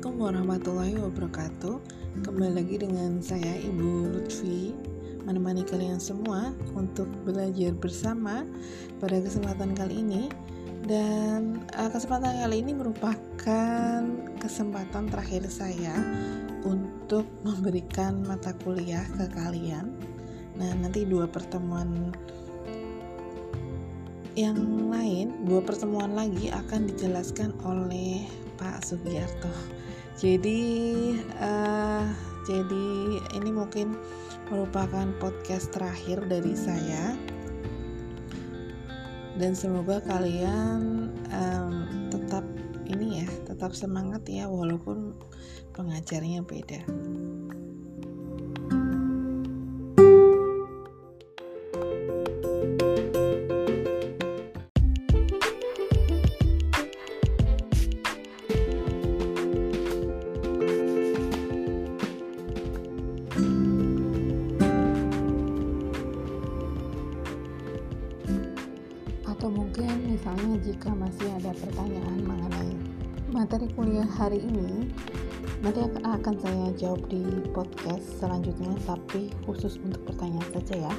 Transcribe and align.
Assalamualaikum 0.00 0.32
warahmatullahi 0.32 0.96
wabarakatuh. 0.96 1.76
Kembali 2.24 2.56
lagi 2.56 2.80
dengan 2.80 3.20
saya 3.20 3.52
Ibu 3.60 4.16
Lutfi 4.16 4.72
Menemani 5.28 5.60
kalian 5.60 6.00
semua 6.00 6.56
untuk 6.72 7.04
belajar 7.28 7.76
bersama 7.76 8.48
pada 8.96 9.20
kesempatan 9.20 9.76
kali 9.76 10.00
ini. 10.00 10.32
Dan 10.88 11.60
uh, 11.76 11.92
kesempatan 11.92 12.32
kali 12.32 12.64
ini 12.64 12.72
merupakan 12.80 14.00
kesempatan 14.40 15.12
terakhir 15.12 15.44
saya 15.52 15.92
Untuk 16.64 17.28
memberikan 17.44 18.24
mata 18.24 18.56
kuliah 18.56 19.04
ke 19.20 19.28
kalian. 19.36 20.00
Nah 20.56 20.80
nanti 20.80 21.04
dua 21.04 21.28
pertemuan 21.28 22.08
yang 24.32 24.88
lain, 24.88 25.44
dua 25.44 25.60
pertemuan 25.60 26.16
lagi 26.16 26.48
akan 26.48 26.88
dijelaskan 26.88 27.52
oleh 27.68 28.24
Pak 28.56 28.80
Sugiarto. 28.80 29.79
Jadi, 30.20 30.60
uh, 31.40 32.04
jadi 32.44 32.88
ini 33.40 33.50
mungkin 33.56 33.96
merupakan 34.52 35.08
podcast 35.16 35.72
terakhir 35.72 36.28
dari 36.28 36.52
saya. 36.52 37.16
Dan 39.40 39.56
semoga 39.56 40.04
kalian 40.04 41.08
um, 41.32 41.74
tetap 42.12 42.44
ini 42.84 43.24
ya, 43.24 43.28
tetap 43.48 43.72
semangat 43.72 44.20
ya, 44.28 44.44
walaupun 44.44 45.16
pengajarnya 45.72 46.44
beda. 46.44 46.84
Tapi 78.90 79.30
khusus 79.46 79.78
untuk 79.86 80.02
pertanyaan 80.02 80.50
saja 80.50 80.90
ya 80.90 80.94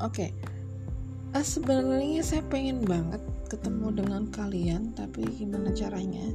Oke, 0.00 0.26
okay. 0.26 0.30
uh, 1.36 1.44
sebenarnya 1.44 2.24
saya 2.24 2.40
pengen 2.48 2.82
banget 2.88 3.20
ketemu 3.52 3.79
kalian, 4.40 4.96
tapi 4.96 5.28
gimana 5.36 5.68
caranya? 5.76 6.32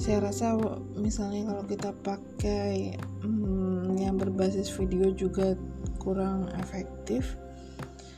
Saya 0.00 0.24
rasa 0.24 0.56
misalnya 0.96 1.52
kalau 1.52 1.64
kita 1.68 1.90
pakai 2.00 2.96
hmm, 3.24 3.96
yang 4.00 4.16
berbasis 4.16 4.72
video 4.72 5.12
juga 5.12 5.52
kurang 6.00 6.48
efektif. 6.56 7.36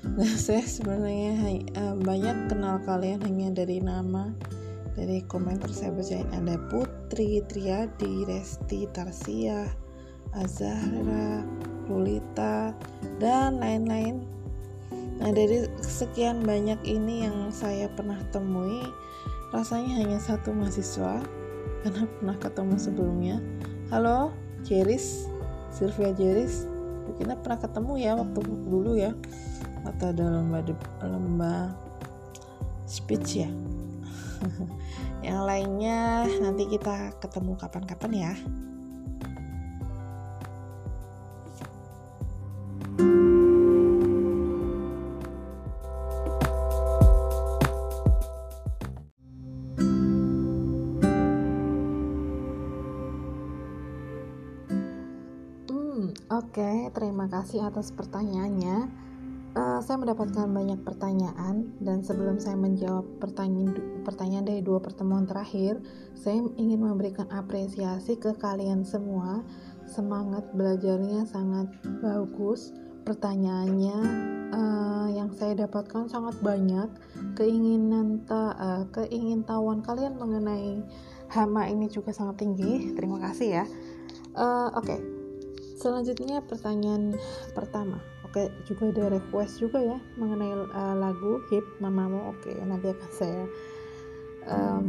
Nah, 0.06 0.38
saya 0.46 0.62
sebenarnya 0.62 1.66
uh, 1.74 1.96
banyak 1.98 2.46
kenal 2.46 2.78
kalian 2.86 3.18
hanya 3.26 3.50
dari 3.50 3.82
nama, 3.82 4.30
dari 4.94 5.26
komentar 5.26 5.70
saya 5.74 5.94
bacain 5.94 6.30
ada 6.30 6.54
Putri, 6.70 7.42
Triadi, 7.46 8.26
Resti, 8.26 8.86
Tarsia, 8.94 9.66
Azahra, 10.34 11.42
Lulita, 11.90 12.74
dan 13.18 13.58
lain-lain 13.58 14.37
Nah, 15.18 15.34
dari 15.34 15.66
sekian 15.82 16.46
banyak 16.46 16.78
ini 16.86 17.26
yang 17.26 17.50
saya 17.50 17.90
pernah 17.90 18.22
temui, 18.30 18.86
rasanya 19.50 19.98
hanya 19.98 20.18
satu 20.22 20.54
mahasiswa 20.54 21.18
karena 21.82 22.04
pernah 22.22 22.36
ketemu 22.38 22.74
sebelumnya. 22.78 23.36
Halo, 23.90 24.30
Jeris, 24.62 25.26
Sylvia 25.74 26.14
Jeris. 26.14 26.70
Kita 27.18 27.34
pernah 27.40 27.58
ketemu 27.58 27.92
ya 27.98 28.12
waktu 28.14 28.40
dulu 28.46 28.94
ya 28.94 29.16
atau 29.88 30.12
ada 30.12 30.28
lomba 30.28 30.60
lomba 31.02 31.52
speech 32.86 33.42
ya. 33.42 33.50
yang 35.26 35.42
lainnya 35.42 36.30
nanti 36.38 36.68
kita 36.70 37.10
ketemu 37.18 37.58
kapan-kapan 37.58 38.12
ya. 38.14 38.32
Kasih 57.28 57.68
atas 57.68 57.92
pertanyaannya. 57.92 59.08
Uh, 59.56 59.80
saya 59.80 59.96
mendapatkan 59.96 60.44
banyak 60.44 60.80
pertanyaan 60.84 61.72
dan 61.80 62.04
sebelum 62.04 62.36
saya 62.36 62.54
menjawab 62.54 63.02
pertanyaan 63.16 63.74
pertanyaan 64.04 64.44
dari 64.44 64.60
dua 64.60 64.78
pertemuan 64.78 65.24
terakhir, 65.24 65.80
saya 66.14 66.44
ingin 66.60 66.84
memberikan 66.84 67.26
apresiasi 67.32 68.20
ke 68.20 68.36
kalian 68.36 68.84
semua. 68.84 69.42
Semangat 69.88 70.44
belajarnya 70.52 71.24
sangat 71.24 71.72
bagus. 72.04 72.76
Pertanyaannya 73.08 73.98
uh, 74.52 75.08
yang 75.16 75.32
saya 75.32 75.64
dapatkan 75.64 76.12
sangat 76.12 76.36
banyak. 76.44 76.92
Keinginan 77.32 78.28
ta, 78.28 78.52
uh, 78.52 78.84
keingintahuan 78.92 79.80
kalian 79.80 80.20
mengenai 80.20 80.84
hama 81.32 81.64
ini 81.72 81.88
juga 81.88 82.12
sangat 82.12 82.44
tinggi. 82.44 82.92
Terima 82.92 83.16
kasih 83.16 83.64
ya. 83.64 83.64
Uh, 84.36 84.68
Oke. 84.76 84.92
Okay 84.92 85.17
selanjutnya 85.78 86.42
pertanyaan 86.42 87.14
pertama. 87.54 88.02
Oke 88.26 88.50
juga 88.66 88.92
ada 88.92 89.16
request 89.16 89.62
juga 89.62 89.80
ya 89.80 89.98
mengenai 90.18 90.52
uh, 90.52 90.96
lagu 90.98 91.40
hip 91.48 91.64
mamamu. 91.78 92.34
Oke 92.34 92.52
nanti 92.66 92.90
akan 92.90 93.10
saya 93.14 93.42
um, 94.50 94.84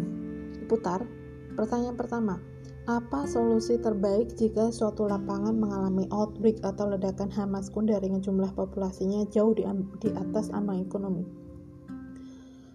putar. 0.66 1.06
Pertanyaan 1.54 1.96
pertama. 1.96 2.36
Apa 2.90 3.30
solusi 3.30 3.78
terbaik 3.78 4.34
jika 4.34 4.74
suatu 4.74 5.06
lapangan 5.06 5.54
mengalami 5.54 6.10
outbreak 6.10 6.58
atau 6.66 6.90
ledakan 6.90 7.30
hama 7.30 7.62
sekunder 7.62 8.02
dengan 8.02 8.18
jumlah 8.18 8.50
populasinya 8.58 9.30
jauh 9.30 9.54
di, 9.54 9.62
di 10.02 10.10
atas 10.10 10.50
ambang 10.50 10.82
ekonomi? 10.82 11.22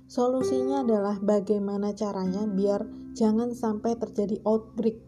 Solusinya 0.07 0.87
adalah 0.87 1.19
bagaimana 1.19 1.99
caranya 1.99 2.47
biar 2.47 2.87
jangan 3.19 3.59
sampai 3.59 3.99
terjadi 3.99 4.39
outbreak 4.47 5.03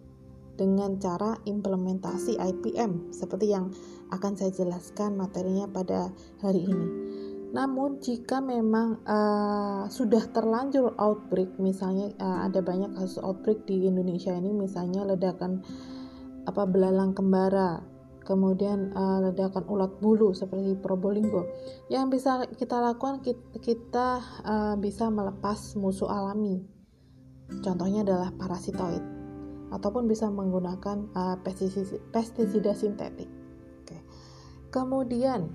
dengan 0.57 0.97
cara 0.97 1.37
implementasi 1.45 2.41
IPM 2.41 3.13
seperti 3.13 3.53
yang 3.53 3.71
akan 4.11 4.33
saya 4.35 4.51
jelaskan 4.53 5.15
materinya 5.15 5.69
pada 5.69 6.11
hari 6.41 6.65
ini. 6.67 6.89
Namun 7.57 8.03
jika 8.05 8.43
memang 8.45 9.01
uh, 9.07 9.89
sudah 9.89 10.29
terlanjur 10.29 10.93
outbreak, 10.99 11.57
misalnya 11.57 12.13
uh, 12.21 12.45
ada 12.45 12.61
banyak 12.61 12.93
kasus 12.99 13.23
outbreak 13.23 13.65
di 13.65 13.87
Indonesia 13.87 14.35
ini, 14.35 14.53
misalnya 14.53 15.07
ledakan 15.07 15.65
apa 16.45 16.63
belalang 16.69 17.17
kembara, 17.17 17.81
kemudian 18.27 18.93
uh, 18.93 19.25
ledakan 19.31 19.65
ulat 19.73 19.95
bulu 20.03 20.35
seperti 20.37 20.77
Probolinggo, 20.77 21.49
yang 21.89 22.13
bisa 22.13 22.45
kita 22.61 22.83
lakukan 22.83 23.25
kita, 23.25 23.45
kita 23.63 24.09
uh, 24.45 24.75
bisa 24.77 25.09
melepas 25.09 25.79
musuh 25.81 26.13
alami. 26.13 26.61
Contohnya 27.63 28.03
adalah 28.03 28.35
parasitoid 28.35 29.16
ataupun 29.71 30.07
bisa 30.07 30.31
menggunakan 30.31 31.11
uh, 31.15 31.37
pestisida, 31.43 32.73
sintetik. 32.73 33.31
Oke. 33.83 33.99
Kemudian 34.71 35.51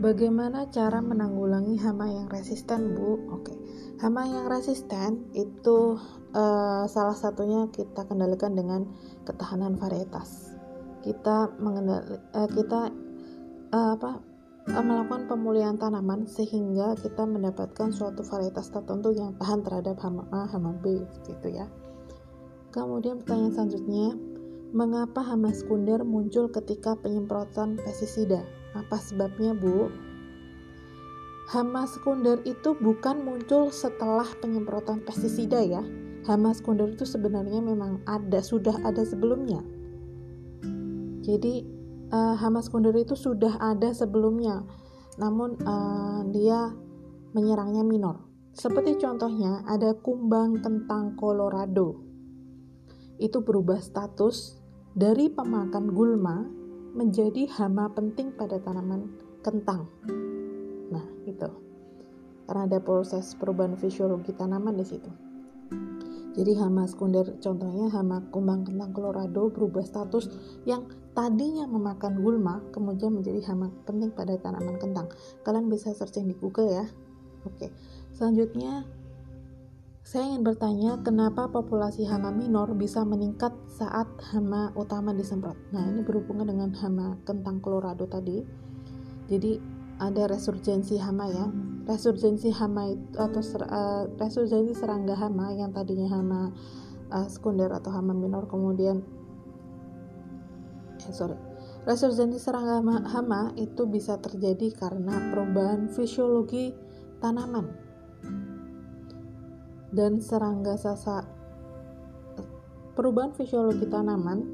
bagaimana 0.00 0.68
cara 0.68 1.00
menanggulangi 1.00 1.80
hama 1.80 2.08
yang 2.08 2.28
resisten, 2.28 2.96
Bu? 2.96 3.20
Oke. 3.32 3.56
Hama 4.00 4.24
yang 4.24 4.48
resisten 4.48 5.28
itu 5.36 6.00
uh, 6.32 6.84
salah 6.88 7.16
satunya 7.16 7.68
kita 7.72 8.04
kendalikan 8.08 8.56
dengan 8.56 8.88
ketahanan 9.24 9.76
varietas. 9.76 10.56
Kita 11.00 11.52
mengendali 11.56 12.16
uh, 12.36 12.48
kita 12.48 12.92
uh, 13.72 13.90
apa 13.96 14.20
melakukan 14.70 15.26
pemulihan 15.26 15.74
tanaman 15.80 16.28
sehingga 16.28 16.94
kita 16.94 17.24
mendapatkan 17.24 17.90
suatu 17.90 18.22
varietas 18.22 18.68
tertentu 18.70 19.10
yang 19.10 19.34
tahan 19.40 19.64
terhadap 19.64 19.96
hama 20.04 20.28
A, 20.30 20.46
hama 20.46 20.76
B 20.76 21.00
gitu 21.26 21.48
ya. 21.48 21.66
Kemudian 22.70 23.18
pertanyaan 23.18 23.50
selanjutnya, 23.50 24.14
mengapa 24.70 25.26
hama 25.26 25.50
sekunder 25.50 26.06
muncul 26.06 26.46
ketika 26.54 26.94
penyemprotan 26.94 27.74
pestisida? 27.82 28.46
Apa 28.78 28.94
sebabnya, 29.02 29.50
Bu? 29.58 29.90
Hama 31.50 31.82
sekunder 31.90 32.38
itu 32.46 32.78
bukan 32.78 33.26
muncul 33.26 33.74
setelah 33.74 34.26
penyemprotan 34.38 35.02
pestisida 35.02 35.58
ya. 35.58 35.82
Hama 36.30 36.54
sekunder 36.54 36.94
itu 36.94 37.02
sebenarnya 37.02 37.58
memang 37.58 38.06
ada, 38.06 38.38
sudah 38.38 38.78
ada 38.86 39.02
sebelumnya. 39.02 39.58
Jadi 41.26 41.66
uh, 42.14 42.38
hama 42.38 42.62
sekunder 42.62 42.94
itu 42.94 43.18
sudah 43.18 43.58
ada 43.58 43.90
sebelumnya, 43.90 44.62
namun 45.18 45.58
uh, 45.66 46.22
dia 46.30 46.70
menyerangnya 47.34 47.82
minor. 47.82 48.30
Seperti 48.54 48.98
contohnya 48.98 49.66
ada 49.66 49.94
kumbang 49.98 50.62
kentang 50.62 51.18
Colorado. 51.18 52.09
Itu 53.20 53.44
berubah 53.44 53.78
status 53.84 54.56
dari 54.96 55.28
pemakan 55.28 55.92
gulma 55.92 56.42
menjadi 56.96 57.46
hama 57.60 57.92
penting 57.92 58.34
pada 58.34 58.58
tanaman 58.58 59.12
kentang. 59.44 59.86
Nah, 60.90 61.04
itu. 61.28 61.50
Karena 62.48 62.66
ada 62.66 62.80
proses 62.82 63.36
perubahan 63.38 63.78
fisiologi 63.78 64.34
tanaman 64.34 64.74
di 64.74 64.86
situ. 64.88 65.10
Jadi 66.30 66.54
hama 66.62 66.86
sekunder 66.86 67.38
contohnya 67.42 67.90
hama 67.90 68.22
kumbang 68.30 68.62
kentang 68.62 68.94
Colorado 68.94 69.50
berubah 69.50 69.82
status 69.82 70.30
yang 70.62 70.86
tadinya 71.10 71.66
memakan 71.66 72.22
gulma 72.22 72.62
kemudian 72.70 73.18
menjadi 73.18 73.42
hama 73.50 73.70
penting 73.82 74.14
pada 74.14 74.38
tanaman 74.38 74.78
kentang. 74.78 75.10
Kalian 75.42 75.66
bisa 75.66 75.90
searching 75.90 76.30
di 76.30 76.34
Google 76.38 76.70
ya. 76.70 76.86
Oke. 77.46 77.74
Selanjutnya 78.14 78.86
saya 80.10 80.26
ingin 80.26 80.42
bertanya 80.42 80.98
kenapa 81.06 81.46
populasi 81.46 82.02
hama 82.02 82.34
minor 82.34 82.74
bisa 82.74 83.06
meningkat 83.06 83.54
saat 83.70 84.10
hama 84.34 84.74
utama 84.74 85.14
disemprot. 85.14 85.54
Nah, 85.70 85.86
ini 85.86 86.02
berhubungan 86.02 86.50
dengan 86.50 86.74
hama 86.82 87.14
kentang 87.22 87.62
Colorado 87.62 88.10
tadi. 88.10 88.42
Jadi 89.30 89.62
ada 90.02 90.26
resurgensi 90.26 90.98
hama 90.98 91.30
ya 91.30 91.46
resurgensi 91.86 92.50
hama 92.50 92.90
atau 93.14 93.38
ser, 93.38 93.62
uh, 93.68 94.10
resurgensi 94.18 94.74
serangga 94.74 95.14
hama 95.14 95.52
yang 95.54 95.70
tadinya 95.76 96.08
hama 96.10 96.50
uh, 97.12 97.28
sekunder 97.28 97.68
atau 97.68 97.92
hama 97.92 98.16
minor 98.16 98.48
kemudian 98.48 99.04
eh, 101.04 101.12
sorry 101.12 101.36
resurgensi 101.84 102.40
serangga 102.40 102.80
hama, 102.80 102.96
hama 103.12 103.40
itu 103.60 103.84
bisa 103.84 104.16
terjadi 104.24 104.72
karena 104.72 105.20
perubahan 105.28 105.92
fisiologi 105.92 106.72
tanaman 107.20 107.89
dan 109.90 110.22
serangga 110.22 110.78
sasa 110.78 111.26
perubahan 112.94 113.34
fisiologi 113.34 113.86
tanaman 113.86 114.46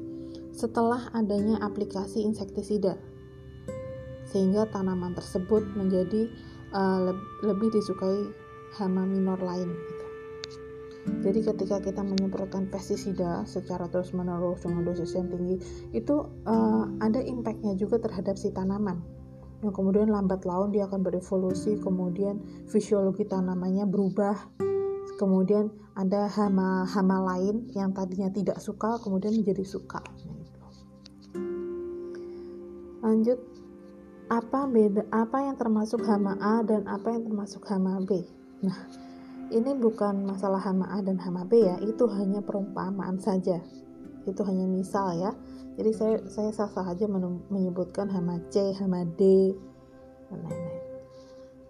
setelah 0.53 1.13
adanya 1.13 1.61
aplikasi 1.61 2.25
insektisida 2.25 2.97
sehingga 4.27 4.67
tanaman 4.67 5.15
tersebut 5.15 5.63
menjadi 5.77 6.27
uh, 6.75 7.15
lebih 7.45 7.71
disukai 7.71 8.27
hama 8.75 9.07
minor 9.07 9.39
lain 9.39 9.71
gitu. 9.71 10.05
Jadi 11.23 11.39
ketika 11.39 11.79
kita 11.79 12.03
menyemprotkan 12.03 12.67
pestisida 12.67 13.47
secara 13.47 13.87
terus-menerus 13.87 14.67
dengan 14.67 14.83
dosis 14.83 15.15
yang 15.15 15.31
tinggi, 15.31 15.55
itu 15.95 16.27
uh, 16.43 16.83
ada 16.99 17.23
impactnya 17.23 17.79
juga 17.79 18.03
terhadap 18.03 18.35
si 18.35 18.51
tanaman. 18.51 18.99
Yang 19.63 19.73
kemudian 19.79 20.11
lambat 20.11 20.43
laun 20.43 20.75
dia 20.75 20.83
akan 20.83 21.07
berevolusi, 21.07 21.79
kemudian 21.79 22.43
fisiologi 22.67 23.23
tanamannya 23.23 23.87
berubah, 23.87 24.35
kemudian 25.17 25.73
ada 25.97 26.29
hama-hama 26.29 27.17
lain 27.33 27.67
yang 27.73 27.91
tadinya 27.91 28.29
tidak 28.29 28.61
suka, 28.61 29.01
kemudian 29.01 29.33
menjadi 29.33 29.65
suka. 29.65 29.99
Lanjut 33.01 33.39
apa 34.27 34.67
beda 34.67 35.07
apa 35.15 35.47
yang 35.47 35.55
termasuk 35.55 36.03
hama 36.03 36.35
A 36.43 36.59
dan 36.59 36.83
apa 36.85 37.15
yang 37.15 37.25
termasuk 37.25 37.63
hama 37.65 38.03
B. 38.03 38.27
Nah, 38.61 38.75
ini 39.49 39.71
bukan 39.79 40.27
masalah 40.27 40.59
hama 40.59 40.91
A 40.91 40.99
dan 40.99 41.15
hama 41.17 41.47
B 41.47 41.63
ya, 41.63 41.79
itu 41.79 42.03
hanya 42.11 42.43
perumpamaan 42.43 43.17
saja. 43.17 43.63
Itu 44.27 44.43
hanya 44.43 44.67
misal 44.67 45.15
ya. 45.15 45.31
Jadi 45.79 45.91
saya 45.93 46.15
saya 46.27 46.49
sah-sah 46.51 46.93
saja 46.93 47.05
menyebutkan 47.47 48.11
hama 48.11 48.43
C, 48.51 48.75
hama 48.75 49.07
D 49.15 49.53
dan 50.27 50.39
lain-lain. 50.43 50.76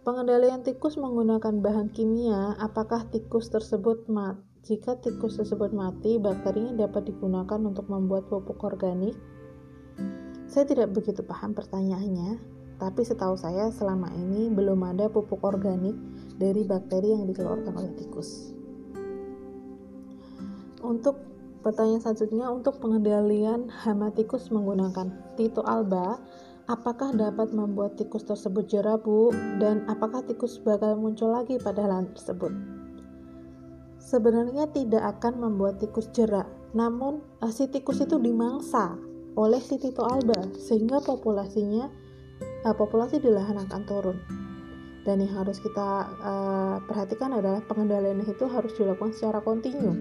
Pengendalian 0.08 0.64
tikus 0.64 0.96
menggunakan 0.96 1.60
bahan 1.60 1.92
kimia, 1.92 2.56
apakah 2.64 3.12
tikus 3.12 3.52
tersebut 3.52 4.08
mati? 4.08 4.40
Jika 4.64 4.96
tikus 5.04 5.36
tersebut 5.36 5.76
mati, 5.76 6.16
bakterinya 6.16 6.88
dapat 6.88 7.12
digunakan 7.12 7.60
untuk 7.60 7.92
membuat 7.92 8.32
pupuk 8.32 8.64
organik 8.64 9.16
saya 10.48 10.64
tidak 10.64 10.96
begitu 10.96 11.28
paham 11.28 11.52
pertanyaannya, 11.52 12.40
tapi 12.80 13.04
setahu 13.04 13.36
saya 13.36 13.68
selama 13.68 14.08
ini 14.16 14.48
belum 14.48 14.80
ada 14.80 15.12
pupuk 15.12 15.44
organik 15.44 15.94
dari 16.40 16.64
bakteri 16.64 17.12
yang 17.12 17.28
dikeluarkan 17.28 17.76
oleh 17.76 17.92
tikus. 18.00 18.56
Untuk 20.80 21.20
pertanyaan 21.68 22.00
selanjutnya, 22.00 22.48
untuk 22.48 22.80
pengendalian 22.80 23.68
hama 23.68 24.08
tikus 24.16 24.48
menggunakan 24.48 25.12
Tito 25.36 25.68
alba, 25.68 26.16
apakah 26.68 27.16
dapat 27.16 27.56
membuat 27.56 27.96
tikus 27.96 28.28
tersebut 28.28 28.68
jerah, 28.68 29.00
Bu? 29.00 29.32
Dan 29.60 29.88
apakah 29.88 30.24
tikus 30.28 30.60
bakal 30.62 31.00
muncul 31.00 31.32
lagi 31.32 31.56
pada 31.58 31.88
lahan 31.88 32.12
tersebut? 32.12 32.52
Sebenarnya 34.04 34.72
tidak 34.72 35.20
akan 35.20 35.44
membuat 35.48 35.84
tikus 35.84 36.08
jerah, 36.16 36.48
namun 36.72 37.20
eh, 37.44 37.52
si 37.52 37.68
tikus 37.68 38.00
itu 38.04 38.16
dimangsa 38.20 38.96
oleh 39.38 39.62
si 39.62 39.78
Tito 39.78 40.02
alba 40.02 40.50
sehingga 40.58 40.98
populasinya 40.98 41.86
uh, 42.66 42.74
populasi 42.74 43.22
di 43.22 43.30
lahan 43.30 43.62
akan 43.70 43.82
turun. 43.86 44.18
Dan 45.06 45.24
yang 45.24 45.40
harus 45.40 45.62
kita 45.64 46.10
uh, 46.20 46.84
perhatikan 46.84 47.32
adalah 47.32 47.64
pengendalian 47.64 48.26
itu 48.28 48.44
harus 48.50 48.76
dilakukan 48.76 49.16
secara 49.16 49.40
kontinu 49.40 49.96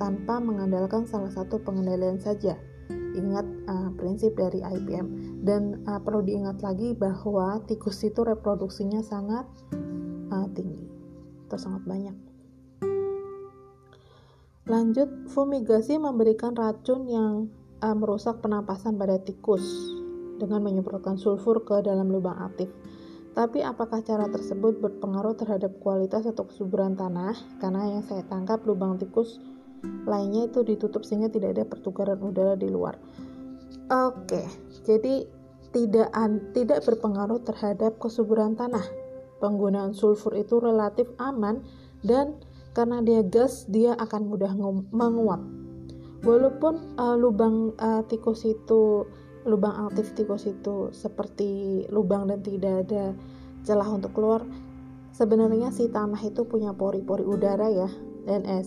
tanpa 0.00 0.40
mengandalkan 0.40 1.04
salah 1.04 1.28
satu 1.28 1.60
pengendalian 1.60 2.16
saja. 2.16 2.56
Ingat 3.16 3.46
uh, 3.64 3.88
prinsip 3.96 4.36
dari 4.36 4.60
IPM 4.60 5.40
dan 5.40 5.80
uh, 5.88 5.96
perlu 5.96 6.20
diingat 6.20 6.60
lagi 6.60 6.92
bahwa 6.92 7.64
tikus 7.64 8.04
itu 8.04 8.20
reproduksinya 8.20 9.00
sangat 9.00 9.48
uh, 10.28 10.46
tinggi 10.52 10.84
atau 11.48 11.56
sangat 11.56 11.82
banyak. 11.88 12.16
Lanjut, 14.66 15.30
fumigasi 15.30 15.96
memberikan 15.96 16.52
racun 16.52 17.08
yang 17.08 17.48
uh, 17.80 17.96
merusak 17.96 18.42
penapasan 18.44 19.00
pada 19.00 19.16
tikus 19.22 19.64
dengan 20.36 20.60
menyemprotkan 20.60 21.16
sulfur 21.16 21.64
ke 21.64 21.80
dalam 21.80 22.12
lubang 22.12 22.36
aktif. 22.36 22.68
Tapi 23.36 23.60
apakah 23.60 24.00
cara 24.00 24.32
tersebut 24.32 24.80
berpengaruh 24.80 25.36
terhadap 25.36 25.76
kualitas 25.84 26.24
atau 26.24 26.48
kesuburan 26.48 26.96
tanah? 26.96 27.36
Karena 27.60 27.96
yang 27.96 28.02
saya 28.04 28.24
tangkap 28.24 28.64
lubang 28.64 28.96
tikus 28.96 29.40
lainnya 30.06 30.48
itu 30.48 30.62
ditutup 30.62 31.02
sehingga 31.02 31.30
tidak 31.32 31.58
ada 31.58 31.64
pertukaran 31.66 32.18
udara 32.20 32.54
di 32.54 32.68
luar. 32.70 32.98
Oke, 33.86 34.42
jadi 34.86 35.26
tidak 35.70 36.10
tidak 36.54 36.82
berpengaruh 36.86 37.42
terhadap 37.42 37.98
kesuburan 38.02 38.54
tanah. 38.54 38.84
Penggunaan 39.38 39.92
sulfur 39.92 40.32
itu 40.32 40.56
relatif 40.58 41.06
aman 41.20 41.60
dan 42.00 42.40
karena 42.72 43.00
dia 43.00 43.20
gas 43.24 43.68
dia 43.68 43.96
akan 43.96 44.28
mudah 44.28 44.52
menguap 44.92 45.40
walaupun 46.26 46.98
uh, 46.98 47.16
lubang 47.16 47.72
uh, 47.80 48.02
tikus 48.04 48.44
itu 48.44 49.06
lubang 49.46 49.88
aktif 49.88 50.12
tikus 50.12 50.44
itu 50.44 50.90
seperti 50.90 51.84
lubang 51.88 52.26
dan 52.26 52.42
tidak 52.42 52.84
ada 52.84 53.14
celah 53.62 53.88
untuk 53.88 54.10
keluar 54.12 54.42
sebenarnya 55.14 55.70
si 55.70 55.86
tanah 55.86 56.18
itu 56.20 56.42
punya 56.44 56.74
pori-pori 56.74 57.22
udara 57.22 57.70
ya 57.70 57.88
dan 58.26 58.42
eh, 58.44 58.66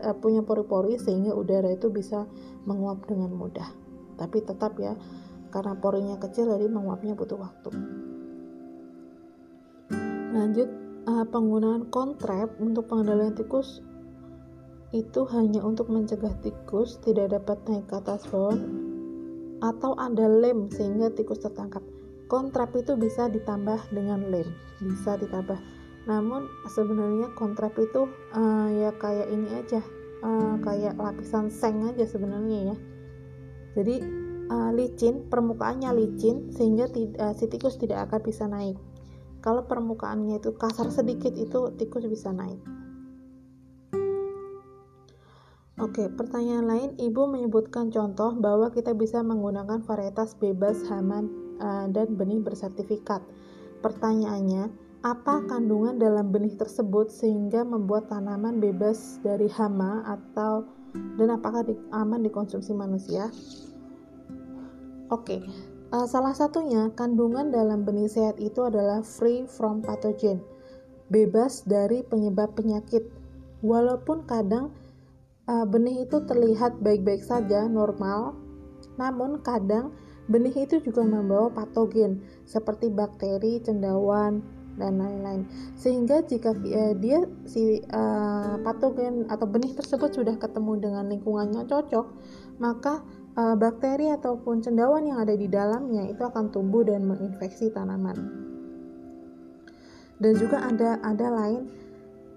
uh, 0.00 0.16
punya 0.16 0.40
pori-pori 0.40 0.96
sehingga 0.96 1.36
udara 1.36 1.72
itu 1.74 1.92
bisa 1.92 2.24
menguap 2.64 3.04
dengan 3.04 3.34
mudah 3.34 3.68
tapi 4.16 4.40
tetap 4.40 4.78
ya 4.78 4.94
karena 5.50 5.74
porinya 5.78 6.16
kecil 6.18 6.48
jadi 6.50 6.70
menguapnya 6.70 7.18
butuh 7.18 7.38
waktu 7.38 7.70
lanjut 10.34 10.68
uh, 11.10 11.26
penggunaan 11.28 11.90
kontrap 11.92 12.54
untuk 12.58 12.88
pengendalian 12.88 13.34
tikus 13.34 13.84
itu 14.94 15.26
hanya 15.34 15.58
untuk 15.66 15.90
mencegah 15.90 16.38
tikus 16.38 17.02
tidak 17.02 17.34
dapat 17.34 17.58
naik 17.66 17.90
ke 17.90 17.98
atas 17.98 18.22
pohon 18.30 18.84
atau 19.64 19.96
ada 19.96 20.28
lem 20.28 20.68
sehingga 20.68 21.08
tikus 21.10 21.40
tertangkap. 21.40 21.80
Kontrap 22.28 22.76
itu 22.76 22.96
bisa 22.96 23.26
ditambah 23.32 23.80
dengan 23.92 24.28
lem, 24.28 24.48
bisa 24.80 25.16
ditambah. 25.16 25.56
Namun 26.04 26.48
sebenarnya 26.68 27.32
kontrap 27.32 27.76
itu 27.80 28.04
uh, 28.36 28.68
ya 28.68 28.92
kayak 29.00 29.28
ini 29.32 29.48
aja, 29.56 29.80
uh, 30.20 30.60
kayak 30.60 31.00
lapisan 31.00 31.48
seng 31.48 31.80
aja 31.88 32.04
sebenarnya 32.04 32.72
ya. 32.72 32.76
Jadi 33.74 34.04
uh, 34.52 34.70
licin, 34.76 35.26
permukaannya 35.32 35.90
licin 35.96 36.52
sehingga 36.52 36.92
uh, 36.92 37.32
si 37.32 37.48
tikus 37.48 37.80
tidak 37.80 38.08
akan 38.08 38.20
bisa 38.20 38.44
naik. 38.44 38.76
Kalau 39.40 39.64
permukaannya 39.64 40.40
itu 40.40 40.56
kasar 40.56 40.92
sedikit 40.92 41.32
itu 41.36 41.72
tikus 41.76 42.04
bisa 42.04 42.32
naik. 42.32 42.60
Oke, 45.74 46.06
pertanyaan 46.06 46.70
lain, 46.70 46.90
Ibu 47.02 47.26
menyebutkan 47.28 47.90
contoh 47.90 48.30
bahwa 48.38 48.70
kita 48.70 48.94
bisa 48.94 49.26
menggunakan 49.26 49.82
varietas 49.82 50.38
bebas 50.38 50.86
hama 50.86 51.26
dan 51.90 52.14
benih 52.14 52.38
bersertifikat. 52.38 53.26
Pertanyaannya, 53.82 54.70
apa 55.04 55.44
kandungan 55.44 56.00
dalam 56.00 56.32
benih 56.32 56.56
tersebut 56.56 57.12
sehingga 57.12 57.60
membuat 57.60 58.08
tanaman 58.08 58.56
bebas 58.56 59.20
dari 59.20 59.52
hama 59.52 60.00
atau 60.08 60.64
dan 61.20 61.28
apakah 61.28 61.60
aman 61.92 62.24
dikonsumsi 62.24 62.72
manusia? 62.72 63.28
Oke, 65.12 65.36
okay. 65.36 65.40
uh, 65.92 66.08
salah 66.08 66.32
satunya 66.32 66.88
kandungan 66.96 67.52
dalam 67.52 67.84
benih 67.84 68.08
sehat 68.08 68.40
itu 68.40 68.64
adalah 68.64 69.04
free 69.04 69.44
from 69.44 69.84
pathogen, 69.84 70.40
bebas 71.12 71.68
dari 71.68 72.00
penyebab 72.00 72.56
penyakit. 72.56 73.04
Walaupun 73.60 74.24
kadang 74.24 74.72
uh, 75.52 75.68
benih 75.68 76.08
itu 76.08 76.24
terlihat 76.24 76.80
baik-baik 76.80 77.20
saja, 77.20 77.68
normal, 77.68 78.40
namun 78.96 79.44
kadang 79.44 79.92
benih 80.32 80.64
itu 80.64 80.80
juga 80.80 81.04
membawa 81.04 81.52
patogen 81.52 82.24
seperti 82.48 82.88
bakteri, 82.88 83.60
cendawan, 83.60 84.40
dan 84.74 84.98
lain-lain. 84.98 85.46
Sehingga 85.78 86.22
jika 86.26 86.54
uh, 86.54 86.94
dia 86.98 87.24
si 87.46 87.82
uh, 87.92 88.58
patogen 88.62 89.26
atau 89.30 89.46
benih 89.46 89.74
tersebut 89.74 90.14
sudah 90.14 90.36
ketemu 90.38 90.72
dengan 90.80 91.04
lingkungannya 91.10 91.66
cocok, 91.66 92.06
maka 92.58 93.02
uh, 93.38 93.54
bakteri 93.58 94.10
ataupun 94.14 94.62
cendawan 94.62 95.06
yang 95.06 95.18
ada 95.22 95.34
di 95.34 95.46
dalamnya 95.46 96.06
itu 96.10 96.22
akan 96.22 96.50
tumbuh 96.50 96.86
dan 96.86 97.06
menginfeksi 97.06 97.70
tanaman. 97.70 98.16
Dan 100.18 100.32
juga 100.38 100.62
ada 100.62 101.02
ada 101.02 101.26
lain 101.26 101.66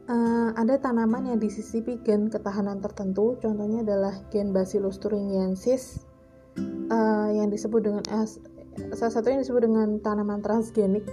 uh, 0.09 0.49
ada 0.57 0.81
tanaman 0.81 1.29
yang 1.29 1.39
disisipi 1.39 1.99
gen 2.01 2.31
ketahanan 2.31 2.81
tertentu, 2.81 3.37
contohnya 3.37 3.85
adalah 3.85 4.15
gen 4.33 4.51
Bacillus 4.55 4.97
thuringiensis 4.97 6.01
uh, 6.89 7.29
yang 7.29 7.51
disebut 7.53 7.81
dengan 7.85 8.03
uh, 8.09 8.27
salah 8.97 9.13
satu 9.13 9.27
yang 9.29 9.41
disebut 9.41 9.67
dengan 9.67 10.01
tanaman 10.01 10.41
transgenik 10.41 11.05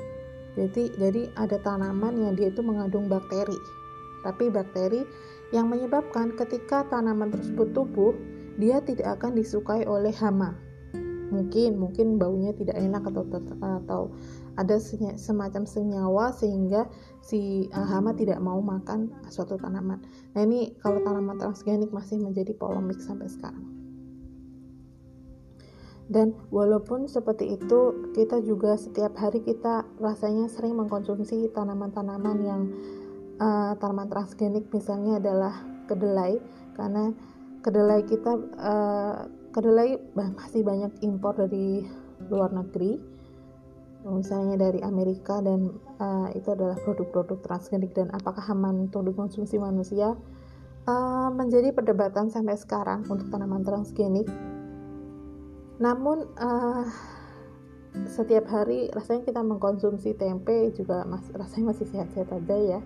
jadi 0.54 0.90
jadi 0.94 1.22
ada 1.34 1.58
tanaman 1.58 2.14
yang 2.14 2.32
dia 2.38 2.50
itu 2.50 2.62
mengandung 2.62 3.10
bakteri. 3.10 3.58
Tapi 4.22 4.48
bakteri 4.48 5.02
yang 5.50 5.68
menyebabkan 5.68 6.32
ketika 6.38 6.86
tanaman 6.88 7.34
tersebut 7.34 7.74
tumbuh 7.74 8.14
dia 8.56 8.78
tidak 8.80 9.18
akan 9.20 9.34
disukai 9.34 9.82
oleh 9.84 10.14
hama. 10.14 10.54
Mungkin 11.34 11.74
mungkin 11.74 12.16
baunya 12.22 12.54
tidak 12.54 12.78
enak 12.78 13.02
atau 13.10 13.26
atau 13.58 14.02
ada 14.54 14.78
semacam 15.18 15.66
senyawa 15.66 16.30
sehingga 16.30 16.86
si 17.18 17.66
uh, 17.74 17.86
hama 17.90 18.14
tidak 18.14 18.38
mau 18.38 18.62
makan 18.62 19.10
suatu 19.26 19.58
tanaman. 19.58 19.98
Nah 20.38 20.40
ini 20.46 20.78
kalau 20.78 21.02
tanaman 21.02 21.34
transgenik 21.42 21.90
masih 21.90 22.22
menjadi 22.22 22.54
polemik 22.54 23.02
sampai 23.02 23.26
sekarang 23.26 23.83
dan 26.04 26.36
walaupun 26.52 27.08
seperti 27.08 27.56
itu 27.56 28.12
kita 28.12 28.44
juga 28.44 28.76
setiap 28.76 29.16
hari 29.16 29.40
kita 29.40 29.88
rasanya 29.96 30.52
sering 30.52 30.76
mengkonsumsi 30.76 31.48
tanaman-tanaman 31.56 32.36
yang 32.44 32.62
uh, 33.40 33.72
tanaman 33.80 34.12
transgenik 34.12 34.68
misalnya 34.68 35.16
adalah 35.16 35.54
kedelai. 35.88 36.36
Karena 36.76 37.08
kedelai 37.64 38.04
kita 38.04 38.36
uh, 38.36 39.16
kedelai 39.56 39.96
masih 40.12 40.60
banyak 40.60 40.92
impor 41.00 41.40
dari 41.40 41.88
luar 42.28 42.52
negeri. 42.52 43.00
Misalnya 44.04 44.60
dari 44.60 44.84
Amerika 44.84 45.40
dan 45.40 45.72
uh, 45.96 46.28
itu 46.36 46.52
adalah 46.52 46.76
produk-produk 46.84 47.40
transgenik. 47.40 47.96
Dan 47.96 48.12
apakah 48.12 48.44
aman 48.52 48.92
untuk 48.92 49.08
dikonsumsi 49.08 49.56
manusia? 49.56 50.12
Uh, 50.84 51.32
menjadi 51.32 51.72
perdebatan 51.72 52.28
sampai 52.28 52.60
sekarang 52.60 53.08
untuk 53.08 53.32
tanaman 53.32 53.64
transgenik 53.64 54.28
namun 55.82 56.30
uh, 56.38 56.86
setiap 58.06 58.50
hari 58.50 58.90
rasanya 58.90 59.22
kita 59.26 59.40
mengkonsumsi 59.42 60.18
tempe 60.18 60.74
juga 60.74 61.06
mas, 61.06 61.26
rasanya 61.30 61.74
masih 61.74 61.86
sehat-sehat 61.86 62.30
aja 62.30 62.78
ya. 62.78 62.80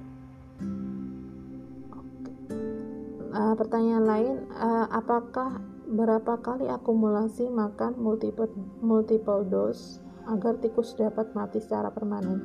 Uh, 3.29 3.55
pertanyaan 3.57 4.05
lain 4.05 4.35
uh, 4.57 4.89
apakah 4.93 5.61
berapa 5.89 6.41
kali 6.45 6.69
akumulasi 6.69 7.49
makan 7.49 7.97
multiple 7.97 8.49
multiple 8.85 9.45
dose 9.45 10.01
agar 10.29 10.61
tikus 10.61 10.93
dapat 10.97 11.33
mati 11.33 11.61
secara 11.61 11.89
permanen? 11.89 12.41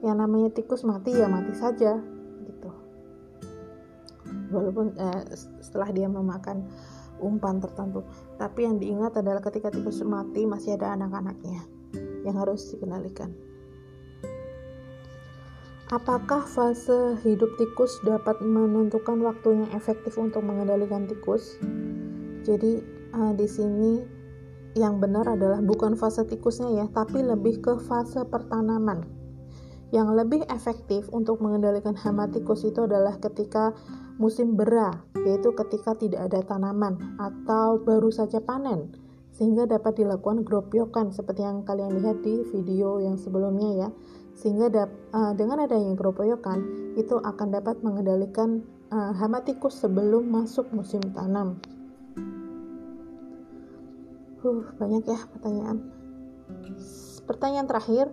Yang 0.00 0.16
namanya 0.16 0.48
tikus 0.52 0.84
mati 0.84 1.16
ya 1.16 1.28
mati 1.28 1.52
saja 1.56 2.00
gitu. 2.44 2.70
Walaupun 4.52 4.96
uh, 4.96 5.22
setelah 5.60 5.88
dia 5.92 6.08
memakan 6.08 6.64
umpan 7.20 7.60
tertentu. 7.60 8.02
Tapi 8.40 8.66
yang 8.66 8.80
diingat 8.80 9.14
adalah 9.20 9.44
ketika 9.44 9.68
tikus 9.70 10.02
mati 10.02 10.48
masih 10.48 10.74
ada 10.80 10.96
anak-anaknya 10.96 11.62
yang 12.24 12.36
harus 12.36 12.72
dikendalikan. 12.72 13.32
Apakah 15.90 16.46
fase 16.46 17.18
hidup 17.26 17.50
tikus 17.58 17.98
dapat 18.06 18.38
menentukan 18.38 19.18
waktu 19.26 19.58
yang 19.58 19.70
efektif 19.74 20.14
untuk 20.22 20.46
mengendalikan 20.46 21.10
tikus? 21.10 21.58
Jadi 22.46 22.78
uh, 23.10 23.34
di 23.34 23.46
sini 23.50 23.98
yang 24.78 25.02
benar 25.02 25.26
adalah 25.26 25.58
bukan 25.58 25.98
fase 25.98 26.22
tikusnya 26.22 26.70
ya, 26.78 26.86
tapi 26.94 27.26
lebih 27.26 27.58
ke 27.58 27.74
fase 27.82 28.22
pertanaman. 28.22 29.02
Yang 29.90 30.08
lebih 30.14 30.46
efektif 30.46 31.10
untuk 31.10 31.42
mengendalikan 31.42 31.98
hama 31.98 32.30
tikus 32.30 32.62
itu 32.62 32.86
adalah 32.86 33.18
ketika 33.18 33.74
musim 34.20 34.52
bera, 34.52 35.00
yaitu 35.24 35.50
ketika 35.56 35.96
tidak 35.96 36.28
ada 36.28 36.44
tanaman 36.44 37.16
atau 37.16 37.80
baru 37.80 38.12
saja 38.12 38.38
panen, 38.44 38.92
sehingga 39.32 39.64
dapat 39.64 39.96
dilakukan 39.96 40.44
gropyokan 40.44 41.08
seperti 41.08 41.40
yang 41.40 41.64
kalian 41.64 41.96
lihat 42.04 42.20
di 42.20 42.44
video 42.52 43.00
yang 43.00 43.16
sebelumnya 43.16 43.88
ya. 43.88 43.88
Sehingga 44.36 44.68
dap, 44.68 44.92
uh, 45.16 45.32
dengan 45.32 45.64
adanya 45.64 45.96
gropyokan 45.96 46.60
itu 47.00 47.16
akan 47.16 47.48
dapat 47.48 47.80
mengendalikan 47.80 48.60
uh, 48.92 49.16
hama 49.16 49.40
tikus 49.40 49.80
sebelum 49.80 50.28
masuk 50.28 50.68
musim 50.76 51.00
tanam. 51.16 51.56
Uh, 54.44 54.64
banyak 54.76 55.08
ya 55.08 55.20
pertanyaan. 55.32 55.88
Pertanyaan 57.24 57.68
terakhir, 57.68 58.12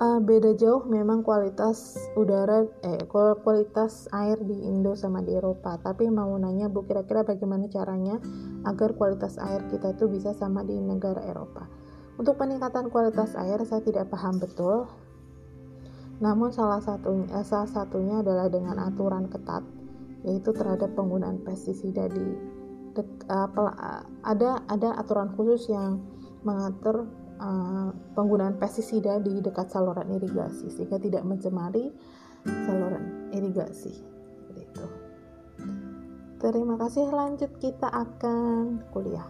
uh, 0.00 0.18
beda 0.18 0.56
jauh 0.56 0.82
memang 0.88 1.20
kualitas 1.20 1.94
udara 2.16 2.64
eh 2.82 3.04
kualitas 3.44 4.08
air 4.16 4.40
di 4.40 4.56
Indo 4.64 4.96
sama 4.96 5.20
di 5.20 5.36
Eropa. 5.36 5.76
Tapi 5.78 6.08
mau 6.08 6.32
nanya 6.40 6.72
Bu 6.72 6.88
kira-kira 6.88 7.22
bagaimana 7.22 7.68
caranya 7.68 8.16
agar 8.64 8.96
kualitas 8.96 9.36
air 9.36 9.62
kita 9.68 9.94
itu 9.94 10.08
bisa 10.08 10.32
sama 10.32 10.64
di 10.64 10.74
negara 10.80 11.20
Eropa? 11.28 11.68
Untuk 12.16 12.40
peningkatan 12.40 12.88
kualitas 12.88 13.36
air 13.36 13.60
saya 13.68 13.84
tidak 13.84 14.08
paham 14.08 14.40
betul. 14.40 14.88
Namun 16.20 16.52
salah 16.52 16.80
satunya 16.84 17.28
eh, 17.32 17.44
salah 17.44 17.68
satunya 17.68 18.20
adalah 18.20 18.48
dengan 18.48 18.76
aturan 18.80 19.28
ketat 19.28 19.64
yaitu 20.20 20.52
terhadap 20.52 20.92
penggunaan 20.92 21.40
pestisida 21.40 22.04
di 22.12 22.36
de, 22.92 23.02
uh, 23.32 23.48
ada 24.20 24.60
ada 24.68 25.00
aturan 25.00 25.32
khusus 25.32 25.72
yang 25.72 25.96
mengatur 26.44 27.08
uh, 27.40 27.88
penggunaan 28.12 28.60
pestisida 28.60 29.16
di 29.18 29.40
dekat 29.40 29.72
saluran 29.72 30.12
irigasi 30.12 30.68
sehingga 30.68 31.00
tidak 31.00 31.24
mencemari 31.24 31.88
saluran 32.44 33.32
irigasi. 33.32 34.10
Terima 36.40 36.72
kasih. 36.80 37.12
Lanjut 37.12 37.52
kita 37.60 37.84
akan 37.92 38.80
kuliah. 38.96 39.28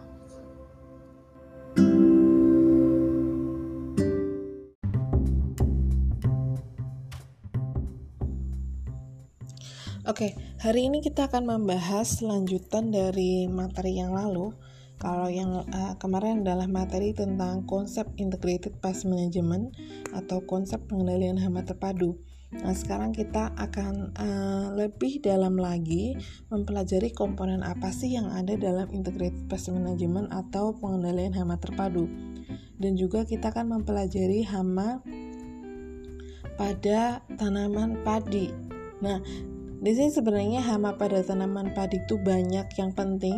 Oke, 10.07 10.33
hari 10.63 10.87
ini 10.87 11.03
kita 11.03 11.27
akan 11.27 11.51
membahas 11.51 12.23
lanjutan 12.23 12.95
dari 12.95 13.47
materi 13.51 13.99
yang 13.99 14.15
lalu 14.15 14.55
kalau 15.01 15.25
yang 15.33 15.65
uh, 15.65 15.97
kemarin 15.97 16.45
adalah 16.45 16.69
materi 16.69 17.17
tentang 17.17 17.65
konsep 17.65 18.05
integrated 18.21 18.77
pest 18.77 19.09
management 19.09 19.73
atau 20.13 20.45
konsep 20.45 20.77
pengendalian 20.85 21.41
hama 21.41 21.65
terpadu. 21.65 22.21
Nah, 22.51 22.75
sekarang 22.75 23.15
kita 23.15 23.55
akan 23.57 24.13
uh, 24.13 24.67
lebih 24.77 25.23
dalam 25.23 25.57
lagi 25.57 26.13
mempelajari 26.53 27.09
komponen 27.15 27.65
apa 27.65 27.89
sih 27.89 28.13
yang 28.13 28.29
ada 28.29 28.53
dalam 28.59 28.91
integrated 28.93 29.49
pest 29.49 29.73
management 29.73 30.29
atau 30.29 30.77
pengendalian 30.77 31.33
hama 31.33 31.57
terpadu. 31.57 32.05
Dan 32.77 32.93
juga 32.93 33.25
kita 33.25 33.49
akan 33.49 33.81
mempelajari 33.81 34.45
hama 34.45 35.01
pada 36.59 37.25
tanaman 37.41 38.05
padi. 38.05 38.53
Nah, 39.01 39.17
di 39.81 39.97
sini 39.97 40.13
sebenarnya 40.13 40.61
hama 40.61 40.93
pada 40.93 41.25
tanaman 41.25 41.73
padi 41.73 41.97
itu 41.97 42.21
banyak 42.21 42.69
yang 42.77 42.93
penting, 42.93 43.33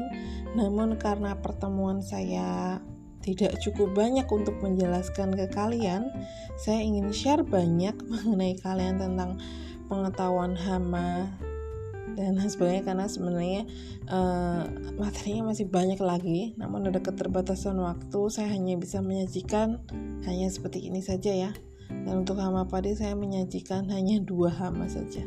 namun 0.59 0.99
karena 0.99 1.39
pertemuan 1.39 2.03
saya 2.03 2.83
tidak 3.23 3.55
cukup 3.63 3.95
banyak 3.95 4.27
untuk 4.27 4.59
menjelaskan 4.59 5.31
ke 5.31 5.47
kalian, 5.55 6.11
saya 6.59 6.83
ingin 6.83 7.15
share 7.15 7.47
banyak 7.47 7.95
mengenai 8.11 8.59
kalian 8.59 8.99
tentang 8.99 9.39
pengetahuan 9.87 10.59
hama. 10.59 11.31
Dan 12.19 12.35
sebagainya 12.51 12.91
karena 12.91 13.07
sebenarnya 13.07 13.63
uh, 14.11 14.67
materinya 14.99 15.55
masih 15.55 15.65
banyak 15.65 15.97
lagi 16.03 16.53
namun 16.59 16.85
ada 16.85 16.99
keterbatasan 16.99 17.79
waktu 17.79 18.19
saya 18.29 18.51
hanya 18.51 18.75
bisa 18.75 18.99
menyajikan 18.99 19.79
hanya 20.27 20.51
seperti 20.51 20.91
ini 20.91 20.99
saja 20.99 21.31
ya. 21.31 21.51
Dan 21.87 22.27
untuk 22.27 22.35
hama 22.43 22.67
padi 22.67 22.91
saya 22.99 23.15
menyajikan 23.15 23.87
hanya 23.87 24.19
dua 24.19 24.51
hama 24.51 24.91
saja 24.91 25.23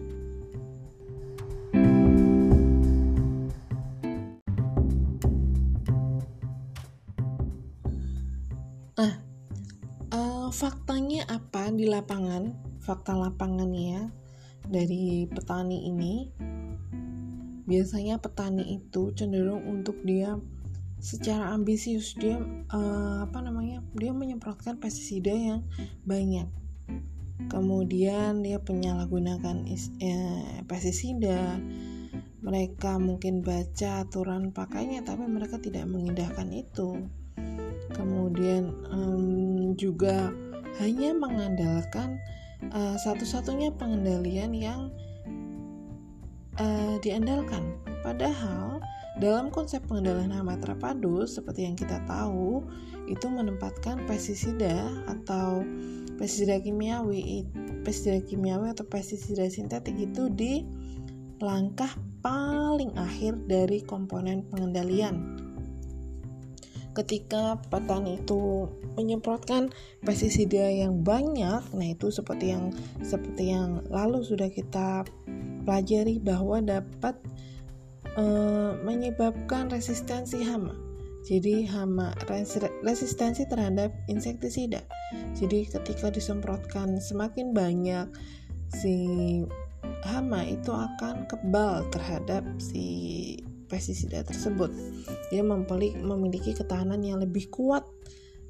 nah 8.96 9.12
uh, 10.12 10.48
faktanya 10.52 11.26
apa 11.28 11.70
di 11.72 11.86
lapangan? 11.88 12.54
Fakta 12.82 13.18
lapangannya 13.18 14.14
dari 14.66 15.26
petani 15.26 15.90
ini 15.90 16.30
biasanya 17.66 18.22
petani 18.22 18.78
itu 18.78 19.10
cenderung 19.10 19.66
untuk 19.66 19.98
dia 20.06 20.38
secara 21.02 21.50
ambisius 21.50 22.14
dia 22.14 22.38
uh, 22.70 23.26
apa 23.26 23.42
namanya 23.42 23.82
dia 23.98 24.14
menyemprotkan 24.14 24.78
pestisida 24.78 25.34
yang 25.34 25.66
banyak. 26.06 26.46
Kemudian 27.52 28.40
dia 28.40 28.58
penyalahgunakan 28.64 29.68
eh, 30.00 30.64
pestisida 30.64 31.60
mereka 32.40 32.96
mungkin 32.96 33.44
baca 33.44 34.06
aturan 34.06 34.54
pakainya 34.56 35.04
tapi 35.04 35.28
mereka 35.28 35.60
tidak 35.60 35.84
mengindahkan 35.84 36.48
itu 36.54 37.04
kemudian 37.94 38.74
um, 38.90 39.74
juga 39.78 40.32
hanya 40.80 41.12
mengandalkan 41.16 42.20
uh, 42.72 42.96
satu-satunya 43.00 43.72
pengendalian 43.76 44.52
yang 44.52 44.80
uh, 46.60 46.96
diandalkan. 47.00 47.76
Padahal 48.04 48.80
dalam 49.16 49.48
konsep 49.48 49.80
pengendalian 49.88 50.32
hama 50.32 50.60
terpadu 50.60 51.24
seperti 51.24 51.64
yang 51.64 51.76
kita 51.76 52.04
tahu 52.04 52.60
itu 53.08 53.26
menempatkan 53.30 54.04
pestisida 54.04 54.92
atau 55.08 55.64
pestisida 56.20 56.60
kimiawi, 56.60 57.48
pestisida 57.80 58.20
kimiawi 58.24 58.72
atau 58.76 58.84
pestisida 58.84 59.48
sintetik 59.48 59.96
itu 59.96 60.28
di 60.28 60.68
langkah 61.40 61.92
paling 62.24 62.96
akhir 62.96 63.36
dari 63.44 63.84
komponen 63.84 64.44
pengendalian 64.48 65.45
ketika 66.96 67.60
petani 67.68 68.16
itu 68.16 68.72
menyemprotkan 68.96 69.68
pestisida 70.00 70.72
yang 70.72 71.04
banyak 71.04 71.60
nah 71.60 71.86
itu 71.86 72.08
seperti 72.08 72.56
yang 72.56 72.72
seperti 73.04 73.52
yang 73.52 73.84
lalu 73.92 74.24
sudah 74.24 74.48
kita 74.48 75.04
pelajari 75.66 76.22
bahwa 76.22 76.62
dapat 76.62 77.18
e, 78.14 78.24
menyebabkan 78.86 79.68
resistensi 79.68 80.46
hama. 80.46 80.78
Jadi 81.26 81.66
hama 81.66 82.14
resistensi 82.86 83.42
terhadap 83.50 83.90
insektisida. 84.06 84.86
Jadi 85.34 85.66
ketika 85.66 86.06
disemprotkan 86.06 87.02
semakin 87.02 87.50
banyak 87.50 88.06
si 88.70 88.94
hama 90.06 90.46
itu 90.46 90.70
akan 90.70 91.26
kebal 91.26 91.82
terhadap 91.90 92.46
si 92.62 93.42
pestisida 93.66 94.22
tersebut. 94.22 94.70
Dia 95.28 95.42
memiliki 95.42 96.54
ketahanan 96.54 97.02
yang 97.02 97.18
lebih 97.20 97.50
kuat 97.50 97.86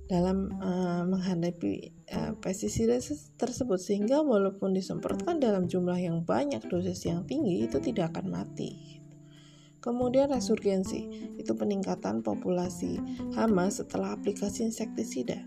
dalam 0.06 0.54
uh, 0.62 1.02
menghadapi 1.02 1.90
uh, 2.14 2.32
pestisida 2.38 3.02
tersebut 3.34 3.82
sehingga 3.82 4.22
walaupun 4.22 4.70
disemprotkan 4.70 5.42
dalam 5.42 5.66
jumlah 5.66 5.98
yang 5.98 6.22
banyak 6.22 6.62
dosis 6.70 7.10
yang 7.10 7.26
tinggi 7.26 7.66
itu 7.66 7.82
tidak 7.82 8.14
akan 8.14 8.30
mati. 8.30 9.02
Kemudian 9.82 10.30
resurgensi 10.34 11.30
itu 11.38 11.52
peningkatan 11.54 12.22
populasi 12.22 12.98
hama 13.38 13.70
setelah 13.70 14.18
aplikasi 14.18 14.66
insektisida. 14.66 15.46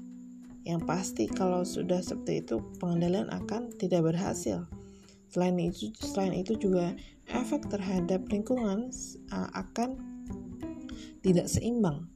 Yang 0.64 0.82
pasti 0.88 1.24
kalau 1.28 1.64
sudah 1.68 2.00
seperti 2.00 2.48
itu 2.48 2.64
pengendalian 2.80 3.28
akan 3.32 3.72
tidak 3.76 4.12
berhasil. 4.12 4.64
Selain 5.28 5.60
itu, 5.60 5.92
selain 6.00 6.34
itu 6.36 6.56
juga 6.56 6.96
efek 7.34 7.70
terhadap 7.70 8.26
lingkungan 8.30 8.90
uh, 9.30 9.50
akan 9.54 9.98
tidak 11.22 11.48
seimbang. 11.52 12.10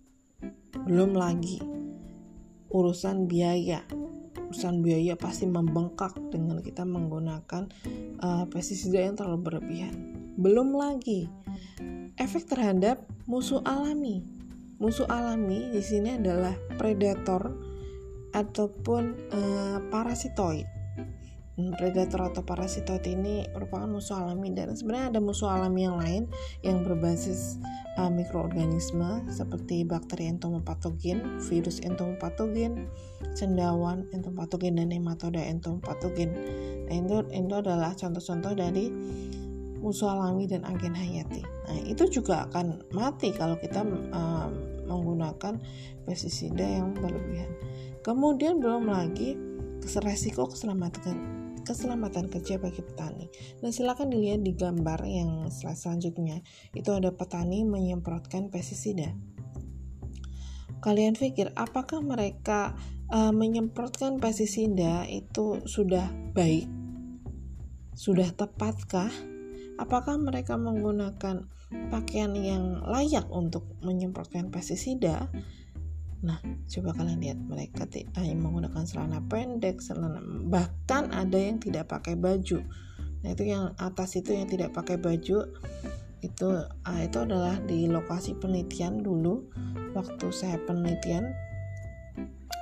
Belum 0.85 1.13
lagi 1.13 1.61
urusan 2.73 3.29
biaya. 3.29 3.85
Urusan 4.49 4.85
biaya 4.85 5.17
pasti 5.17 5.49
membengkak 5.49 6.13
dengan 6.29 6.61
kita 6.61 6.85
menggunakan 6.85 7.69
uh, 8.21 8.45
pestisida 8.49 9.01
yang 9.01 9.17
terlalu 9.17 9.49
berlebihan. 9.49 9.93
Belum 10.37 10.73
lagi 10.73 11.29
efek 12.17 12.49
terhadap 12.49 13.05
musuh 13.29 13.61
alami. 13.65 14.25
Musuh 14.81 15.05
alami 15.09 15.69
di 15.73 15.81
sini 15.81 16.17
adalah 16.17 16.53
predator 16.75 17.53
ataupun 18.33 19.29
uh, 19.29 19.77
parasitoid 19.93 20.72
predator 21.53 22.33
atau 22.33 22.41
parasitoid 22.41 23.05
ini 23.05 23.45
merupakan 23.53 23.85
musuh 23.85 24.17
alami 24.17 24.49
dan 24.57 24.73
sebenarnya 24.73 25.13
ada 25.13 25.21
musuh 25.21 25.53
alami 25.53 25.85
yang 25.85 26.01
lain 26.01 26.23
yang 26.65 26.81
berbasis 26.81 27.61
uh, 28.01 28.09
mikroorganisme 28.09 29.21
seperti 29.29 29.85
bakteri 29.85 30.33
entomopatogen, 30.33 31.37
virus 31.45 31.77
entomopatogen, 31.85 32.89
cendawan 33.37 34.09
entomopatogen 34.17 34.81
dan 34.81 34.89
nematoda 34.89 35.41
entomopatogen. 35.45 36.33
Nah, 36.89 36.95
itu, 36.97 37.15
itu 37.29 37.53
adalah 37.53 37.93
contoh-contoh 37.93 38.53
dari 38.57 38.89
musuh 39.77 40.09
alami 40.09 40.49
dan 40.49 40.65
agen 40.65 40.97
hayati. 40.97 41.45
Nah, 41.69 41.77
itu 41.85 42.09
juga 42.09 42.49
akan 42.49 42.81
mati 42.97 43.29
kalau 43.29 43.61
kita 43.61 43.85
uh, 44.09 44.49
menggunakan 44.89 45.61
pestisida 46.09 46.65
yang 46.65 46.97
berlebihan. 46.97 47.53
Kemudian 48.01 48.57
belum 48.57 48.89
lagi 48.89 49.37
resiko 49.83 50.47
keselamatan 50.47 51.42
keselamatan 51.63 52.27
kerja 52.29 52.59
bagi 52.59 52.83
petani. 52.83 53.31
Nah, 53.63 53.71
silakan 53.71 54.11
dilihat 54.11 54.43
di 54.43 54.53
gambar 54.53 54.99
yang 55.07 55.47
selanjutnya. 55.49 56.43
Itu 56.75 56.93
ada 56.93 57.15
petani 57.15 57.63
menyemprotkan 57.63 58.51
pestisida. 58.51 59.15
Kalian 60.83 61.15
pikir 61.15 61.55
apakah 61.55 62.03
mereka 62.03 62.75
uh, 63.07 63.31
menyemprotkan 63.31 64.19
pestisida 64.19 65.07
itu 65.07 65.63
sudah 65.63 66.11
baik? 66.35 66.67
Sudah 67.95 68.27
tepatkah? 68.35 69.09
Apakah 69.79 70.19
mereka 70.19 70.59
menggunakan 70.59 71.47
pakaian 71.89 72.35
yang 72.37 72.83
layak 72.83 73.25
untuk 73.31 73.65
menyemprotkan 73.81 74.51
pestisida? 74.51 75.31
Nah, 76.23 76.39
coba 76.71 76.95
kalian 76.95 77.19
lihat 77.19 77.39
mereka 77.43 77.83
hanya 78.15 78.35
menggunakan 78.39 78.87
celana 78.87 79.19
pendek, 79.27 79.83
celana 79.83 80.23
bahkan 80.47 81.11
ada 81.11 81.35
yang 81.35 81.59
tidak 81.59 81.91
pakai 81.91 82.15
baju. 82.15 82.63
Nah, 83.23 83.29
itu 83.31 83.43
yang 83.43 83.75
atas 83.75 84.15
itu 84.15 84.31
yang 84.31 84.47
tidak 84.47 84.71
pakai 84.71 84.95
baju 84.95 85.47
itu 86.23 86.47
ah, 86.87 86.99
itu 87.03 87.17
adalah 87.19 87.59
di 87.67 87.85
lokasi 87.91 88.39
penelitian 88.39 89.03
dulu 89.03 89.43
waktu 89.91 90.31
saya 90.31 90.55
penelitian 90.63 91.35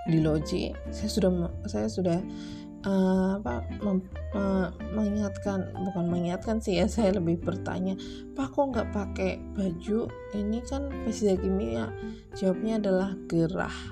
di 0.10 0.18
Loji 0.18 0.74
saya 0.90 1.10
sudah 1.14 1.30
saya 1.70 1.86
sudah 1.86 2.20
uh, 2.86 3.38
apa 3.42 3.66
mem, 3.82 4.00
uh, 4.34 4.70
mengingatkan 4.94 5.70
bukan 5.74 6.06
mengingatkan 6.10 6.58
sih 6.62 6.82
ya 6.82 6.86
saya 6.92 7.18
lebih 7.18 7.42
bertanya 7.42 7.98
pak 8.34 8.54
kok 8.54 8.72
nggak 8.74 8.90
pakai 8.94 9.32
baju? 9.54 10.10
Ini 10.34 10.60
kan 10.66 10.90
pestisida 11.06 11.38
kimia 11.38 11.92
jawabnya 12.38 12.82
adalah 12.82 13.10
gerah. 13.30 13.78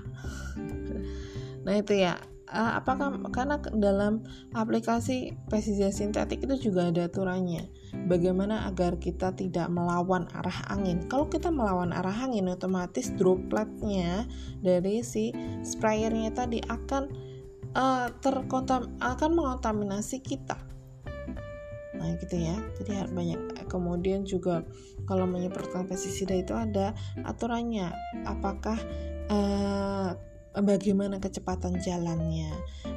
Nah 1.60 1.76
itu 1.76 2.02
ya. 2.02 2.18
Uh, 2.50 2.82
apakah 2.82 3.14
karena 3.30 3.62
dalam 3.78 4.26
aplikasi 4.58 5.38
pestisida 5.54 5.94
sintetik 5.94 6.42
itu 6.42 6.74
juga 6.74 6.90
ada 6.90 7.06
aturannya 7.06 7.70
bagaimana 8.10 8.66
agar 8.66 8.98
kita 8.98 9.38
tidak 9.38 9.70
melawan 9.70 10.26
arah 10.34 10.66
angin. 10.74 11.06
Kalau 11.06 11.30
kita 11.30 11.54
melawan 11.54 11.94
arah 11.94 12.26
angin 12.26 12.50
otomatis 12.50 13.14
dropletnya 13.14 14.26
dari 14.66 15.06
si 15.06 15.30
sprayernya 15.62 16.34
tadi 16.34 16.58
akan 16.66 17.29
uh, 17.76 18.08
terkontam 18.24 18.98
akan 19.02 19.32
mengontaminasi 19.36 20.22
kita. 20.24 20.58
Nah 22.00 22.16
gitu 22.16 22.36
ya. 22.40 22.56
Jadi 22.80 23.12
banyak 23.12 23.68
kemudian 23.68 24.24
juga 24.24 24.64
kalau 25.04 25.28
menyemprotkan 25.28 25.86
pestisida 25.86 26.34
itu 26.34 26.56
ada 26.56 26.96
aturannya. 27.28 27.92
Apakah 28.24 28.80
uh, 29.28 30.16
bagaimana 30.58 31.20
kecepatan 31.20 31.78
jalannya? 31.84 32.50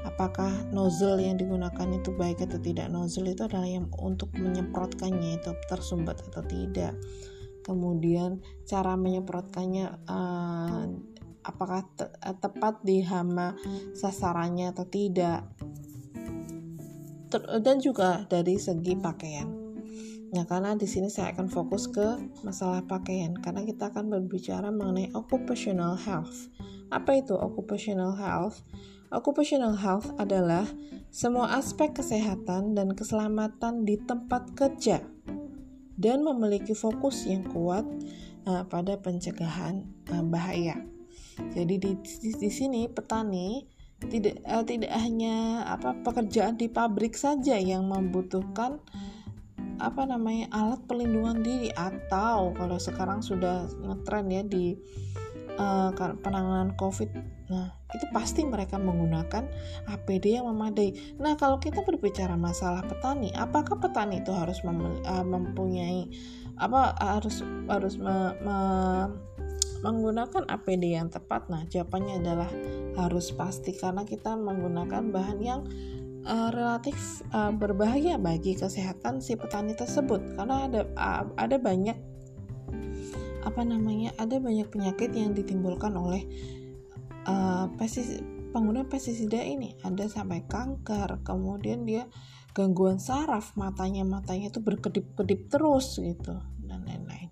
Apakah 0.07 0.51
nozzle 0.71 1.21
yang 1.21 1.37
digunakan 1.37 1.89
itu 1.93 2.15
baik 2.15 2.47
atau 2.47 2.63
tidak? 2.63 2.89
Nozzle 2.89 3.35
itu 3.35 3.45
adalah 3.45 3.69
yang 3.69 3.91
untuk 3.99 4.33
menyemprotkannya 4.39 5.43
itu 5.43 5.51
tersumbat 5.67 6.23
atau 6.31 6.43
tidak. 6.47 6.95
Kemudian 7.63 8.43
cara 8.67 8.99
menyemprotkannya 8.99 9.87
uh, 10.11 10.83
apakah 11.43 11.87
te 11.95 12.07
tepat 12.39 12.83
di 12.87 13.03
hama 13.03 13.55
sasarannya 13.95 14.71
atau 14.73 14.87
tidak 14.87 15.47
Ter 17.33 17.41
dan 17.65 17.81
juga 17.81 18.29
dari 18.29 18.61
segi 18.61 18.93
pakaian 18.97 19.63
Ya 20.33 20.49
karena 20.49 20.73
di 20.73 20.89
sini 20.89 21.13
saya 21.13 21.37
akan 21.37 21.53
fokus 21.53 21.93
ke 21.93 22.17
masalah 22.41 22.81
pakaian 22.89 23.37
karena 23.37 23.69
kita 23.69 23.93
akan 23.93 24.09
berbicara 24.09 24.73
mengenai 24.73 25.13
occupational 25.13 25.93
health. 25.93 26.49
Apa 26.89 27.21
itu 27.21 27.37
occupational 27.37 28.17
health? 28.17 28.65
Occupational 29.13 29.77
health 29.77 30.09
adalah 30.17 30.65
semua 31.13 31.53
aspek 31.61 31.93
kesehatan 31.93 32.73
dan 32.73 32.97
keselamatan 32.97 33.85
di 33.85 34.01
tempat 34.01 34.57
kerja 34.57 35.05
dan 36.01 36.25
memiliki 36.25 36.73
fokus 36.73 37.29
yang 37.29 37.45
kuat 37.53 37.85
uh, 38.49 38.65
pada 38.65 38.97
pencegahan 38.97 39.85
uh, 40.17 40.25
bahaya. 40.25 40.81
Jadi 41.53 41.75
di, 41.79 41.91
di, 42.01 42.31
di 42.37 42.51
sini 42.51 42.89
petani 42.89 43.65
tidak 44.03 44.43
uh, 44.43 44.65
tidak 44.67 44.91
hanya 44.99 45.63
apa 45.69 45.95
pekerjaan 46.03 46.59
di 46.59 46.67
pabrik 46.67 47.15
saja 47.15 47.55
yang 47.55 47.87
membutuhkan 47.87 48.83
apa 49.83 50.03
namanya 50.07 50.47
alat 50.55 50.79
pelindungan 50.87 51.43
diri 51.43 51.71
atau 51.75 52.55
kalau 52.55 52.79
sekarang 52.79 53.19
sudah 53.23 53.67
ngetren 53.83 54.31
ya 54.31 54.43
di 54.47 54.79
uh, 55.59 55.91
penanganan 56.23 56.75
COVID. 56.79 57.11
Nah, 57.51 57.69
itu 57.93 58.07
pasti 58.15 58.47
mereka 58.47 58.81
menggunakan 58.81 59.45
APD 59.91 60.39
yang 60.41 60.49
memadai. 60.49 61.19
Nah, 61.21 61.37
kalau 61.37 61.61
kita 61.61 61.85
berbicara 61.85 62.39
masalah 62.39 62.87
petani, 62.87 63.35
apakah 63.35 63.77
petani 63.77 64.23
itu 64.23 64.33
harus 64.33 64.63
uh, 64.65 65.25
mempunyai 65.27 66.09
apa 66.61 66.95
harus 67.01 67.43
harus 67.67 67.97
me 67.97 68.37
me 68.45 68.57
menggunakan 69.83 70.47
APD 70.47 70.95
yang 70.95 71.11
tepat? 71.11 71.51
Nah, 71.51 71.67
jawabannya 71.67 72.23
adalah 72.23 72.51
harus 72.97 73.35
pasti 73.35 73.75
karena 73.75 74.07
kita 74.07 74.39
menggunakan 74.39 75.11
bahan 75.11 75.39
yang 75.43 75.61
uh, 76.25 76.51
relatif 76.55 77.21
uh, 77.35 77.51
berbahaya 77.51 78.17
bagi 78.17 78.55
kesehatan 78.55 79.19
si 79.19 79.35
petani 79.35 79.75
tersebut. 79.75 80.39
Karena 80.39 80.71
ada 80.71 80.81
uh, 80.95 81.25
ada 81.35 81.57
banyak 81.59 81.99
apa 83.43 83.63
namanya 83.67 84.15
ada 84.23 84.39
banyak 84.39 84.71
penyakit 84.71 85.11
yang 85.19 85.35
ditimbulkan 85.35 85.91
oleh 85.99 86.23
uh, 87.27 87.67
pesis 87.75 88.23
pengguna 88.55 88.87
pestisida 88.87 89.43
ini. 89.43 89.75
Ada 89.83 90.07
sampai 90.07 90.47
kanker 90.47 91.27
kemudian 91.27 91.83
dia 91.83 92.07
gangguan 92.53 93.01
saraf 93.01 93.57
matanya 93.57 94.05
matanya 94.05 94.53
itu 94.53 94.61
berkedip-kedip 94.61 95.49
terus 95.49 95.97
gitu 95.97 96.37
dan 96.69 96.85
lain-lain 96.85 97.32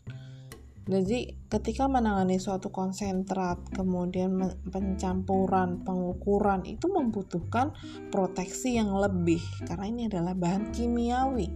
jadi 0.98 1.38
ketika 1.46 1.86
menangani 1.86 2.42
suatu 2.42 2.74
konsentrat, 2.74 3.62
kemudian 3.70 4.42
pencampuran, 4.74 5.86
pengukuran 5.86 6.66
itu 6.66 6.90
membutuhkan 6.90 7.70
proteksi 8.10 8.74
yang 8.74 8.90
lebih 8.98 9.38
karena 9.70 9.86
ini 9.86 10.02
adalah 10.10 10.34
bahan 10.34 10.74
kimiawi. 10.74 11.46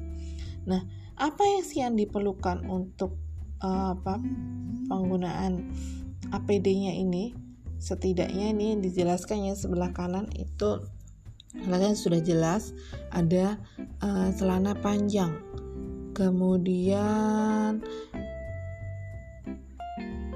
Nah, 0.71 0.87
apa 1.19 1.43
yang 1.43 1.65
sih 1.67 1.83
yang 1.83 1.99
diperlukan 1.99 2.63
untuk 2.71 3.19
uh, 3.59 3.99
apa 3.99 4.23
penggunaan 4.87 5.73
APD-nya 6.31 6.95
ini? 6.95 7.35
Setidaknya 7.83 8.55
ini 8.55 8.77
yang 8.77 8.81
dijelaskan 8.81 9.51
ya 9.51 9.55
sebelah 9.59 9.91
kanan 9.91 10.31
itu 10.39 10.85
kalian 11.55 11.99
sudah 11.99 12.23
jelas 12.23 12.71
ada 13.11 13.59
uh, 13.99 14.31
celana 14.37 14.79
panjang. 14.79 15.35
Kemudian 16.15 17.83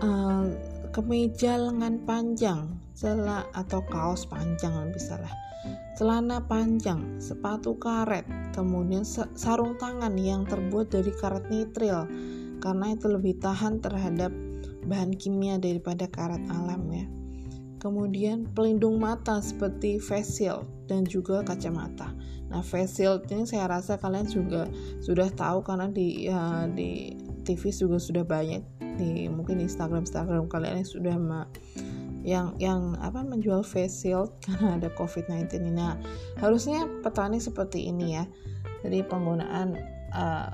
uh, 0.03 0.47
kemeja 0.95 1.59
lengan 1.59 2.03
panjang 2.03 2.61
celah 2.99 3.47
atau 3.55 3.83
kaos 3.87 4.27
panjang 4.27 4.75
lebih 4.75 5.03
salah. 5.03 5.31
Celana 5.99 6.43
panjang 6.47 7.19
sepatu 7.19 7.75
karet 7.79 8.27
kemudian 8.55 9.03
sarung 9.35 9.75
tangan 9.79 10.15
yang 10.15 10.47
terbuat 10.47 10.95
dari 10.95 11.11
karet 11.11 11.51
nitril 11.51 12.07
karena 12.63 12.95
itu 12.95 13.07
lebih 13.11 13.39
tahan 13.43 13.83
terhadap 13.83 14.31
bahan 14.87 15.15
kimia 15.15 15.59
daripada 15.59 16.07
karet 16.07 16.43
alam 16.51 16.83
ya. 16.91 17.07
Kemudian 17.79 18.51
pelindung 18.59 18.99
mata 18.99 19.39
seperti 19.39 20.03
face 20.03 20.43
shield 20.43 20.67
dan 20.91 21.07
juga 21.07 21.47
kacamata. 21.47 22.11
Nah 22.51 22.63
face 22.63 22.99
shield 22.99 23.31
ini 23.31 23.47
saya 23.47 23.71
rasa 23.71 23.99
kalian 23.99 24.27
juga 24.27 24.67
sudah 24.99 25.31
tahu 25.31 25.63
karena 25.63 25.87
di 25.87 26.27
ya, 26.27 26.67
di 26.67 27.15
TV 27.47 27.71
juga 27.71 28.03
sudah 28.03 28.27
banyak 28.27 28.78
di 28.99 29.31
mungkin 29.31 29.63
Instagram 29.63 30.03
Instagram 30.03 30.51
kalian 30.51 30.83
yang 30.83 30.89
sudah 30.89 31.17
yang 32.27 32.53
yang 32.59 32.99
apa 32.99 33.23
menjual 33.23 33.63
face 33.63 34.05
shield 34.05 34.35
karena 34.45 34.77
ada 34.77 34.89
COVID-19 34.99 35.49
ini. 35.63 35.71
Nah, 35.73 35.97
harusnya 36.43 36.85
petani 37.01 37.39
seperti 37.39 37.89
ini 37.89 38.19
ya. 38.19 38.25
Jadi 38.83 39.01
penggunaan 39.07 39.79
uh, 40.13 40.51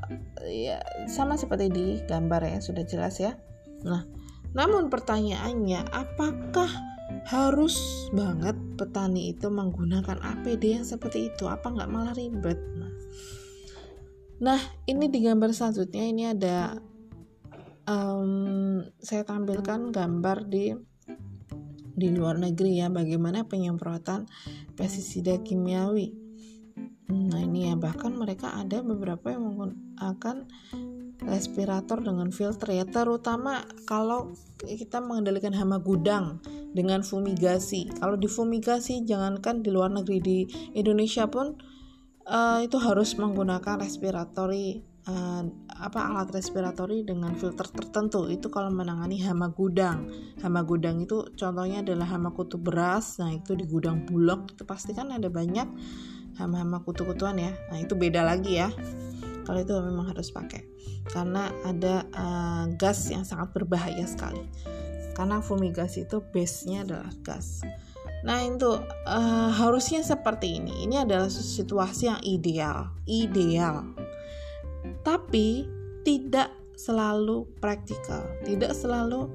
ya 0.47 0.79
sama 1.11 1.35
seperti 1.35 1.73
di 1.73 1.87
gambar 2.07 2.47
ya 2.47 2.59
sudah 2.61 2.85
jelas 2.87 3.19
ya. 3.19 3.35
Nah, 3.85 4.07
namun 4.55 4.89
pertanyaannya 4.89 5.91
apakah 5.91 6.71
harus 7.29 7.77
banget 8.13 8.57
petani 8.77 9.33
itu 9.33 9.49
menggunakan 9.49 10.21
APD 10.21 10.81
yang 10.81 10.87
seperti 10.87 11.33
itu? 11.33 11.51
Apa 11.51 11.75
nggak 11.75 11.91
malah 11.91 12.15
ribet? 12.17 12.57
Nah, 12.79 12.93
nah 14.41 14.61
ini 14.87 15.11
di 15.11 15.21
gambar 15.27 15.51
selanjutnya 15.53 16.05
ini 16.07 16.23
ada 16.33 16.79
um, 17.89 18.85
saya 19.01 19.25
tampilkan 19.25 19.93
gambar 19.93 20.49
di 20.49 20.75
di 21.95 22.11
luar 22.11 22.43
negeri 22.43 22.83
ya 22.83 22.91
bagaimana 22.91 23.47
penyemprotan 23.47 24.27
pestisida 24.75 25.39
kimiawi. 25.47 26.11
Nah 27.15 27.39
ini 27.39 27.71
ya 27.71 27.79
bahkan 27.79 28.17
mereka 28.19 28.51
ada 28.59 28.83
beberapa 28.83 29.31
yang 29.31 29.47
menggunakan 29.47 30.49
respirator 31.25 32.03
dengan 32.03 32.35
filter 32.35 32.75
ya 32.75 32.85
terutama 32.85 33.63
kalau 33.87 34.35
kita 34.67 34.99
mengendalikan 34.99 35.55
hama 35.55 35.79
gudang 35.79 36.43
dengan 36.75 37.07
fumigasi. 37.07 37.87
Kalau 38.03 38.19
di 38.19 38.27
fumigasi 38.27 39.07
jangankan 39.07 39.63
di 39.63 39.71
luar 39.71 39.95
negeri 39.95 40.19
di 40.19 40.39
Indonesia 40.75 41.31
pun 41.31 41.55
uh, 42.27 42.59
itu 42.59 42.77
harus 42.83 43.15
menggunakan 43.15 43.79
respiratori 43.79 44.94
uh, 45.09 45.43
apa 45.69 46.01
alat 46.01 46.29
respiratori 46.33 47.05
dengan 47.05 47.37
filter 47.37 47.69
tertentu. 47.69 48.29
Itu 48.29 48.49
kalau 48.49 48.73
menangani 48.73 49.21
hama 49.25 49.53
gudang. 49.53 50.09
Hama 50.41 50.65
gudang 50.65 51.01
itu 51.05 51.25
contohnya 51.37 51.85
adalah 51.85 52.09
hama 52.09 52.33
kutu 52.33 52.57
beras. 52.57 53.21
Nah 53.21 53.33
itu 53.33 53.57
di 53.57 53.69
gudang 53.69 54.05
bulog. 54.09 54.49
Itu 54.53 54.65
pasti 54.65 54.97
kan 54.97 55.13
ada 55.13 55.29
banyak 55.29 55.69
hama-hama 56.41 56.83
kutu-kutuan 56.83 57.39
ya. 57.39 57.53
Nah 57.71 57.79
itu 57.79 57.95
beda 57.95 58.25
lagi 58.25 58.59
ya. 58.59 58.73
Kalau 59.45 59.61
itu 59.61 59.73
memang 59.77 60.09
harus 60.09 60.33
pakai. 60.33 60.65
Karena 61.05 61.53
ada 61.69 62.09
uh, 62.17 62.65
gas 62.81 63.13
yang 63.13 63.29
sangat 63.29 63.53
berbahaya 63.53 64.09
sekali. 64.09 64.41
Karena 65.15 65.39
fumigasi 65.39 66.09
itu 66.09 66.25
base-nya 66.33 66.83
adalah 66.83 67.13
gas. 67.23 67.63
Nah 68.25 68.41
itu 68.41 68.73
uh, 69.05 69.53
harusnya 69.53 70.01
seperti 70.01 70.59
ini. 70.59 70.89
Ini 70.89 71.05
adalah 71.05 71.29
situasi 71.29 72.09
yang 72.09 72.21
ideal, 72.25 72.89
ideal 73.05 74.04
tapi 75.03 75.69
tidak 76.05 76.53
selalu 76.75 77.47
praktikal, 77.63 78.27
tidak 78.45 78.75
selalu 78.75 79.31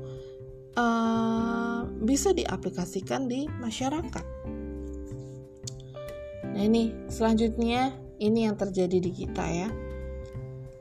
uh, 0.75 1.87
bisa 2.03 2.35
diaplikasikan 2.35 3.25
di 3.25 3.47
masyarakat. 3.59 4.25
Nah 6.49 6.61
ini 6.67 6.91
selanjutnya 7.07 7.95
ini 8.19 8.45
yang 8.45 8.59
terjadi 8.59 8.99
di 8.99 9.11
kita 9.15 9.45
ya. 9.47 9.69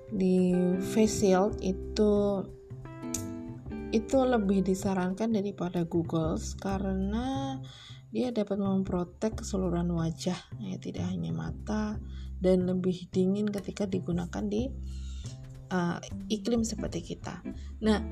Di 0.08 0.50
face 0.92 1.22
shield 1.22 1.60
itu 1.62 2.42
itu 3.88 4.18
lebih 4.20 4.60
disarankan 4.66 5.32
daripada 5.32 5.84
Google 5.88 6.36
karena 6.60 7.56
dia 8.08 8.32
dapat 8.32 8.60
memprotek 8.60 9.40
keseluruhan 9.40 9.88
wajah. 9.92 10.40
Ya 10.60 10.76
tidak 10.80 11.08
hanya 11.08 11.32
mata 11.32 12.00
dan 12.38 12.66
lebih 12.66 13.10
dingin 13.10 13.50
ketika 13.50 13.84
digunakan 13.84 14.44
di 14.46 14.70
uh, 15.72 15.98
iklim 16.30 16.62
seperti 16.64 17.02
kita. 17.02 17.42
Nah, 17.84 18.02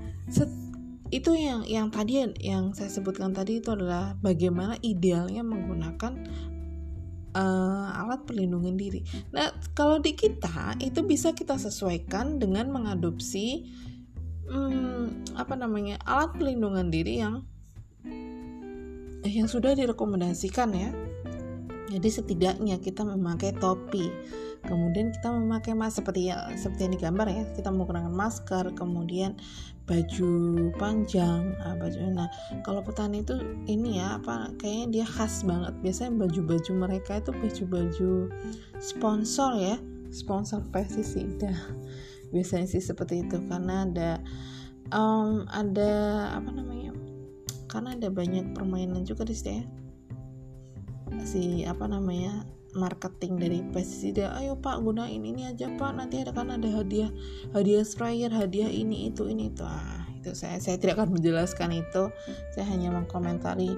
itu 1.10 1.30
yang 1.38 1.62
yang 1.64 1.88
tadi 1.94 2.26
yang 2.42 2.74
saya 2.74 2.90
sebutkan 2.90 3.30
tadi 3.30 3.62
itu 3.62 3.70
adalah 3.70 4.18
bagaimana 4.18 4.74
idealnya 4.82 5.46
menggunakan 5.46 6.12
uh, 7.36 8.00
alat 8.02 8.26
perlindungan 8.26 8.74
diri. 8.74 9.06
Nah, 9.30 9.54
kalau 9.76 10.02
di 10.02 10.16
kita 10.16 10.74
itu 10.82 11.04
bisa 11.06 11.30
kita 11.36 11.60
sesuaikan 11.60 12.42
dengan 12.42 12.72
mengadopsi 12.74 13.70
um, 14.50 15.10
apa 15.38 15.54
namanya 15.54 16.00
alat 16.02 16.34
pelindungan 16.34 16.90
diri 16.90 17.22
yang 17.22 17.46
yang 19.26 19.50
sudah 19.50 19.74
direkomendasikan 19.74 20.70
ya 20.70 20.90
jadi 21.86 22.08
setidaknya 22.10 22.82
kita 22.82 23.06
memakai 23.06 23.54
topi, 23.54 24.10
kemudian 24.66 25.14
kita 25.14 25.30
memakai 25.30 25.78
masker 25.78 26.02
seperti 26.02 26.34
ya 26.34 26.50
seperti 26.58 26.90
yang 26.90 26.94
digambar 26.98 27.26
ya. 27.30 27.44
Kita 27.54 27.70
menggunakan 27.70 28.10
masker, 28.10 28.74
kemudian 28.74 29.38
baju 29.86 30.30
panjang, 30.74 31.54
nah, 31.62 31.78
baju. 31.78 31.96
Nah, 32.10 32.28
kalau 32.66 32.82
petani 32.82 33.22
itu 33.22 33.38
ini 33.70 34.02
ya 34.02 34.18
apa 34.18 34.50
kayaknya 34.58 34.86
dia 35.02 35.06
khas 35.06 35.46
banget. 35.46 35.78
Biasanya 35.80 36.12
baju-baju 36.18 36.70
mereka 36.74 37.22
itu 37.22 37.30
baju-baju 37.30 38.10
sponsor 38.82 39.50
ya, 39.54 39.76
sponsor 40.10 40.66
pestisida. 40.74 41.54
biasanya 42.34 42.66
sih 42.66 42.82
seperti 42.82 43.22
itu 43.22 43.38
karena 43.46 43.86
ada 43.86 44.10
um, 44.90 45.46
ada 45.46 45.92
apa 46.34 46.50
namanya 46.50 46.90
karena 47.70 47.94
ada 47.94 48.08
banyak 48.10 48.50
permainan 48.50 49.06
juga 49.06 49.26
di 49.26 49.34
situ 49.34 49.62
ya 49.62 49.64
si 51.22 51.62
apa 51.66 51.86
namanya 51.86 52.46
marketing 52.76 53.40
dari 53.40 53.58
pestisida 53.72 54.36
ayo 54.36 54.60
pak 54.60 54.84
gunain 54.84 55.22
ini 55.22 55.48
aja 55.48 55.72
pak. 55.74 55.96
Nanti 55.96 56.20
ada 56.22 56.32
kan 56.36 56.52
ada 56.52 56.68
hadiah 56.68 57.08
hadiah 57.56 57.82
sprayer 57.82 58.28
hadiah 58.28 58.68
ini 58.68 59.08
itu 59.10 59.26
ini 59.26 59.50
itu. 59.50 59.64
Ah 59.64 60.04
itu 60.20 60.36
saya 60.36 60.60
saya 60.60 60.76
tidak 60.76 61.00
akan 61.00 61.16
menjelaskan 61.16 61.72
itu. 61.72 62.12
Saya 62.52 62.66
hanya 62.68 62.92
mengkomentari 62.92 63.74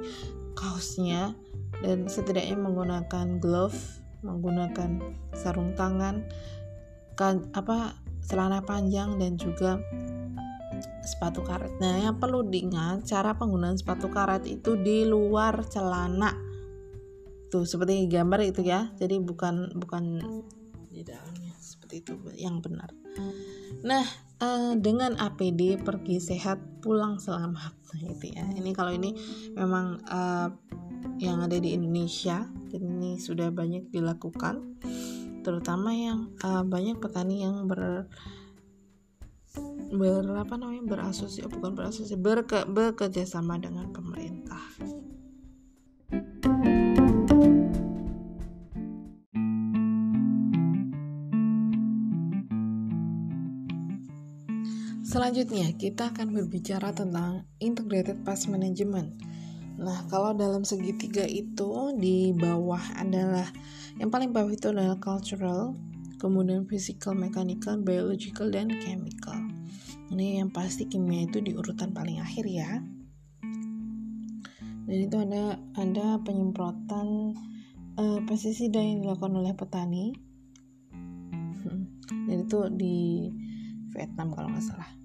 kaosnya 0.59 1.38
dan 1.85 2.11
setidaknya 2.11 2.59
menggunakan 2.59 3.38
glove 3.38 3.79
menggunakan 4.19 4.99
sarung 5.31 5.79
tangan 5.79 6.27
kan, 7.14 7.47
apa 7.55 7.95
celana 8.27 8.62
panjang 8.62 9.14
dan 9.19 9.38
juga 9.38 9.79
sepatu 11.03 11.43
karet. 11.43 11.73
Nah, 11.83 11.99
yang 11.99 12.21
perlu 12.21 12.47
diingat 12.47 13.07
cara 13.09 13.35
penggunaan 13.35 13.79
sepatu 13.79 14.07
karet 14.12 14.47
itu 14.47 14.79
di 14.79 15.03
luar 15.09 15.64
celana 15.67 16.47
tuh 17.48 17.64
seperti 17.64 18.08
gambar 18.08 18.40
itu 18.44 18.61
ya. 18.64 18.92
Jadi 18.96 19.20
bukan 19.20 19.72
bukan 19.76 20.20
di 20.88 21.02
dalamnya 21.04 21.52
seperti 21.61 22.04
itu 22.04 22.12
yang 22.37 22.61
benar. 22.61 22.92
Nah 23.84 24.04
uh, 24.42 24.74
dengan 24.78 25.16
APD 25.18 25.80
pergi 25.82 26.20
sehat 26.20 26.61
pulang 26.84 27.16
selamat 27.20 27.74
nah, 27.74 28.00
itu 28.08 28.26
ya. 28.32 28.44
Ini 28.44 28.70
kalau 28.72 28.92
ini 28.92 29.14
memang 29.56 30.00
uh, 30.08 30.48
yang 31.18 31.42
ada 31.42 31.58
di 31.58 31.74
Indonesia 31.74 32.46
ini 32.74 33.18
sudah 33.18 33.50
banyak 33.50 33.90
dilakukan. 33.90 34.80
Terutama 35.42 35.94
yang 35.94 36.34
uh, 36.44 36.62
banyak 36.66 37.00
petani 37.00 37.46
yang 37.46 37.64
ber 37.64 38.06
ber 39.88 40.24
apa 40.37 40.61
namanya 40.61 40.84
berasosiasi 40.84 41.48
bukan 41.48 41.72
berasosiasi 41.72 42.20
berke, 42.20 42.68
bekerja 42.68 43.24
sama 43.24 43.56
dengan 43.56 43.88
pemerintah. 43.88 44.61
Selanjutnya, 55.09 55.73
kita 55.73 56.12
akan 56.12 56.37
berbicara 56.37 56.92
tentang 56.92 57.49
integrated 57.64 58.29
pest 58.29 58.44
management. 58.44 59.16
Nah, 59.81 60.05
kalau 60.12 60.37
dalam 60.37 60.68
segitiga 60.68 61.25
itu 61.25 61.97
di 61.97 62.37
bawah 62.37 62.85
adalah 62.92 63.49
yang 63.97 64.12
paling 64.12 64.37
bawah 64.37 64.53
itu 64.53 64.68
adalah 64.68 65.01
cultural, 65.01 65.73
kemudian 66.21 66.68
physical, 66.68 67.16
mechanical, 67.16 67.81
biological, 67.81 68.53
dan 68.53 68.68
chemical. 68.85 69.49
Ini 70.12 70.44
yang 70.44 70.53
pasti 70.53 70.85
kimia 70.85 71.25
itu 71.25 71.40
di 71.40 71.57
urutan 71.57 71.97
paling 71.97 72.21
akhir 72.21 72.44
ya. 72.44 72.85
Dan 74.85 74.99
itu 75.09 75.16
ada 75.16 75.57
ada 75.81 76.21
penyemprotan 76.21 77.33
uh, 77.97 78.21
pestisida 78.29 78.77
yang 78.77 79.01
dilakukan 79.01 79.40
oleh 79.40 79.57
petani. 79.57 80.12
Dan 82.29 82.44
itu 82.44 82.61
di 82.77 82.97
Vietnam 83.88 84.37
kalau 84.37 84.53
nggak 84.53 84.68
salah 84.68 84.97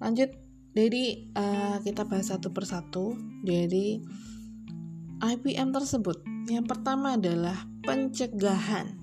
lanjut. 0.00 0.30
Jadi 0.76 1.32
uh, 1.32 1.80
kita 1.80 2.04
bahas 2.04 2.28
satu 2.28 2.52
persatu. 2.52 3.16
Dari 3.40 4.00
IPM 5.22 5.72
tersebut. 5.72 6.20
Yang 6.52 6.66
pertama 6.68 7.16
adalah 7.16 7.64
pencegahan. 7.80 9.00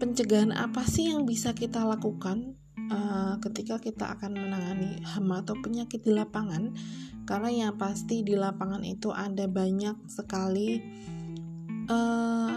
Pencegahan 0.00 0.52
apa 0.56 0.84
sih 0.88 1.12
yang 1.12 1.28
bisa 1.28 1.52
kita 1.52 1.84
lakukan 1.84 2.56
uh, 2.88 3.36
ketika 3.44 3.76
kita 3.76 4.16
akan 4.16 4.36
menangani 4.40 5.00
hama 5.04 5.44
atau 5.44 5.56
penyakit 5.60 6.00
di 6.00 6.16
lapangan? 6.16 6.72
Karena 7.28 7.50
yang 7.52 7.72
pasti 7.76 8.24
di 8.24 8.32
lapangan 8.32 8.80
itu 8.86 9.12
ada 9.12 9.44
banyak 9.44 10.08
sekali 10.08 10.80
uh, 11.92 12.56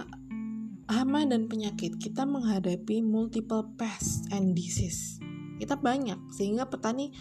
hama 0.87 1.21
dan 1.27 1.51
penyakit. 1.51 1.99
Kita 1.99 2.23
menghadapi 2.23 3.03
multiple 3.03 3.67
pests 3.75 4.23
and 4.31 4.55
disease 4.55 5.19
kita 5.59 5.75
banyak 5.77 6.17
sehingga 6.31 6.71
petani 6.71 7.11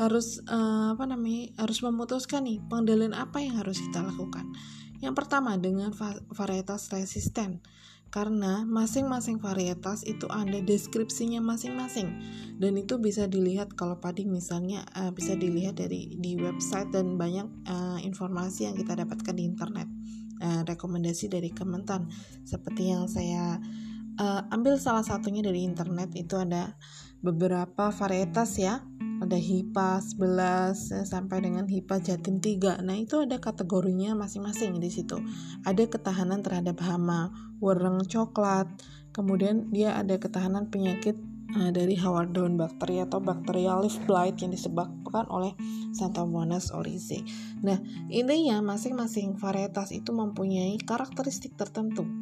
harus 0.00 0.40
uh, 0.48 0.96
apa 0.96 1.04
namanya 1.04 1.52
harus 1.60 1.84
memutuskan 1.84 2.48
nih 2.48 2.64
pengendalian 2.64 3.12
apa 3.12 3.44
yang 3.44 3.60
harus 3.60 3.82
kita 3.82 4.00
lakukan. 4.00 4.48
Yang 5.02 5.14
pertama 5.18 5.58
dengan 5.58 5.90
varietas 6.30 6.88
resisten 6.94 7.60
karena 8.12 8.68
masing-masing 8.68 9.40
varietas 9.40 10.04
itu 10.04 10.28
ada 10.28 10.60
deskripsinya 10.60 11.40
masing-masing 11.40 12.12
dan 12.60 12.76
itu 12.76 13.00
bisa 13.00 13.24
dilihat 13.24 13.72
kalau 13.72 13.96
padi 13.96 14.28
misalnya 14.28 14.84
uh, 14.92 15.08
bisa 15.08 15.32
dilihat 15.32 15.80
dari 15.80 16.12
di 16.20 16.36
website 16.36 16.92
dan 16.92 17.16
banyak 17.16 17.48
uh, 17.64 17.96
informasi 18.04 18.68
yang 18.68 18.76
kita 18.76 19.00
dapatkan 19.00 19.32
di 19.32 19.48
internet 19.48 19.88
uh, 20.44 20.60
rekomendasi 20.68 21.32
dari 21.32 21.48
Kementan 21.56 22.12
seperti 22.44 22.92
yang 22.92 23.08
saya 23.08 23.56
uh, 24.20 24.44
ambil 24.52 24.76
salah 24.76 25.02
satunya 25.02 25.40
dari 25.40 25.64
internet 25.64 26.12
itu 26.12 26.36
ada 26.36 26.76
beberapa 27.22 27.94
varietas 27.94 28.58
ya 28.58 28.82
ada 29.22 29.38
HIPA 29.38 30.02
11 30.02 30.98
ya, 30.98 31.02
sampai 31.06 31.38
dengan 31.46 31.70
HIPA 31.70 32.02
Jatim 32.02 32.42
3. 32.42 32.82
Nah, 32.82 32.98
itu 32.98 33.22
ada 33.22 33.38
kategorinya 33.38 34.18
masing-masing 34.18 34.82
di 34.82 34.90
situ. 34.90 35.14
Ada 35.62 35.86
ketahanan 35.86 36.42
terhadap 36.42 36.82
hama, 36.82 37.30
wereng 37.62 38.02
coklat, 38.10 38.66
kemudian 39.14 39.70
dia 39.70 39.94
ada 39.94 40.18
ketahanan 40.18 40.66
penyakit 40.74 41.14
uh, 41.54 41.70
dari 41.70 41.94
hawar 41.94 42.34
daun 42.34 42.58
bakteri 42.58 42.98
atau 42.98 43.22
bakterial 43.22 43.86
leaf 43.86 43.94
blight 44.10 44.42
yang 44.42 44.50
disebabkan 44.50 45.30
oleh 45.30 45.54
Xanthomonas 45.94 46.74
oryzae. 46.74 47.22
Nah, 47.62 47.78
intinya 48.10 48.58
masing-masing 48.74 49.38
varietas 49.38 49.94
itu 49.94 50.10
mempunyai 50.10 50.82
karakteristik 50.82 51.54
tertentu 51.54 52.21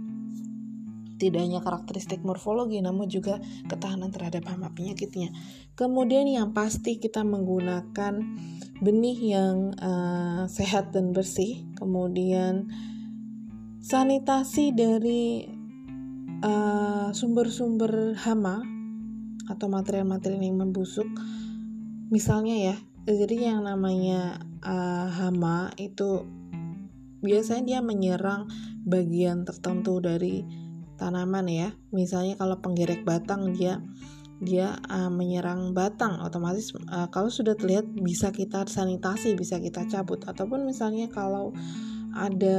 tidak 1.20 1.44
hanya 1.44 1.60
karakteristik 1.60 2.24
morfologi 2.24 2.80
namun 2.80 3.04
juga 3.12 3.36
ketahanan 3.68 4.08
terhadap 4.08 4.48
hama 4.48 4.72
penyakitnya. 4.72 5.28
Kemudian 5.76 6.24
yang 6.24 6.56
pasti 6.56 6.96
kita 6.96 7.20
menggunakan 7.20 8.16
benih 8.80 9.18
yang 9.36 9.76
uh, 9.76 10.48
sehat 10.48 10.96
dan 10.96 11.12
bersih, 11.12 11.68
kemudian 11.76 12.72
sanitasi 13.80 14.76
dari 14.76 15.48
eh, 16.40 17.08
sumber-sumber 17.12 18.12
uh, 18.12 18.16
hama 18.16 18.64
atau 19.48 19.66
material-material 19.68 20.40
yang 20.40 20.60
membusuk. 20.64 21.08
Misalnya 22.12 22.56
ya, 22.72 22.76
jadi 23.08 23.52
yang 23.56 23.64
namanya 23.64 24.40
uh, 24.60 25.08
hama 25.08 25.72
itu 25.80 26.24
biasanya 27.20 27.64
dia 27.64 27.80
menyerang 27.80 28.48
bagian 28.84 29.44
tertentu 29.44 30.00
dari 30.00 30.44
tanaman 31.00 31.48
ya. 31.48 31.68
Misalnya 31.96 32.36
kalau 32.36 32.60
penggerek 32.60 33.08
batang 33.08 33.56
dia 33.56 33.80
dia 34.40 34.76
uh, 34.88 35.08
menyerang 35.12 35.76
batang 35.76 36.16
otomatis 36.20 36.72
uh, 36.88 37.08
kalau 37.12 37.28
sudah 37.28 37.56
terlihat 37.56 37.88
bisa 37.92 38.28
kita 38.28 38.68
sanitasi 38.68 39.32
bisa 39.32 39.56
kita 39.56 39.88
cabut. 39.88 40.20
Ataupun 40.28 40.68
misalnya 40.68 41.08
kalau 41.08 41.56
ada 42.10 42.58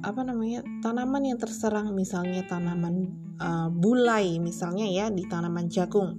apa 0.00 0.22
namanya 0.22 0.62
tanaman 0.80 1.34
yang 1.34 1.38
terserang 1.42 1.90
misalnya 1.92 2.46
tanaman 2.46 3.10
uh, 3.42 3.68
bulai 3.68 4.38
misalnya 4.38 4.86
ya 4.86 5.10
di 5.10 5.26
tanaman 5.26 5.66
jagung 5.66 6.14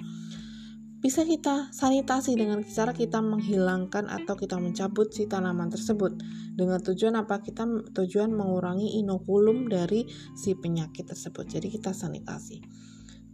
bisa 0.98 1.22
kita 1.22 1.70
sanitasi 1.70 2.34
dengan 2.34 2.66
cara 2.66 2.90
kita 2.90 3.22
menghilangkan 3.22 4.10
atau 4.10 4.34
kita 4.34 4.58
mencabut 4.58 5.14
si 5.14 5.30
tanaman 5.30 5.70
tersebut. 5.70 6.18
Dengan 6.58 6.82
tujuan 6.82 7.14
apa? 7.22 7.46
Kita 7.46 7.70
tujuan 7.94 8.34
mengurangi 8.34 8.98
inokulum 8.98 9.70
dari 9.70 10.10
si 10.34 10.58
penyakit 10.58 11.06
tersebut. 11.06 11.46
Jadi 11.46 11.70
kita 11.70 11.94
sanitasi. 11.94 12.66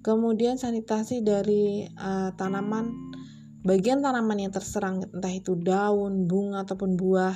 Kemudian 0.03 0.59
sanitasi 0.59 1.23
dari 1.23 1.87
uh, 1.87 2.35
tanaman 2.35 3.15
bagian 3.63 4.03
tanaman 4.03 4.43
yang 4.43 4.51
terserang 4.51 5.07
entah 5.07 5.31
itu 5.31 5.55
daun 5.55 6.27
bunga 6.27 6.67
ataupun 6.67 6.99
buah. 6.99 7.35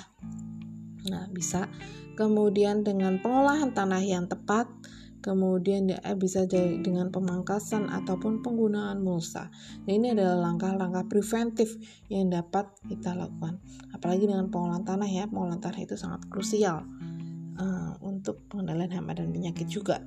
Nah 1.08 1.32
bisa. 1.32 1.72
Kemudian 2.20 2.84
dengan 2.84 3.24
pengolahan 3.24 3.72
tanah 3.72 4.04
yang 4.04 4.28
tepat 4.28 4.68
kemudian 5.28 5.92
dia 5.92 6.00
bisa 6.16 6.48
jadi 6.48 6.80
dengan 6.80 7.12
pemangkasan 7.12 7.92
ataupun 7.92 8.40
penggunaan 8.40 9.04
mulsa. 9.04 9.52
Nah, 9.84 9.92
ini 9.92 10.16
adalah 10.16 10.40
langkah-langkah 10.48 11.12
preventif 11.12 11.76
yang 12.08 12.32
dapat 12.32 12.72
kita 12.88 13.12
lakukan. 13.12 13.60
Apalagi 13.92 14.24
dengan 14.24 14.48
pengolahan 14.48 14.88
tanah 14.88 15.10
ya, 15.12 15.28
pengolahan 15.28 15.60
tanah 15.60 15.84
itu 15.84 16.00
sangat 16.00 16.24
krusial 16.32 16.88
uh, 17.60 17.92
untuk 18.00 18.48
pengendalian 18.48 19.04
hama 19.04 19.12
dan 19.12 19.36
penyakit 19.36 19.68
juga. 19.68 20.00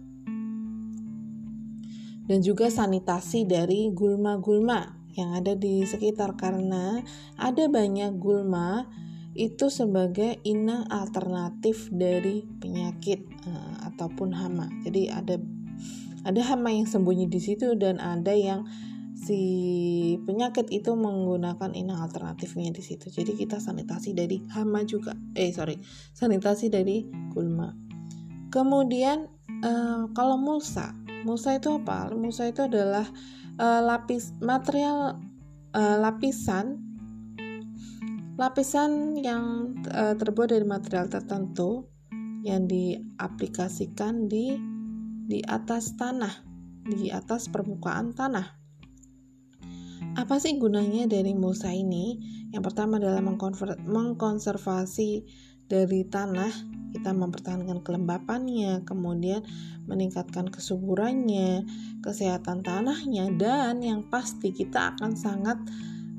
Dan 2.24 2.40
juga 2.40 2.72
sanitasi 2.72 3.44
dari 3.44 3.92
gulma-gulma 3.92 4.96
yang 5.18 5.36
ada 5.36 5.52
di 5.52 5.84
sekitar 5.84 6.38
karena 6.40 7.02
ada 7.36 7.66
banyak 7.68 8.16
gulma 8.16 8.88
itu 9.40 9.72
sebagai 9.72 10.36
inang 10.44 10.84
alternatif 10.92 11.88
dari 11.88 12.44
penyakit 12.60 13.24
uh, 13.48 13.88
ataupun 13.88 14.36
hama. 14.36 14.68
Jadi 14.84 15.08
ada 15.08 15.40
ada 16.28 16.40
hama 16.44 16.68
yang 16.68 16.84
sembunyi 16.84 17.24
di 17.32 17.40
situ 17.40 17.72
dan 17.80 17.96
ada 17.96 18.36
yang 18.36 18.68
si 19.16 19.40
penyakit 20.28 20.68
itu 20.68 20.92
menggunakan 20.92 21.72
inang 21.72 22.04
alternatifnya 22.04 22.68
di 22.68 22.84
situ. 22.84 23.08
Jadi 23.08 23.32
kita 23.32 23.56
sanitasi 23.56 24.12
dari 24.12 24.44
hama 24.52 24.84
juga. 24.84 25.16
Eh 25.32 25.48
sorry, 25.56 25.80
sanitasi 26.12 26.68
dari 26.68 27.08
gulma. 27.32 27.72
Kemudian 28.52 29.24
uh, 29.64 30.04
kalau 30.12 30.36
mulsa, 30.36 30.92
mulsa 31.24 31.56
itu 31.56 31.80
apa? 31.80 32.12
Mulsa 32.12 32.52
itu 32.52 32.68
adalah 32.68 33.08
uh, 33.56 33.80
lapis 33.80 34.36
material 34.44 35.16
uh, 35.72 35.96
lapisan 35.96 36.89
lapisan 38.40 39.20
yang 39.20 39.76
uh, 39.92 40.16
terbuat 40.16 40.56
dari 40.56 40.64
material 40.64 41.12
tertentu 41.12 41.84
yang 42.40 42.64
diaplikasikan 42.64 44.32
di 44.32 44.56
di 45.28 45.44
atas 45.44 45.92
tanah, 46.00 46.40
di 46.88 47.12
atas 47.12 47.52
permukaan 47.52 48.16
tanah. 48.16 48.56
Apa 50.16 50.40
sih 50.40 50.56
gunanya 50.56 51.04
dari 51.04 51.36
mulsa 51.36 51.68
ini? 51.68 52.16
Yang 52.48 52.72
pertama 52.72 52.96
adalah 52.96 53.20
mengkonservasi 53.84 55.10
dari 55.68 56.02
tanah, 56.08 56.50
kita 56.96 57.12
mempertahankan 57.12 57.84
kelembapannya, 57.84 58.88
kemudian 58.88 59.44
meningkatkan 59.84 60.48
kesuburannya, 60.48 61.62
kesehatan 62.02 62.64
tanahnya, 62.64 63.30
dan 63.36 63.84
yang 63.84 64.08
pasti 64.10 64.50
kita 64.50 64.96
akan 64.96 65.14
sangat 65.14 65.60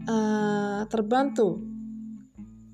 uh, 0.08 0.88
terbantu 0.88 1.71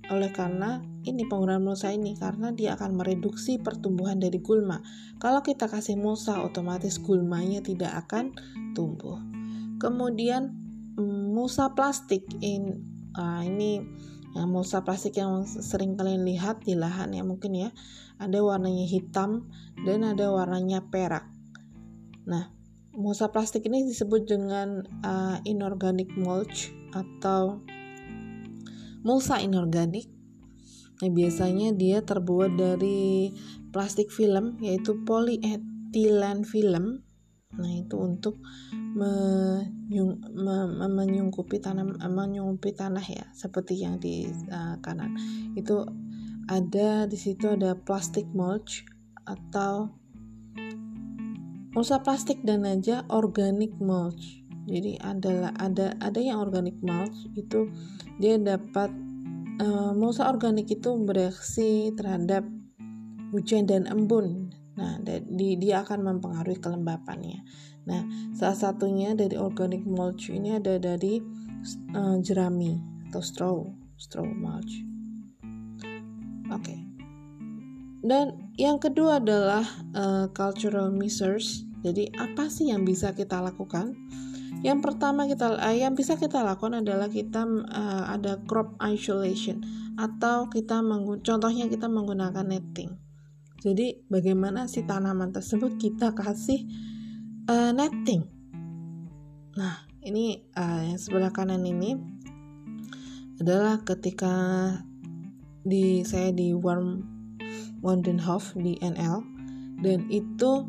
oleh 0.07 0.31
karena 0.31 0.83
ini 1.03 1.27
penggunaan 1.27 1.63
mulsa 1.63 1.91
ini 1.91 2.15
karena 2.15 2.51
dia 2.55 2.75
akan 2.75 2.99
mereduksi 2.99 3.59
pertumbuhan 3.59 4.19
dari 4.19 4.39
gulma. 4.39 4.79
Kalau 5.19 5.43
kita 5.43 5.67
kasih 5.67 5.99
mulsa 5.99 6.43
otomatis 6.43 6.99
gulmanya 6.99 7.59
tidak 7.63 8.07
akan 8.07 8.35
tumbuh. 8.75 9.19
Kemudian 9.77 10.55
mulsa 10.97 11.77
plastik 11.77 12.25
in 12.41 12.81
uh, 13.13 13.45
ini 13.45 13.85
yang 14.37 14.53
mulsa 14.53 14.85
plastik 14.85 15.17
yang 15.17 15.45
sering 15.45 15.97
kalian 15.97 16.25
lihat 16.25 16.61
di 16.61 16.77
lahan 16.77 17.13
ya 17.13 17.25
mungkin 17.25 17.57
ya 17.57 17.69
ada 18.21 18.41
warnanya 18.41 18.85
hitam 18.85 19.49
dan 19.81 20.05
ada 20.05 20.29
warnanya 20.29 20.85
perak 20.89 21.25
nah 22.27 22.53
mulsa 22.93 23.29
plastik 23.33 23.65
ini 23.65 23.85
disebut 23.85 24.29
dengan 24.29 24.85
uh, 25.05 25.37
inorganic 25.45 26.13
mulch 26.17 26.73
atau 26.93 27.61
mulsa 29.07 29.39
inorganik 29.39 30.11
nah, 30.99 31.07
biasanya 31.07 31.71
dia 31.71 32.03
terbuat 32.03 32.59
dari 32.59 33.31
plastik 33.71 34.11
film 34.11 34.59
yaitu 34.59 34.99
polyethylene 35.07 36.43
film 36.43 37.07
Nah, 37.55 37.71
itu 37.73 37.95
untuk 37.95 38.43
menyung, 38.75 40.19
me, 40.35 40.85
menyungkupi 40.91 41.63
tanam 41.63 41.95
menyungkupi 41.95 42.75
tanah 42.75 43.01
ya, 43.01 43.25
seperti 43.31 43.81
yang 43.81 43.97
di 43.97 44.27
uh, 44.51 44.75
kanan. 44.83 45.15
Itu 45.55 45.87
ada 46.51 47.07
di 47.07 47.15
situ 47.15 47.55
ada 47.55 47.73
plastik 47.79 48.27
mulch 48.35 48.83
atau 49.23 49.95
mulsa 51.71 52.03
plastik 52.03 52.43
dan 52.43 52.67
aja 52.67 53.07
organic 53.07 53.71
mulch. 53.79 54.46
Jadi 54.67 54.99
adalah 54.99 55.55
ada 55.55 55.95
ada 56.03 56.19
yang 56.19 56.43
organic 56.43 56.75
mulch 56.83 57.15
itu 57.39 57.71
dia 58.19 58.35
dapat 58.35 58.91
uh, 59.63 59.95
mulsa 59.95 60.27
organik 60.27 60.67
itu 60.67 60.91
bereaksi 60.99 61.95
terhadap 61.95 62.43
hujan 63.31 63.63
dan 63.63 63.87
embun 63.87 64.51
Nah, 64.77 65.01
di, 65.01 65.57
dia 65.57 65.81
akan 65.81 66.05
mempengaruhi 66.05 66.61
kelembapannya. 66.61 67.41
Nah, 67.89 68.01
salah 68.37 68.55
satunya 68.55 69.17
dari 69.17 69.33
organic 69.33 69.81
mulch 69.83 70.29
ini 70.29 70.53
ada 70.53 70.77
dari 70.77 71.17
uh, 71.97 72.21
jerami 72.21 72.77
atau 73.09 73.21
straw, 73.25 73.57
straw 73.97 74.27
mulch. 74.29 74.85
Oke. 76.53 76.61
Okay. 76.61 76.79
Dan 78.05 78.53
yang 78.55 78.77
kedua 78.77 79.17
adalah 79.17 79.65
uh, 79.97 80.29
cultural 80.29 80.93
measures. 80.93 81.65
Jadi, 81.81 82.13
apa 82.13 82.45
sih 82.45 82.69
yang 82.69 82.85
bisa 82.85 83.17
kita 83.17 83.41
lakukan? 83.41 83.97
Yang 84.65 84.79
pertama 84.81 85.29
kita 85.29 85.53
uh, 85.53 85.75
yang 85.75 85.93
bisa 85.93 86.17
kita 86.17 86.41
lakukan 86.41 86.81
adalah 86.81 87.09
kita 87.09 87.45
uh, 87.45 88.05
ada 88.09 88.41
crop 88.49 88.73
isolation 88.81 89.61
atau 89.97 90.49
kita 90.49 90.81
contohnya 91.21 91.69
kita 91.69 91.85
menggunakan 91.85 92.45
netting. 92.45 92.97
Jadi 93.61 94.05
bagaimana 94.09 94.69
si 94.69 94.85
tanaman 94.85 95.33
tersebut 95.33 95.77
kita 95.77 96.13
kasih 96.13 96.65
uh, 97.49 97.73
netting. 97.73 98.25
Nah 99.57 99.85
ini 100.05 100.45
uh, 100.53 100.81
yang 100.85 100.99
sebelah 101.01 101.33
kanan 101.33 101.65
ini 101.65 101.97
adalah 103.37 103.81
ketika 103.85 104.33
di 105.61 106.01
saya 106.01 106.33
di 106.33 106.53
Warm 106.57 107.05
Wandenhof 107.85 108.57
di 108.57 108.81
NL 108.81 109.21
dan 109.85 110.09
itu 110.09 110.65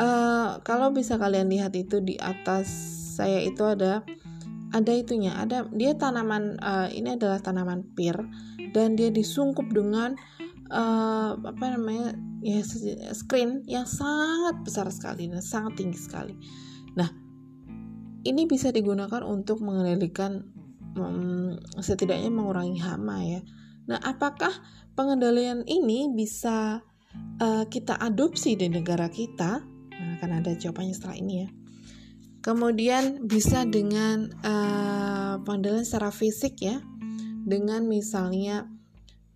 uh, 0.00 0.60
kalau 0.64 0.88
bisa 0.94 1.20
kalian 1.20 1.52
lihat 1.52 1.76
itu 1.76 2.00
di 2.00 2.16
atas 2.16 3.01
saya 3.12 3.44
itu 3.44 3.60
ada 3.68 4.00
ada 4.72 4.92
itunya 4.96 5.36
ada 5.36 5.68
dia 5.68 5.92
tanaman 5.92 6.56
uh, 6.64 6.88
ini 6.88 7.20
adalah 7.20 7.44
tanaman 7.44 7.84
pir 7.92 8.16
dan 8.72 8.96
dia 8.96 9.12
disungkup 9.12 9.68
dengan 9.68 10.16
uh, 10.72 11.36
apa 11.36 11.76
namanya 11.76 12.16
ya 12.40 12.64
screen 13.12 13.62
yang 13.68 13.84
sangat 13.84 14.64
besar 14.64 14.88
sekali 14.88 15.28
dan 15.28 15.44
sangat 15.44 15.78
tinggi 15.78 16.00
sekali. 16.00 16.34
Nah, 16.96 17.08
ini 18.26 18.48
bisa 18.48 18.72
digunakan 18.74 19.22
untuk 19.22 19.62
mengendalikan 19.62 20.42
um, 20.98 21.60
setidaknya 21.78 22.32
mengurangi 22.32 22.80
hama 22.82 23.22
ya. 23.22 23.40
Nah, 23.86 24.00
apakah 24.02 24.50
pengendalian 24.98 25.62
ini 25.68 26.10
bisa 26.10 26.82
uh, 27.38 27.64
kita 27.68 28.00
adopsi 28.00 28.58
di 28.58 28.66
negara 28.72 29.06
kita? 29.06 29.62
Nah, 29.92 30.18
akan 30.18 30.42
ada 30.42 30.56
jawabannya 30.56 30.94
setelah 30.96 31.16
ini 31.20 31.34
ya. 31.46 31.48
Kemudian 32.42 33.22
bisa 33.30 33.62
dengan 33.62 34.26
uh, 34.42 35.38
pengendalian 35.46 35.86
secara 35.86 36.10
fisik 36.10 36.58
ya, 36.58 36.82
dengan 37.46 37.86
misalnya 37.86 38.66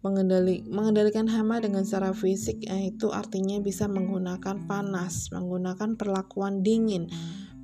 mengendali, 0.03 0.67
mengendalikan 0.67 1.31
hama 1.31 1.59
dengan 1.59 1.83
secara 1.83 2.15
fisik 2.15 2.67
eh, 2.67 2.95
itu 2.95 3.11
artinya 3.11 3.63
bisa 3.63 3.87
menggunakan 3.87 4.67
panas, 4.67 5.31
menggunakan 5.31 5.99
perlakuan 5.99 6.67
dingin, 6.67 7.07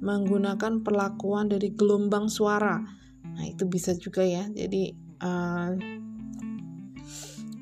menggunakan 0.03 0.83
perlakuan 0.83 1.51
dari 1.51 1.75
gelombang 1.75 2.27
suara. 2.31 2.83
Nah, 3.23 3.45
itu 3.47 3.67
bisa 3.71 3.95
juga 3.95 4.27
ya. 4.27 4.47
Jadi 4.51 4.95
uh, 5.23 5.71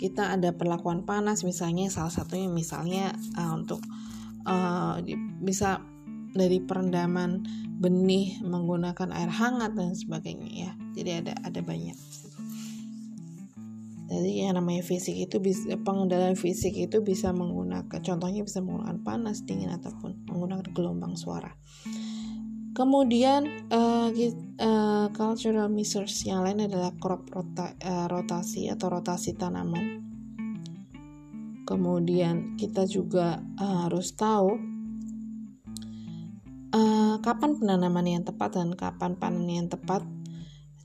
kita 0.01 0.37
ada 0.37 0.57
perlakuan 0.57 1.05
panas 1.05 1.45
misalnya 1.45 1.93
salah 1.93 2.09
satunya 2.09 2.49
misalnya 2.49 3.13
uh, 3.37 3.53
untuk 3.53 3.85
uh, 4.49 4.97
bisa 5.45 5.85
dari 6.35 6.63
perendaman 6.63 7.43
benih 7.81 8.39
menggunakan 8.45 9.11
air 9.11 9.31
hangat 9.33 9.73
dan 9.75 9.97
sebagainya 9.97 10.49
ya. 10.51 10.73
Jadi 10.95 11.11
ada 11.25 11.33
ada 11.43 11.61
banyak. 11.65 11.97
Jadi 14.11 14.43
yang 14.43 14.59
namanya 14.59 14.83
fisik 14.83 15.15
itu 15.15 15.39
bisa 15.39 15.79
pengendalian 15.87 16.35
fisik 16.35 16.75
itu 16.75 16.99
bisa 16.99 17.31
menggunakan 17.31 18.03
contohnya 18.03 18.43
bisa 18.43 18.59
menggunakan 18.59 18.99
panas, 19.07 19.47
dingin 19.47 19.71
ataupun 19.71 20.27
menggunakan 20.27 20.67
gelombang 20.75 21.15
suara. 21.15 21.55
Kemudian 22.75 23.71
uh, 23.71 24.11
uh, 24.11 25.07
cultural 25.15 25.71
measures 25.71 26.27
yang 26.27 26.43
lain 26.43 26.67
adalah 26.67 26.91
crop 26.99 27.31
rota, 27.31 27.75
uh, 27.83 28.07
rotasi 28.11 28.67
atau 28.67 28.99
rotasi 28.99 29.39
tanaman. 29.39 30.03
Kemudian 31.63 32.59
kita 32.59 32.91
juga 32.91 33.39
uh, 33.63 33.87
harus 33.87 34.11
tahu 34.19 34.80
uh, 36.75 37.17
kapan 37.23 37.59
penanaman 37.59 38.07
yang 38.07 38.23
tepat 38.27 38.57
dan 38.57 38.75
kapan 38.75 39.19
panen 39.19 39.47
yang 39.47 39.69
tepat. 39.71 40.03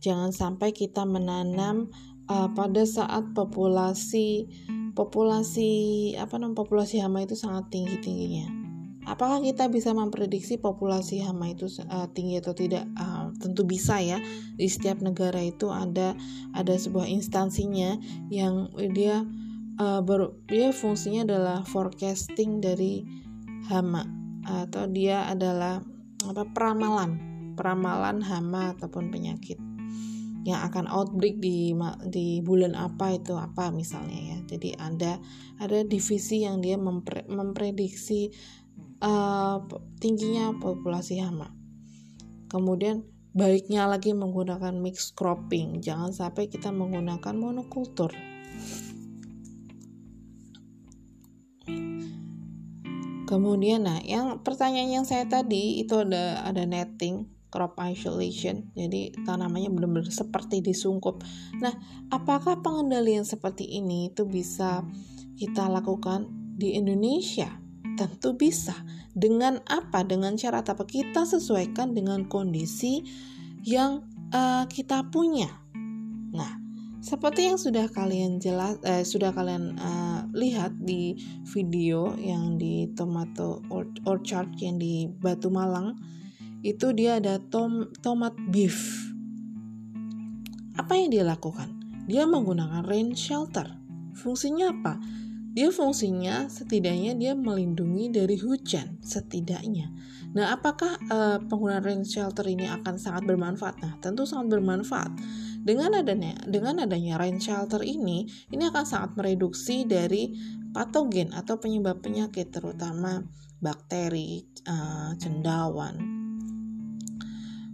Jangan 0.01 0.29
sampai 0.29 0.69
kita 0.69 1.01
menanam 1.05 1.89
uh, 2.29 2.49
pada 2.53 2.85
saat 2.85 3.33
populasi 3.33 4.49
populasi 4.95 5.71
apa 6.15 6.39
namanya 6.39 6.63
populasi 6.63 7.03
hama 7.03 7.25
itu 7.25 7.35
sangat 7.35 7.67
tinggi 7.73 7.97
tingginya. 7.99 8.47
Apakah 9.05 9.37
kita 9.37 9.69
bisa 9.69 9.93
memprediksi 9.93 10.57
populasi 10.57 11.21
hama 11.21 11.53
itu 11.53 11.69
uh, 11.93 12.09
tinggi 12.09 12.41
atau 12.41 12.57
tidak? 12.57 12.89
Uh, 12.97 13.29
tentu 13.37 13.61
bisa 13.61 14.01
ya. 14.01 14.17
Di 14.57 14.65
setiap 14.65 14.97
negara 14.97 15.45
itu 15.45 15.69
ada 15.69 16.17
ada 16.57 16.73
sebuah 16.73 17.05
instansinya 17.05 18.01
yang 18.33 18.73
dia 18.97 19.21
uh, 19.77 20.01
ber, 20.01 20.33
dia 20.49 20.73
fungsinya 20.73 21.21
adalah 21.21 21.61
forecasting 21.69 22.65
dari 22.65 23.05
hama 23.69 24.24
atau 24.45 24.85
dia 24.87 25.25
adalah 25.27 25.81
apa 26.25 26.43
peramalan. 26.53 27.33
Peramalan 27.55 28.19
hama 28.19 28.75
ataupun 28.75 29.09
penyakit 29.09 29.55
yang 30.45 30.61
akan 30.61 30.85
outbreak 30.85 31.41
di 31.41 31.73
di 32.05 32.43
bulan 32.45 32.77
apa 32.77 33.17
itu 33.17 33.33
apa 33.33 33.73
misalnya 33.73 34.35
ya. 34.35 34.37
Jadi 34.45 34.77
ada 34.77 35.17
ada 35.57 35.81
divisi 35.81 36.45
yang 36.45 36.61
dia 36.61 36.77
mempre, 36.77 37.25
memprediksi 37.25 38.29
uh, 39.01 39.57
tingginya 39.97 40.53
populasi 40.61 41.17
hama. 41.23 41.49
Kemudian 42.51 43.07
baiknya 43.33 43.89
lagi 43.89 44.13
menggunakan 44.13 44.75
mix 44.77 45.15
cropping. 45.15 45.81
Jangan 45.81 46.13
sampai 46.13 46.51
kita 46.51 46.69
menggunakan 46.69 47.33
monokultur 47.33 48.34
kemudian 53.25 53.85
nah 53.85 53.99
yang 54.01 54.41
pertanyaan 54.41 55.01
yang 55.01 55.05
saya 55.05 55.25
tadi 55.25 55.81
itu 55.81 56.01
ada 56.01 56.45
ada 56.45 56.63
netting 56.63 57.35
crop 57.55 57.79
isolation. 57.79 58.67
Jadi 58.75 59.15
tanamannya 59.23 59.71
benar-benar 59.71 60.11
seperti 60.11 60.59
disungkup. 60.59 61.23
Nah 61.63 61.71
apakah 62.11 62.59
pengendalian 62.59 63.23
seperti 63.23 63.79
ini 63.79 64.11
itu 64.11 64.27
bisa 64.27 64.83
kita 65.39 65.71
lakukan 65.71 66.27
di 66.59 66.75
Indonesia? 66.75 67.47
Tentu 67.95 68.35
bisa. 68.35 68.75
Dengan 69.15 69.63
apa? 69.71 70.03
Dengan 70.03 70.35
cara 70.35 70.59
apa? 70.59 70.83
Kita 70.83 71.23
sesuaikan 71.23 71.95
dengan 71.95 72.27
kondisi 72.27 73.07
yang 73.63 74.03
uh, 74.35 74.67
kita 74.67 75.07
punya. 75.07 75.47
Nah 76.35 76.64
seperti 77.05 77.53
yang 77.53 77.61
sudah 77.61 77.85
kalian 77.93 78.41
jelas 78.41 78.81
eh, 78.81 79.05
sudah 79.05 79.29
kalian 79.29 79.77
uh, 79.77 80.25
lihat 80.33 80.73
di 80.81 81.13
video 81.53 82.17
yang 82.17 82.57
di 82.57 82.89
tomato 82.97 83.61
orchard 84.09 84.49
yang 84.57 84.81
di 84.81 85.05
Batu 85.05 85.53
Malang 85.53 85.93
itu 86.65 86.97
dia 86.97 87.21
ada 87.21 87.37
tom 87.37 87.93
tomat 88.01 88.33
beef. 88.49 89.05
Apa 90.81 90.97
yang 90.97 91.13
dia 91.13 91.21
lakukan? 91.21 91.69
Dia 92.09 92.25
menggunakan 92.25 92.81
rain 92.89 93.13
shelter. 93.13 93.69
Fungsinya 94.17 94.73
apa? 94.73 94.97
Dia 95.53 95.69
fungsinya 95.69 96.49
setidaknya 96.49 97.13
dia 97.15 97.37
melindungi 97.37 98.09
dari 98.09 98.33
hujan 98.41 98.97
setidaknya. 99.05 99.93
Nah 100.33 100.57
apakah 100.57 100.97
uh, 101.13 101.37
penggunaan 101.37 101.85
rain 101.85 102.03
shelter 102.03 102.49
ini 102.49 102.65
akan 102.65 102.97
sangat 102.97 103.29
bermanfaat? 103.29 103.77
Nah 103.79 103.93
tentu 104.01 104.25
sangat 104.25 104.57
bermanfaat 104.57 105.13
dengan 105.65 105.97
adanya 105.97 106.37
dengan 106.45 106.85
adanya 106.85 107.17
rain 107.17 107.41
shelter 107.41 107.81
ini, 107.81 108.29
ini 108.53 108.63
akan 108.69 108.85
sangat 108.85 109.17
mereduksi 109.17 109.89
dari 109.89 110.37
patogen 110.69 111.33
atau 111.33 111.57
penyebab 111.57 112.05
penyakit 112.05 112.53
terutama 112.53 113.25
bakteri, 113.57 114.45
uh, 114.69 115.17
cendawan, 115.17 115.97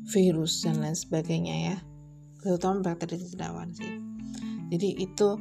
virus 0.07 0.63
dan 0.63 0.79
lain 0.79 0.95
sebagainya 0.95 1.55
ya. 1.75 1.77
Terutama 2.39 2.79
bakteri 2.79 3.19
cendawan 3.19 3.75
sih. 3.75 3.99
Jadi 4.71 4.89
itu 4.95 5.35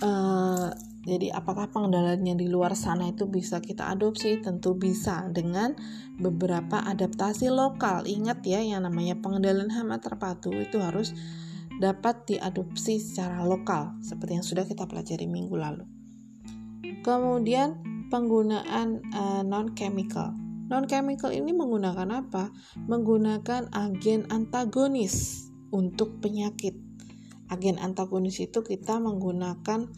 uh, 0.00 0.72
jadi 1.04 1.36
apakah 1.36 1.68
pengendaliannya 1.68 2.36
di 2.36 2.48
luar 2.48 2.72
sana 2.76 3.12
itu 3.12 3.28
bisa 3.28 3.60
kita 3.60 3.92
adopsi? 3.92 4.40
Tentu 4.40 4.72
bisa 4.72 5.28
dengan 5.28 5.76
beberapa 6.16 6.80
adaptasi 6.80 7.52
lokal. 7.52 8.08
Ingat 8.08 8.40
ya 8.48 8.64
yang 8.64 8.88
namanya 8.88 9.20
pengendalian 9.20 9.68
hama 9.68 10.00
terpadu 10.00 10.56
itu 10.56 10.80
harus 10.80 11.12
dapat 11.80 12.28
diadopsi 12.28 13.00
secara 13.00 13.40
lokal 13.48 13.96
seperti 14.04 14.36
yang 14.36 14.44
sudah 14.44 14.68
kita 14.68 14.84
pelajari 14.84 15.24
minggu 15.24 15.56
lalu. 15.56 15.88
Kemudian 17.00 17.80
penggunaan 18.12 19.00
uh, 19.16 19.40
eh, 19.40 19.42
non 19.48 19.72
chemical. 19.72 20.36
Non 20.68 20.84
chemical 20.84 21.32
ini 21.32 21.56
menggunakan 21.56 22.20
apa? 22.20 22.52
Menggunakan 22.84 23.72
agen 23.72 24.28
antagonis 24.28 25.48
untuk 25.72 26.20
penyakit. 26.20 26.76
Agen 27.48 27.80
antagonis 27.80 28.38
itu 28.38 28.60
kita 28.60 29.00
menggunakan 29.00 29.88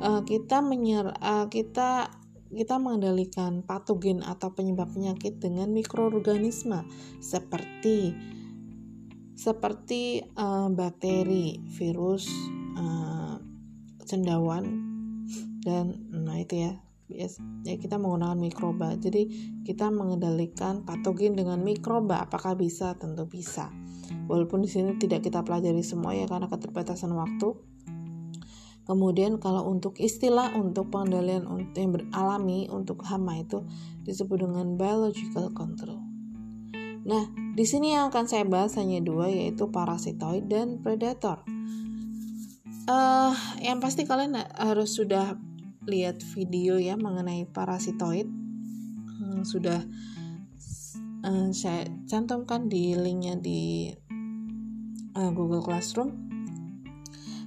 uh, 0.00 0.22
kita 0.22 0.62
menyer 0.62 1.12
uh, 1.18 1.50
kita 1.50 2.14
kita 2.48 2.80
mengendalikan 2.80 3.60
patogen 3.60 4.24
atau 4.24 4.56
penyebab 4.56 4.88
penyakit 4.88 5.36
dengan 5.36 5.68
mikroorganisme 5.68 6.80
seperti 7.20 8.16
seperti 9.38 10.18
uh, 10.34 10.66
bakteri, 10.74 11.62
virus, 11.78 12.26
uh, 12.74 13.38
cendawan 14.02 14.66
dan 15.62 16.10
nah 16.10 16.34
itu 16.42 16.66
ya 16.66 16.72
yes, 17.06 17.38
ya 17.62 17.78
kita 17.78 17.96
menggunakan 18.02 18.34
mikroba. 18.34 18.98
Jadi 18.98 19.30
kita 19.62 19.94
mengendalikan 19.94 20.82
patogen 20.82 21.38
dengan 21.38 21.62
mikroba. 21.62 22.26
Apakah 22.26 22.58
bisa? 22.58 22.98
Tentu 22.98 23.30
bisa. 23.30 23.70
Walaupun 24.28 24.64
di 24.64 24.68
sini 24.68 24.96
tidak 25.00 25.24
kita 25.24 25.46
pelajari 25.46 25.80
semua 25.86 26.18
ya 26.18 26.28
karena 26.28 26.50
keterbatasan 26.50 27.14
waktu. 27.14 27.54
Kemudian 28.88 29.36
kalau 29.36 29.68
untuk 29.68 30.00
istilah 30.00 30.56
untuk 30.56 30.88
pengendalian 30.88 31.44
yang 31.76 31.92
beralami 31.92 32.72
untuk 32.72 33.04
hama 33.04 33.36
itu 33.36 33.68
disebut 34.00 34.48
dengan 34.48 34.80
biological 34.80 35.52
control. 35.52 36.07
Nah, 37.08 37.24
di 37.56 37.64
sini 37.64 37.96
yang 37.96 38.12
akan 38.12 38.28
saya 38.28 38.44
bahas 38.44 38.76
hanya 38.76 39.00
dua 39.00 39.32
yaitu 39.32 39.72
parasitoid 39.72 40.44
dan 40.44 40.84
predator. 40.84 41.40
Uh, 42.84 43.32
yang 43.64 43.80
pasti 43.80 44.04
kalian 44.04 44.36
harus 44.60 44.92
sudah 44.92 45.40
lihat 45.88 46.20
video 46.36 46.76
ya 46.76 47.00
mengenai 47.00 47.48
parasitoid. 47.48 48.28
Hmm, 48.28 49.40
sudah 49.40 49.80
uh, 51.24 51.48
saya 51.56 51.88
cantumkan 52.04 52.68
di 52.68 52.92
linknya 52.92 53.40
di 53.40 53.88
uh, 55.16 55.32
Google 55.32 55.64
Classroom. 55.64 56.28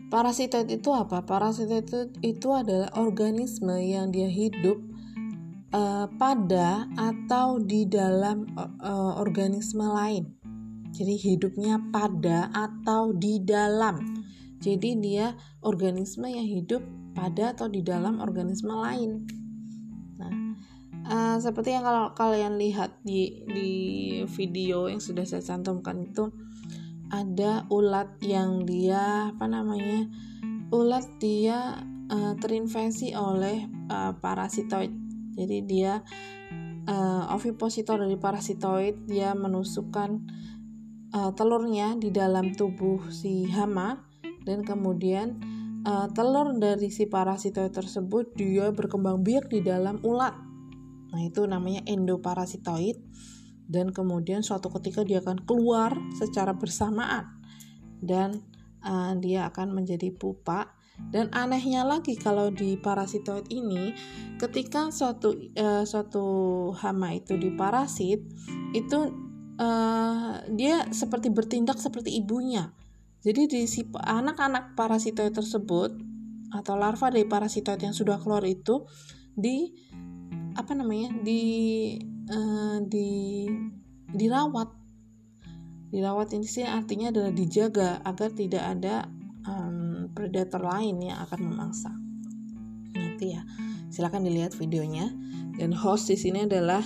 Parasitoid 0.09 0.73
itu 0.73 0.89
apa? 0.89 1.21
Parasitoid 1.21 1.85
itu, 1.85 2.01
itu 2.25 2.49
adalah 2.49 2.89
organisme 2.97 3.77
yang 3.77 4.09
dia 4.09 4.27
hidup 4.27 4.90
uh, 5.71 6.05
pada 6.19 6.87
atau 6.95 7.59
di 7.59 7.87
dalam 7.87 8.47
uh, 8.55 9.13
organisme 9.17 9.83
lain. 9.83 10.27
Jadi 10.91 11.15
hidupnya 11.15 11.79
pada 11.91 12.51
atau 12.51 13.15
di 13.15 13.39
dalam. 13.41 14.19
Jadi 14.61 14.99
dia 14.99 15.33
organisme 15.65 16.27
yang 16.29 16.45
hidup 16.45 16.83
pada 17.17 17.55
atau 17.55 17.71
di 17.71 17.81
dalam 17.81 18.21
organisme 18.21 18.69
lain. 18.69 19.25
Nah, 20.19 20.33
uh, 21.07 21.37
seperti 21.41 21.73
yang 21.73 21.87
kalau 21.87 22.13
kalian 22.13 22.59
lihat 22.59 23.01
di 23.01 23.41
di 23.49 23.71
video 24.29 24.91
yang 24.91 25.01
sudah 25.01 25.25
saya 25.25 25.41
cantumkan 25.41 26.05
itu 26.05 26.29
ada 27.09 27.65
ulat 27.71 28.19
yang 28.21 28.67
dia 28.67 29.33
apa 29.33 29.47
namanya? 29.47 30.07
Ulat 30.71 31.07
dia 31.19 31.81
uh, 32.11 32.35
terinfeksi 32.37 33.15
oleh 33.15 33.65
uh, 33.91 34.13
parasitoid 34.19 35.10
jadi 35.35 35.57
dia 35.63 35.93
uh, 36.87 37.33
ovipositor 37.35 38.01
dari 38.01 38.17
parasitoid 38.17 39.07
dia 39.07 39.31
menusukkan 39.35 40.09
uh, 41.15 41.31
telurnya 41.35 41.95
di 41.99 42.09
dalam 42.09 42.55
tubuh 42.55 43.11
si 43.11 43.47
hama 43.51 44.03
dan 44.41 44.65
kemudian 44.65 45.37
uh, 45.85 46.07
telur 46.11 46.57
dari 46.57 46.89
si 46.89 47.05
parasitoid 47.05 47.73
tersebut 47.73 48.33
dia 48.33 48.73
berkembang 48.73 49.21
biak 49.21 49.49
di 49.49 49.61
dalam 49.61 50.01
ulat. 50.01 50.33
Nah, 51.11 51.21
itu 51.21 51.43
namanya 51.43 51.83
endoparasitoid 51.85 52.97
dan 53.67 53.91
kemudian 53.91 54.43
suatu 54.43 54.71
ketika 54.79 55.03
dia 55.03 55.19
akan 55.19 55.43
keluar 55.43 55.95
secara 56.15 56.55
bersamaan 56.55 57.39
dan 57.99 58.43
uh, 58.83 59.13
dia 59.19 59.47
akan 59.51 59.75
menjadi 59.75 60.11
pupa 60.15 60.71
dan 61.11 61.27
anehnya 61.33 61.81
lagi 61.87 62.13
kalau 62.15 62.53
di 62.53 62.77
parasitoid 62.77 63.49
ini, 63.49 63.95
ketika 64.37 64.93
suatu 64.93 65.33
uh, 65.57 65.83
suatu 65.83 66.25
hama 66.77 67.17
itu 67.17 67.35
diparasit, 67.35 68.21
itu 68.71 68.99
uh, 69.59 70.33
dia 70.53 70.87
seperti 70.93 71.33
bertindak 71.33 71.81
seperti 71.81 72.15
ibunya. 72.15 72.71
Jadi 73.21 73.41
di 73.49 73.61
si 73.65 73.85
anak-anak 73.91 74.73
parasitoid 74.77 75.35
tersebut 75.35 75.91
atau 76.51 76.73
larva 76.75 77.07
dari 77.11 77.27
parasitoid 77.27 77.79
yang 77.79 77.95
sudah 77.95 78.19
keluar 78.19 78.43
itu 78.43 78.83
di 79.31 79.71
apa 80.55 80.75
namanya 80.75 81.15
di 81.23 81.41
uh, 82.27 82.83
di 82.83 83.47
dirawat 84.11 84.67
dirawat 85.91 86.35
ini 86.35 86.47
sih 86.47 86.67
artinya 86.67 87.11
adalah 87.11 87.31
dijaga 87.31 88.03
agar 88.03 88.29
tidak 88.35 88.63
ada 88.63 89.07
um, 89.47 89.80
predator 90.11 90.61
lain 90.61 90.99
yang 91.01 91.19
akan 91.23 91.39
memangsa. 91.41 91.91
Nanti 92.95 93.35
ya, 93.35 93.41
silahkan 93.91 94.23
dilihat 94.23 94.55
videonya. 94.55 95.11
Dan 95.55 95.75
host 95.75 96.09
di 96.09 96.17
sini 96.17 96.47
adalah 96.47 96.81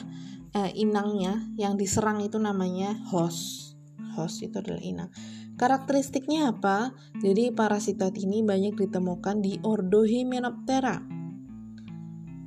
uh, 0.58 0.72
inangnya 0.74 1.46
yang 1.56 1.78
diserang 1.78 2.20
itu 2.24 2.42
namanya 2.42 2.98
host. 3.08 3.78
Host 4.18 4.42
itu 4.42 4.58
adalah 4.60 4.82
inang. 4.82 5.10
Karakteristiknya 5.56 6.52
apa? 6.52 6.92
Jadi 7.24 7.56
parasitoid 7.56 8.20
ini 8.20 8.44
banyak 8.44 8.76
ditemukan 8.76 9.40
di 9.40 9.60
ordo 9.64 10.04
Hymenoptera. 10.04 11.00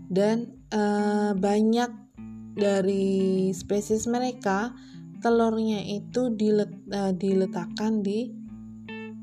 Dan 0.09 0.53
uh, 0.73 1.33
banyak 1.33 1.91
dari 2.57 3.49
spesies 3.53 4.05
mereka 4.09 4.77
telurnya 5.25 5.81
itu 5.85 6.33
dilet, 6.37 6.73
uh, 6.93 7.13
diletakkan 7.17 8.05
di 8.05 8.33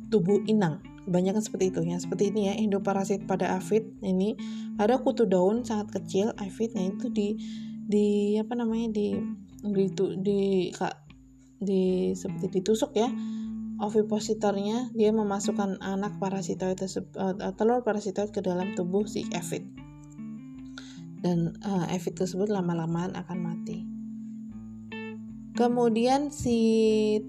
tubuh 0.09 0.41
inang 0.49 0.94
kebanyakan 1.05 1.41
seperti 1.41 1.71
itu 1.71 1.81
ya. 1.85 1.97
Seperti 2.01 2.33
ini 2.33 2.51
ya 2.51 2.53
endoparasit 2.57 3.23
pada 3.29 3.55
afid 3.55 3.85
ini. 4.01 4.35
Ada 4.81 4.99
kutu 4.99 5.29
daun 5.29 5.63
sangat 5.63 6.01
kecil 6.01 6.33
afidnya 6.35 6.91
itu 6.91 7.07
di 7.13 7.37
di 7.85 8.35
apa 8.41 8.57
namanya 8.57 8.91
di 8.91 9.15
di, 9.61 9.83
di, 9.93 10.05
di 10.19 10.41
di 11.61 11.83
seperti 12.17 12.59
ditusuk 12.59 12.91
ya. 12.97 13.07
Ovipositornya 13.75 14.95
dia 14.95 15.11
memasukkan 15.11 15.83
anak 15.83 16.15
parasitoid 16.17 16.79
tersebut 16.79 17.11
uh, 17.19 17.51
telur 17.59 17.83
parasitoid 17.83 18.31
ke 18.31 18.39
dalam 18.39 18.71
tubuh 18.71 19.03
si 19.03 19.27
efit 19.35 19.67
dan 21.25 21.57
uh, 21.65 21.89
tersebut 21.89 22.47
lama-lamaan 22.53 23.17
akan 23.17 23.37
mati 23.41 23.94
kemudian 25.55 26.29
si 26.29 26.59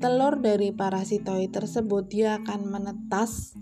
telur 0.03 0.43
dari 0.43 0.74
parasitoid 0.74 1.55
tersebut 1.55 2.11
dia 2.11 2.43
akan 2.43 2.66
menetas 2.66 3.55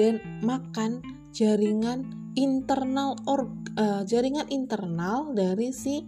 dan 0.00 0.18
makan 0.40 1.04
jaringan 1.36 2.32
internal 2.32 3.20
or 3.28 3.52
uh, 3.76 4.02
jaringan 4.08 4.48
internal 4.48 5.36
dari 5.36 5.70
si 5.70 6.00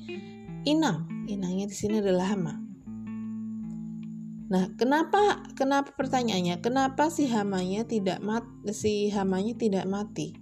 inang 0.65 1.29
inangnya 1.29 1.69
di 1.69 1.77
sini 1.77 2.01
adalah 2.01 2.33
hama 2.33 2.69
Nah, 4.49 4.73
kenapa 4.81 5.45
kenapa 5.53 5.93
pertanyaannya? 5.93 6.65
Kenapa 6.65 7.13
si 7.13 7.29
hamanya 7.29 7.85
tidak 7.85 8.25
mat 8.25 8.49
si 8.73 9.13
hamanya 9.13 9.53
tidak 9.53 9.85
mati? 9.85 10.41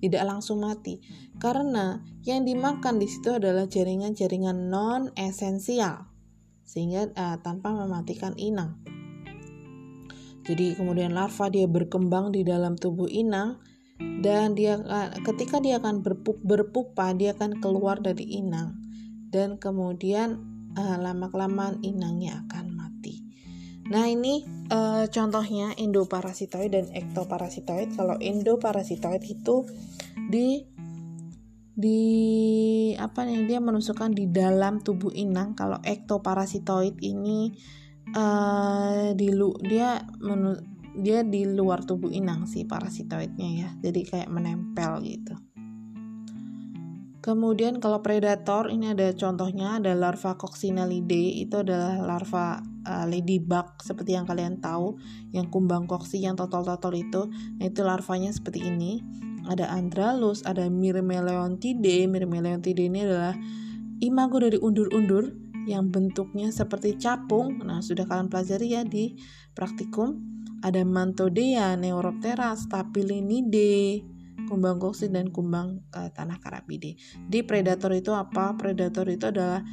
Tidak 0.00 0.24
langsung 0.24 0.64
mati. 0.64 1.04
Karena 1.36 2.00
yang 2.24 2.48
dimakan 2.48 2.96
di 2.96 3.04
situ 3.04 3.36
adalah 3.36 3.68
jaringan-jaringan 3.68 4.72
non 4.72 5.12
esensial 5.20 6.11
sehingga 6.72 7.12
uh, 7.12 7.36
tanpa 7.44 7.76
mematikan 7.76 8.32
inang. 8.40 8.80
Jadi 10.48 10.74
kemudian 10.74 11.12
larva 11.12 11.52
dia 11.52 11.68
berkembang 11.68 12.32
di 12.32 12.42
dalam 12.42 12.80
tubuh 12.80 13.06
inang 13.06 13.60
dan 14.24 14.56
dia 14.56 14.80
ketika 15.22 15.60
dia 15.60 15.78
akan 15.78 16.00
berpup, 16.02 16.40
berpupa 16.42 17.12
dia 17.12 17.36
akan 17.36 17.60
keluar 17.60 18.00
dari 18.00 18.40
inang 18.40 18.80
dan 19.28 19.60
kemudian 19.60 20.40
uh, 20.74 20.98
lama-kelamaan 20.98 21.78
inangnya 21.84 22.42
akan 22.48 22.72
Nah, 23.92 24.08
ini 24.08 24.40
uh, 24.72 25.04
contohnya 25.12 25.76
endoparasitoid 25.76 26.72
dan 26.72 26.88
ektoparasitoid. 26.96 27.92
Kalau 27.92 28.16
endoparasitoid 28.16 29.20
itu 29.26 29.68
di 30.32 30.64
di 31.72 32.02
apa 33.00 33.24
nih 33.24 33.48
dia 33.48 33.58
menusukkan 33.58 34.12
di 34.12 34.28
dalam 34.28 34.84
tubuh 34.84 35.12
inang. 35.12 35.56
Kalau 35.56 35.80
ektoparasitoid 35.80 37.00
ini 37.00 37.52
uh, 38.12 39.16
di 39.16 39.28
lu 39.32 39.56
dia 39.64 40.04
menu, 40.20 40.56
dia 41.00 41.24
di 41.24 41.48
luar 41.48 41.84
tubuh 41.88 42.12
inang 42.12 42.44
si 42.44 42.68
parasitoidnya 42.68 43.48
ya. 43.56 43.68
Jadi 43.80 44.00
kayak 44.04 44.28
menempel 44.28 45.00
gitu. 45.04 45.34
Kemudian 47.22 47.78
kalau 47.78 48.02
predator 48.02 48.66
ini 48.66 48.98
ada 48.98 49.14
contohnya 49.14 49.78
ada 49.78 49.94
larva 49.94 50.34
coccinellidae 50.34 51.46
itu 51.46 51.62
adalah 51.62 52.02
larva 52.02 52.58
uh, 52.82 53.06
ladybug 53.06 53.78
seperti 53.78 54.18
yang 54.18 54.26
kalian 54.26 54.58
tahu 54.58 54.98
yang 55.30 55.46
kumbang 55.46 55.86
koksi 55.86 56.18
yang 56.18 56.34
totol-totol 56.34 56.90
itu 56.98 57.30
nah, 57.30 57.64
itu 57.70 57.80
larvanya 57.86 58.34
seperti 58.34 58.66
ini 58.66 58.98
ada 59.48 59.70
Andralus 59.70 60.42
ada 60.46 60.68
Myrmeleontide 60.68 62.06
Myrmeleontide 62.10 62.82
ini 62.86 63.06
adalah 63.06 63.34
imago 64.02 64.42
dari 64.42 64.58
undur-undur 64.58 65.32
yang 65.66 65.90
bentuknya 65.94 66.50
seperti 66.50 66.98
capung 66.98 67.62
nah 67.62 67.78
sudah 67.78 68.06
kalian 68.06 68.28
pelajari 68.30 68.66
ya 68.74 68.82
di 68.82 69.14
praktikum 69.54 70.18
ada 70.62 70.82
Mantodea 70.86 71.74
Neuroptera 71.74 72.54
Staphylinide 72.54 74.12
kumbang 74.46 74.76
koksid 74.76 75.14
dan 75.14 75.32
kumbang 75.32 75.80
uh, 75.96 76.12
tanah 76.12 76.36
karabide. 76.36 77.00
Di 77.24 77.40
predator 77.40 77.94
itu 77.96 78.12
apa? 78.12 78.52
Predator 78.58 79.08
itu 79.08 79.32
adalah 79.32 79.64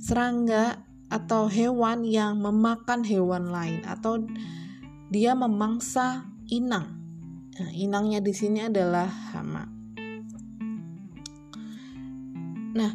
serangga 0.00 0.82
atau 1.12 1.52
hewan 1.52 2.08
yang 2.08 2.40
memakan 2.40 3.04
hewan 3.04 3.52
lain 3.52 3.84
atau 3.84 4.24
dia 5.12 5.36
memangsa 5.36 6.24
inang. 6.48 7.01
Nah, 7.52 7.68
inangnya 7.76 8.24
di 8.24 8.32
sini 8.32 8.64
adalah 8.64 9.08
hama. 9.36 9.68
Nah, 12.72 12.92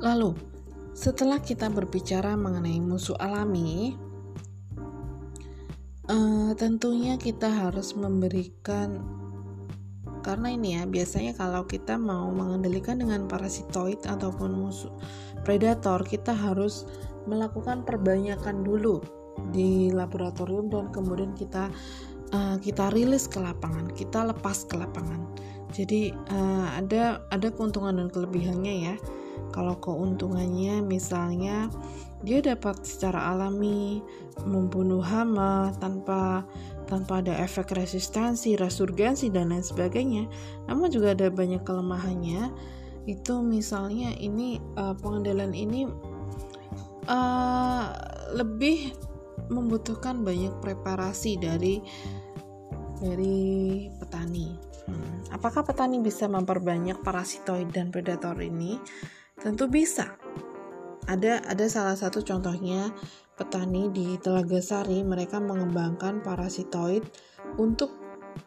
Lalu, 0.00 0.32
setelah 0.96 1.44
kita 1.44 1.68
berbicara 1.68 2.32
mengenai 2.32 2.80
musuh 2.80 3.20
alami, 3.20 3.92
uh, 6.10 6.50
tentunya 6.58 7.14
kita 7.14 7.46
harus 7.46 7.94
memberikan 7.94 8.98
karena 10.20 10.52
ini 10.52 10.76
ya 10.76 10.84
biasanya 10.84 11.32
kalau 11.32 11.64
kita 11.64 11.96
mau 11.96 12.28
mengendalikan 12.28 13.00
dengan 13.00 13.24
parasitoid 13.24 14.04
ataupun 14.04 14.52
musuh 14.52 14.92
predator 15.48 16.04
kita 16.04 16.36
harus 16.36 16.84
melakukan 17.24 17.88
perbanyakan 17.88 18.60
dulu 18.60 19.00
di 19.54 19.88
laboratorium 19.88 20.68
dan 20.68 20.92
kemudian 20.92 21.32
kita 21.32 21.72
uh, 22.36 22.60
kita 22.60 22.92
rilis 22.92 23.24
ke 23.24 23.40
lapangan 23.40 23.88
kita 23.96 24.28
lepas 24.28 24.68
ke 24.68 24.76
lapangan. 24.76 25.24
Jadi 25.70 26.10
uh, 26.34 26.66
ada 26.74 27.22
ada 27.30 27.48
keuntungan 27.54 27.94
dan 27.94 28.10
kelebihannya 28.10 28.74
ya. 28.90 28.94
Kalau 29.54 29.78
keuntungannya 29.78 30.82
misalnya 30.82 31.70
dia 32.20 32.44
dapat 32.44 32.84
secara 32.84 33.32
alami 33.32 34.04
membunuh 34.44 35.00
hama 35.00 35.72
tanpa 35.80 36.44
tanpa 36.84 37.22
ada 37.22 37.32
efek 37.40 37.72
resistansi, 37.72 38.58
resurgensi 38.58 39.30
dan 39.30 39.54
lain 39.54 39.64
sebagainya. 39.64 40.26
Namun 40.66 40.90
juga 40.90 41.14
ada 41.14 41.30
banyak 41.30 41.62
kelemahannya. 41.62 42.50
Itu 43.08 43.40
misalnya 43.40 44.12
ini 44.18 44.60
uh, 44.76 44.92
pengendalian 44.98 45.54
ini 45.54 45.88
uh, 47.08 47.84
lebih 48.36 48.92
membutuhkan 49.48 50.20
banyak 50.20 50.52
preparasi 50.60 51.40
dari 51.40 51.80
dari 53.00 53.88
petani. 53.96 54.52
Hmm. 54.84 55.24
Apakah 55.32 55.64
petani 55.64 56.04
bisa 56.04 56.28
memperbanyak 56.28 57.00
parasitoid 57.00 57.72
dan 57.72 57.88
predator 57.88 58.36
ini? 58.44 58.76
Tentu 59.40 59.72
bisa. 59.72 60.19
Ada 61.10 61.42
ada 61.42 61.66
salah 61.66 61.98
satu 61.98 62.22
contohnya 62.22 62.94
petani 63.34 63.90
di 63.90 64.14
Telaga 64.22 64.62
Sari 64.62 65.02
mereka 65.02 65.42
mengembangkan 65.42 66.22
parasitoid 66.22 67.02
untuk 67.58 67.90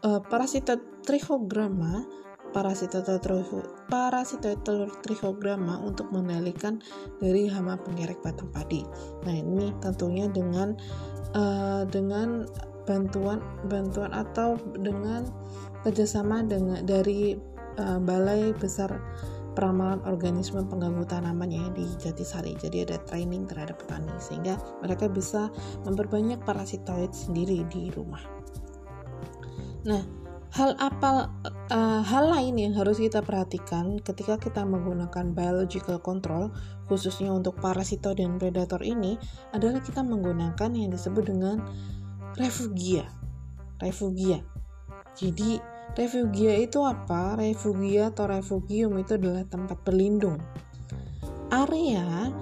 uh, 0.07 0.23
parasitoid 0.23 1.03
trichogramma 1.03 2.07
parasitoid 2.55 3.19
parasitoid 3.91 4.63
trichogramma 5.03 5.83
untuk 5.83 6.07
mengendalikan 6.15 6.79
dari 7.19 7.51
hama 7.51 7.75
penggerek 7.83 8.23
batang 8.23 8.47
padi. 8.53 8.87
Nah 9.27 9.35
ini 9.35 9.75
tentunya 9.83 10.31
dengan 10.31 10.79
uh, 11.35 11.83
dengan 11.83 12.47
bantuan 12.87 13.43
bantuan 13.67 14.15
atau 14.15 14.55
dengan 14.79 15.27
kerjasama 15.83 16.47
dengan 16.47 16.79
dari 16.87 17.35
uh, 17.75 17.99
balai 17.99 18.55
besar 18.55 18.93
peramalan 19.53 20.01
organisme 20.05 20.61
pengganggu 20.65 21.05
tanamannya 21.05 21.73
di 21.73 21.87
Jatisari. 22.01 22.57
Jadi 22.57 22.85
ada 22.85 22.97
training 23.05 23.45
terhadap 23.45 23.81
petani 23.81 24.13
sehingga 24.17 24.57
mereka 24.81 25.07
bisa 25.07 25.49
memperbanyak 25.85 26.41
parasitoid 26.43 27.13
sendiri 27.13 27.65
di 27.69 27.93
rumah. 27.93 28.21
Nah, 29.85 30.01
hal 30.53 30.77
apa 30.77 31.33
uh, 31.73 32.01
hal 32.05 32.29
lain 32.29 32.61
yang 32.61 32.73
harus 32.77 33.01
kita 33.01 33.25
perhatikan 33.25 33.97
ketika 34.05 34.37
kita 34.37 34.61
menggunakan 34.61 35.33
biological 35.33 35.97
control 35.97 36.53
khususnya 36.85 37.33
untuk 37.33 37.57
parasitoid 37.57 38.21
dan 38.21 38.37
predator 38.37 38.85
ini 38.85 39.17
adalah 39.49 39.81
kita 39.81 40.05
menggunakan 40.05 40.69
yang 40.77 40.93
disebut 40.93 41.25
dengan 41.25 41.57
refugia. 42.37 43.09
Refugia. 43.81 44.45
Jadi 45.13 45.72
Refugia 45.93 46.57
itu 46.57 46.81
apa? 46.81 47.37
Refugia 47.37 48.09
atau 48.09 48.25
refugium 48.25 48.97
itu 48.97 49.13
adalah 49.13 49.45
tempat 49.45 49.77
berlindung. 49.85 50.41
Area 51.53 52.33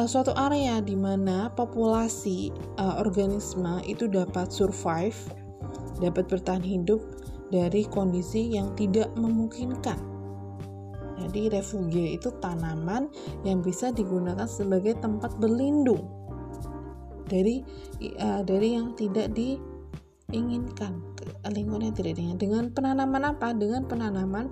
uh, 0.00 0.08
suatu 0.08 0.32
area 0.32 0.80
di 0.80 0.96
mana 0.96 1.52
populasi 1.52 2.48
uh, 2.80 3.04
organisme 3.04 3.84
itu 3.84 4.08
dapat 4.08 4.48
survive, 4.48 5.16
dapat 6.00 6.24
bertahan 6.24 6.64
hidup 6.64 7.04
dari 7.52 7.84
kondisi 7.84 8.56
yang 8.56 8.72
tidak 8.74 9.12
memungkinkan. 9.12 10.00
Jadi 11.14 11.52
refugia 11.52 12.16
itu 12.16 12.32
tanaman 12.42 13.12
yang 13.46 13.60
bisa 13.60 13.94
digunakan 13.94 14.48
sebagai 14.50 14.98
tempat 14.98 15.36
berlindung 15.38 16.02
dari 17.28 17.60
uh, 18.18 18.40
dari 18.40 18.72
yang 18.72 18.96
tidak 18.98 19.30
di 19.36 19.60
inginkan 20.34 21.13
lingkungan 21.50 21.90
yang 21.90 21.96
tidak 21.96 22.12
diinginkan 22.16 22.40
dengan 22.40 22.64
penanaman 22.72 23.22
apa? 23.34 23.52
Dengan 23.52 23.82
penanaman 23.88 24.50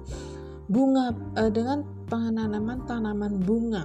bunga 0.71 1.13
eh, 1.37 1.51
dengan 1.53 1.85
penanaman 2.09 2.79
tanaman 2.89 3.33
bunga. 3.43 3.85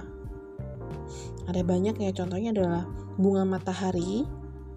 Ada 1.48 1.64
banyak 1.64 1.96
ya 1.96 2.10
contohnya 2.12 2.52
adalah 2.52 2.84
bunga 3.16 3.42
matahari. 3.48 4.28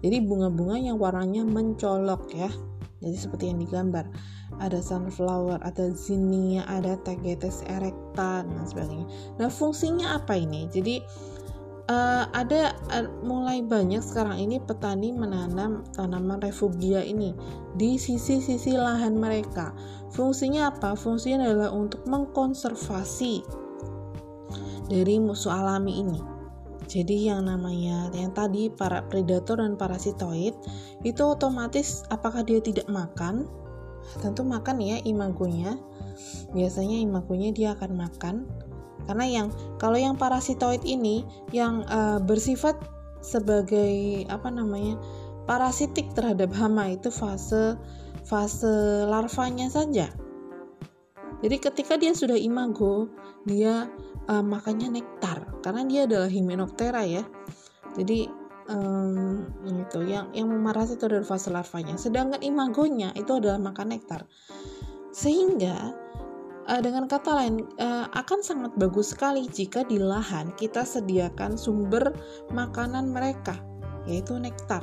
Jadi 0.02 0.18
bunga-bunga 0.18 0.82
yang 0.82 0.98
warnanya 0.98 1.46
mencolok 1.46 2.32
ya. 2.34 2.50
Jadi 3.02 3.16
seperti 3.18 3.44
yang 3.50 3.60
digambar. 3.62 4.06
Ada 4.58 4.78
sunflower, 4.82 5.62
ada 5.62 5.90
zinnia, 5.94 6.66
ada 6.66 6.98
tagetes 7.02 7.62
erecta 7.66 8.46
dan 8.46 8.64
sebagainya. 8.66 9.06
Nah, 9.38 9.48
fungsinya 9.50 10.18
apa 10.22 10.38
ini? 10.38 10.68
Jadi 10.70 11.02
uh, 11.92 12.24
ada 12.32 12.72
uh, 12.88 13.06
mulai 13.20 13.60
banyak 13.60 14.00
sekarang 14.00 14.40
ini 14.40 14.56
petani 14.56 15.12
menanam 15.12 15.84
tanaman 15.92 16.40
refugia 16.40 17.04
ini 17.04 17.36
di 17.76 18.00
sisi-sisi 18.00 18.72
lahan 18.72 19.20
mereka. 19.20 19.76
Fungsinya 20.16 20.72
apa? 20.72 20.96
Fungsinya 20.96 21.44
adalah 21.44 21.70
untuk 21.72 22.04
mengkonservasi 22.08 23.44
dari 24.88 25.16
musuh 25.20 25.52
alami 25.52 26.00
ini. 26.00 26.20
Jadi 26.88 27.32
yang 27.32 27.48
namanya 27.48 28.12
yang 28.12 28.36
tadi 28.36 28.68
para 28.68 29.00
predator 29.08 29.60
dan 29.60 29.80
parasitoid 29.80 30.52
itu 31.06 31.22
otomatis 31.24 32.04
apakah 32.12 32.44
dia 32.44 32.60
tidak 32.60 32.84
makan 32.92 33.48
tentu 34.20 34.42
makan 34.42 34.82
ya 34.82 34.98
imagonya 35.06 35.78
biasanya 36.52 37.00
imagonya 37.00 37.54
dia 37.54 37.68
akan 37.72 37.96
makan 37.96 38.34
karena 39.06 39.26
yang 39.26 39.46
kalau 39.78 39.98
yang 39.98 40.14
parasitoid 40.14 40.82
ini 40.86 41.26
yang 41.50 41.82
uh, 41.90 42.22
bersifat 42.22 42.78
sebagai 43.22 44.24
apa 44.26 44.50
namanya 44.50 44.98
parasitik 45.46 46.10
terhadap 46.14 46.50
hama 46.54 46.94
itu 46.94 47.10
fase 47.10 47.78
fase 48.26 49.06
larvanya 49.06 49.70
saja. 49.70 50.10
Jadi 51.42 51.56
ketika 51.58 51.98
dia 51.98 52.14
sudah 52.14 52.38
imago 52.38 53.10
dia 53.46 53.90
uh, 54.30 54.44
makannya 54.44 55.02
nektar. 55.02 55.42
Karena 55.62 55.82
dia 55.86 56.00
adalah 56.06 56.30
Hymenoptera 56.30 57.02
ya. 57.06 57.22
Jadi 57.98 58.30
um, 58.70 59.46
itu 59.66 60.00
yang 60.06 60.30
yang 60.34 60.50
memaras 60.50 60.94
itu 60.94 61.06
adalah 61.06 61.26
fase 61.26 61.50
larvanya. 61.50 61.98
Sedangkan 61.98 62.42
imagonya 62.42 63.10
itu 63.18 63.38
adalah 63.38 63.58
makan 63.58 63.94
nektar. 63.94 64.26
Sehingga 65.10 65.94
uh, 66.68 66.80
dengan 66.82 67.06
kata 67.10 67.30
lain 67.32 67.66
uh, 67.78 68.06
akan 68.14 68.40
sangat 68.42 68.72
bagus 68.78 69.14
sekali 69.14 69.46
jika 69.50 69.82
di 69.86 69.98
lahan 69.98 70.50
kita 70.54 70.86
sediakan 70.86 71.58
sumber 71.58 72.14
makanan 72.54 73.10
mereka 73.10 73.58
yaitu 74.06 74.38
nektar 74.38 74.82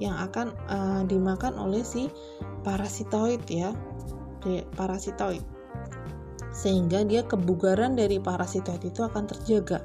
yang 0.00 0.16
akan 0.16 0.52
uh, 0.68 1.02
dimakan 1.04 1.56
oleh 1.60 1.84
si 1.84 2.08
parasitoid 2.64 3.40
ya 3.48 3.72
parasitoid 4.76 5.44
sehingga 6.50 7.04
dia 7.04 7.20
kebugaran 7.24 7.96
dari 7.96 8.16
parasitoid 8.16 8.80
itu 8.80 9.04
akan 9.04 9.28
terjaga 9.28 9.84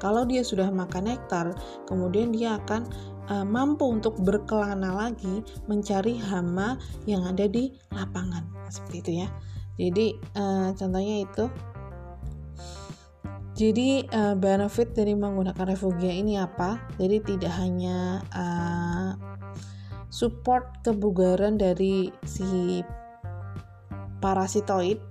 kalau 0.00 0.24
dia 0.24 0.40
sudah 0.40 0.72
makan 0.72 1.12
nektar, 1.12 1.52
kemudian 1.84 2.32
dia 2.32 2.56
akan 2.56 2.88
mampu 3.44 3.84
untuk 3.84 4.16
berkelana 4.16 4.96
lagi 4.96 5.44
mencari 5.68 6.16
hama 6.16 6.80
yang 7.04 7.28
ada 7.28 7.44
di 7.44 7.68
lapangan. 7.92 8.42
Nah, 8.48 8.72
seperti 8.72 8.96
itu 9.04 9.12
ya. 9.20 9.28
Jadi 9.80 10.12
uh, 10.36 10.76
contohnya 10.76 11.24
itu. 11.24 11.44
Jadi 13.56 14.04
uh, 14.12 14.36
benefit 14.36 14.92
dari 14.92 15.16
menggunakan 15.16 15.64
refugia 15.72 16.12
ini 16.12 16.36
apa? 16.36 16.76
Jadi 17.00 17.16
tidak 17.24 17.52
hanya 17.56 18.20
uh, 18.36 19.16
support 20.12 20.84
kebugaran 20.84 21.56
dari 21.56 22.12
si 22.28 22.84
parasitoid 24.20 25.10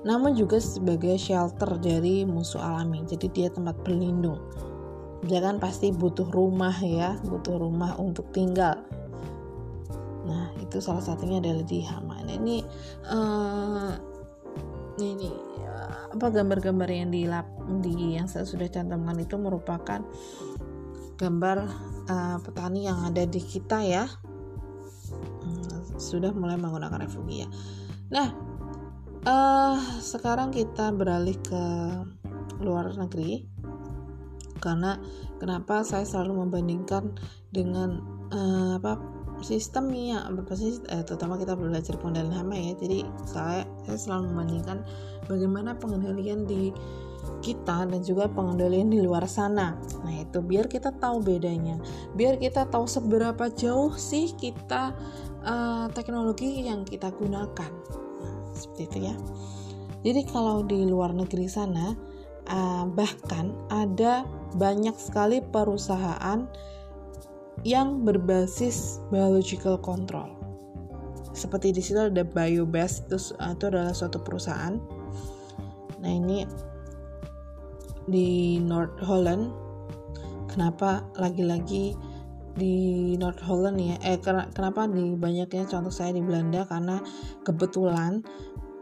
namun 0.00 0.32
juga 0.32 0.56
sebagai 0.56 1.20
shelter 1.20 1.76
dari 1.76 2.24
musuh 2.24 2.60
alami. 2.60 3.04
Jadi 3.04 3.28
dia 3.28 3.48
tempat 3.52 3.76
berlindung. 3.84 4.40
Dia 5.28 5.44
kan 5.44 5.60
pasti 5.60 5.92
butuh 5.92 6.32
rumah 6.32 6.72
ya, 6.80 7.20
butuh 7.20 7.60
rumah 7.60 8.00
untuk 8.00 8.32
tinggal. 8.32 8.80
Nah, 10.26 10.52
itu 10.60 10.78
salah 10.82 11.00
satunya 11.00 11.40
adalah 11.40 11.64
di 11.64 11.80
hama. 11.84 12.20
Nah, 12.24 12.34
ini 12.36 12.60
uh, 13.08 13.92
ini 15.00 15.32
uh, 15.64 16.12
apa 16.12 16.26
gambar-gambar 16.28 16.88
yang 16.90 17.10
di 17.12 17.24
lap 17.24 17.48
di 17.80 18.18
yang 18.18 18.28
saya 18.28 18.44
sudah 18.44 18.68
cantumkan 18.68 19.16
itu 19.16 19.40
merupakan 19.40 20.04
gambar 21.16 21.58
uh, 22.08 22.36
petani 22.44 22.88
yang 22.88 23.00
ada 23.04 23.24
di 23.24 23.40
kita 23.40 23.80
ya. 23.80 24.04
Hmm, 25.40 25.96
sudah 25.96 26.32
mulai 26.36 26.60
menggunakan 26.60 27.00
refugia. 27.00 27.48
Nah, 28.12 28.28
uh, 29.24 29.76
sekarang 30.00 30.52
kita 30.52 30.92
beralih 30.92 31.36
ke 31.40 31.64
luar 32.60 32.92
negeri 32.92 33.48
karena 34.60 35.00
kenapa 35.40 35.80
saya 35.80 36.04
selalu 36.04 36.44
membandingkan 36.44 37.16
dengan 37.48 38.04
uh, 38.28 38.76
apa 38.76 39.00
sistemnya 39.40 40.24
apa 40.24 40.52
sih 40.56 40.80
eh, 40.88 41.02
terutama 41.04 41.40
kita 41.40 41.56
belajar 41.56 41.96
pengendalian 41.96 42.36
hama 42.36 42.54
ya. 42.56 42.72
Jadi 42.76 42.98
saya 43.26 43.62
saya 43.88 43.98
selalu 43.98 44.32
membandingkan 44.32 44.78
bagaimana 45.26 45.76
pengendalian 45.76 46.44
di 46.44 46.70
kita 47.40 47.88
dan 47.88 48.00
juga 48.00 48.28
pengendalian 48.28 48.92
di 48.92 49.00
luar 49.00 49.24
sana. 49.28 49.76
Nah 50.04 50.14
itu 50.16 50.40
biar 50.40 50.68
kita 50.68 50.92
tahu 50.96 51.20
bedanya. 51.24 51.80
Biar 52.16 52.36
kita 52.40 52.68
tahu 52.68 52.88
seberapa 52.88 53.48
jauh 53.52 53.96
sih 53.96 54.32
kita 54.36 54.96
uh, 55.44 55.86
teknologi 55.92 56.64
yang 56.64 56.84
kita 56.84 57.12
gunakan. 57.12 57.70
Seperti 58.56 58.82
itu 58.88 58.98
ya. 59.12 59.14
Jadi 60.00 60.20
kalau 60.28 60.64
di 60.64 60.88
luar 60.88 61.12
negeri 61.12 61.44
sana 61.44 61.92
uh, 62.48 62.84
bahkan 62.88 63.52
ada 63.68 64.24
banyak 64.56 64.96
sekali 64.96 65.44
perusahaan 65.44 66.48
yang 67.66 68.08
berbasis 68.08 69.00
biological 69.12 69.76
control. 69.76 70.32
Seperti 71.30 71.70
di 71.70 71.82
situ 71.84 72.00
ada 72.00 72.24
Biobest 72.26 73.06
itu, 73.06 73.18
uh, 73.38 73.52
itu 73.54 73.64
adalah 73.70 73.94
suatu 73.94 74.18
perusahaan. 74.20 74.74
Nah 76.00 76.10
ini 76.10 76.48
di 78.08 78.58
North 78.58 78.98
Holland. 79.04 79.52
Kenapa 80.50 81.06
lagi-lagi 81.14 81.94
di 82.58 83.14
North 83.14 83.38
Holland 83.46 83.78
ya? 83.78 83.96
Eh 84.02 84.18
kenapa 84.50 84.90
di 84.90 85.14
banyaknya 85.14 85.70
contoh 85.70 85.94
saya 85.94 86.10
di 86.10 86.24
Belanda? 86.24 86.66
Karena 86.66 86.98
kebetulan 87.46 88.18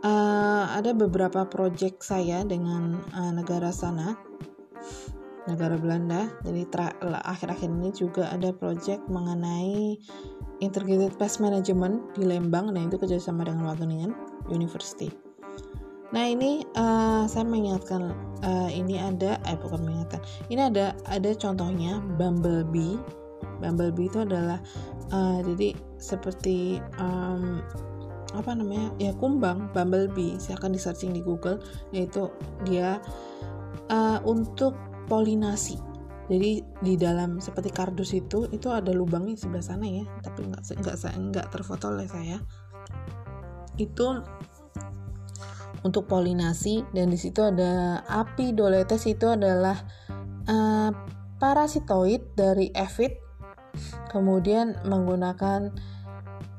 uh, 0.01 0.73
ada 0.73 0.97
beberapa 0.97 1.45
project 1.45 2.01
saya 2.01 2.41
dengan 2.47 2.97
uh, 3.13 3.33
negara 3.37 3.69
sana 3.69 4.28
negara 5.49 5.81
Belanda. 5.81 6.29
Jadi 6.45 6.69
akhir-akhir 7.25 7.69
ini 7.73 7.91
juga 7.97 8.29
ada 8.29 8.53
project 8.53 9.09
mengenai 9.09 9.97
integrated 10.61 11.17
pest 11.17 11.41
management 11.41 12.05
di 12.15 12.29
Lembang 12.29 12.77
dan 12.77 12.93
itu 12.93 13.01
kerjasama 13.01 13.49
dengan 13.49 13.65
Wageningen 13.65 14.13
University. 14.53 15.09
Nah 16.09 16.25
ini 16.25 16.65
uh, 16.77 17.29
saya 17.29 17.45
mengingatkan 17.45 18.17
uh, 18.41 18.71
ini 18.73 18.97
ada 18.97 19.37
eh 19.45 19.57
bukan 19.61 19.85
mengingatkan 19.85 20.25
ini 20.49 20.61
ada 20.73 20.97
ada 21.05 21.31
contohnya 21.37 22.01
bumblebee. 22.17 22.97
Bumblebee 23.61 24.09
itu 24.09 24.25
adalah 24.25 24.57
uh, 25.13 25.39
jadi 25.45 25.77
seperti 26.01 26.81
um, 26.97 27.61
apa 28.33 28.57
namanya 28.57 28.89
ya 28.97 29.13
kumbang 29.21 29.69
bumblebee. 29.77 30.41
Silahkan 30.41 30.73
di 30.73 30.81
searching 30.81 31.13
di 31.13 31.21
Google. 31.21 31.61
Yaitu 31.93 32.33
dia 32.65 33.05
uh, 33.93 34.19
untuk 34.25 34.88
polinasi. 35.09 35.81
Jadi 36.29 36.61
di 36.85 36.95
dalam 37.01 37.41
seperti 37.41 37.73
kardus 37.73 38.13
itu 38.13 38.45
itu 38.53 38.69
ada 38.69 38.93
lubangnya 38.93 39.33
di 39.33 39.41
sebelah 39.41 39.65
sana 39.65 39.89
ya. 39.89 40.05
Tapi 40.21 40.45
nggak 40.45 40.63
nggak 40.77 40.97
nggak 41.33 41.47
terfoto 41.49 41.89
oleh 41.89 42.05
saya. 42.05 42.37
Itu 43.81 44.21
untuk 45.81 46.05
polinasi 46.05 46.85
dan 46.93 47.09
di 47.09 47.17
situ 47.17 47.41
ada 47.41 48.05
api. 48.05 48.53
Doletes 48.53 49.09
itu 49.09 49.25
adalah 49.25 49.81
uh, 50.45 50.93
parasitoid 51.41 52.37
dari 52.37 52.69
ephit 52.77 53.25
kemudian 54.13 54.77
menggunakan 54.85 55.73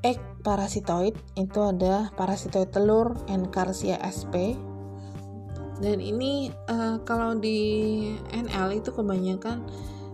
egg 0.02 0.18
parasitoid. 0.41 1.14
Itu 1.38 1.70
ada 1.70 2.10
parasitoid 2.18 2.74
telur 2.74 3.14
Encarsia 3.30 4.02
sp 4.10 4.68
dan 5.80 6.03
ini 6.03 6.51
uh, 6.67 6.99
kalau 7.07 7.39
di 7.39 8.11
NL 8.36 8.75
itu 8.75 8.91
kebanyakan 8.91 9.63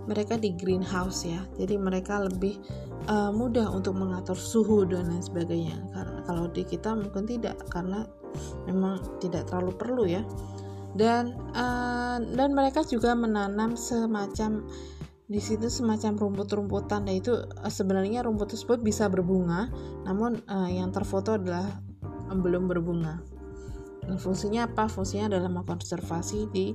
mereka 0.05 0.37
di 0.37 0.53
greenhouse 0.53 1.25
ya. 1.25 1.41
Jadi 1.57 1.81
mereka 1.81 2.21
lebih 2.21 2.61
uh, 3.09 3.33
mudah 3.33 3.73
untuk 3.73 3.97
mengatur 3.97 4.37
suhu 4.37 4.85
dan 4.85 5.09
lain 5.09 5.25
sebagainya. 5.25 5.81
Karena 5.89 6.21
kalau 6.29 6.45
di 6.53 6.61
kita 6.61 6.93
mungkin 6.93 7.25
tidak 7.25 7.57
karena 7.73 8.05
memang 8.69 9.01
tidak 9.17 9.49
terlalu 9.49 9.73
perlu 9.73 10.03
ya. 10.05 10.21
Dan 10.93 11.33
uh, 11.57 12.21
dan 12.21 12.53
mereka 12.53 12.85
juga 12.85 13.17
menanam 13.17 13.73
semacam 13.73 14.63
di 15.25 15.41
situ 15.41 15.65
semacam 15.65 16.13
rumput-rumputan. 16.21 17.09
Dan 17.09 17.17
itu 17.17 17.33
uh, 17.33 17.73
sebenarnya 17.73 18.21
rumput 18.21 18.53
tersebut 18.53 18.85
bisa 18.85 19.09
berbunga. 19.09 19.73
Namun 20.05 20.45
uh, 20.45 20.69
yang 20.69 20.93
terfoto 20.93 21.41
adalah 21.41 21.65
belum 22.29 22.69
berbunga 22.69 23.34
Nah, 24.05 24.17
fungsinya 24.17 24.69
apa? 24.69 24.85
Fungsinya 24.85 25.31
adalah 25.31 25.49
mengkonservasi 25.49 26.39
di 26.53 26.73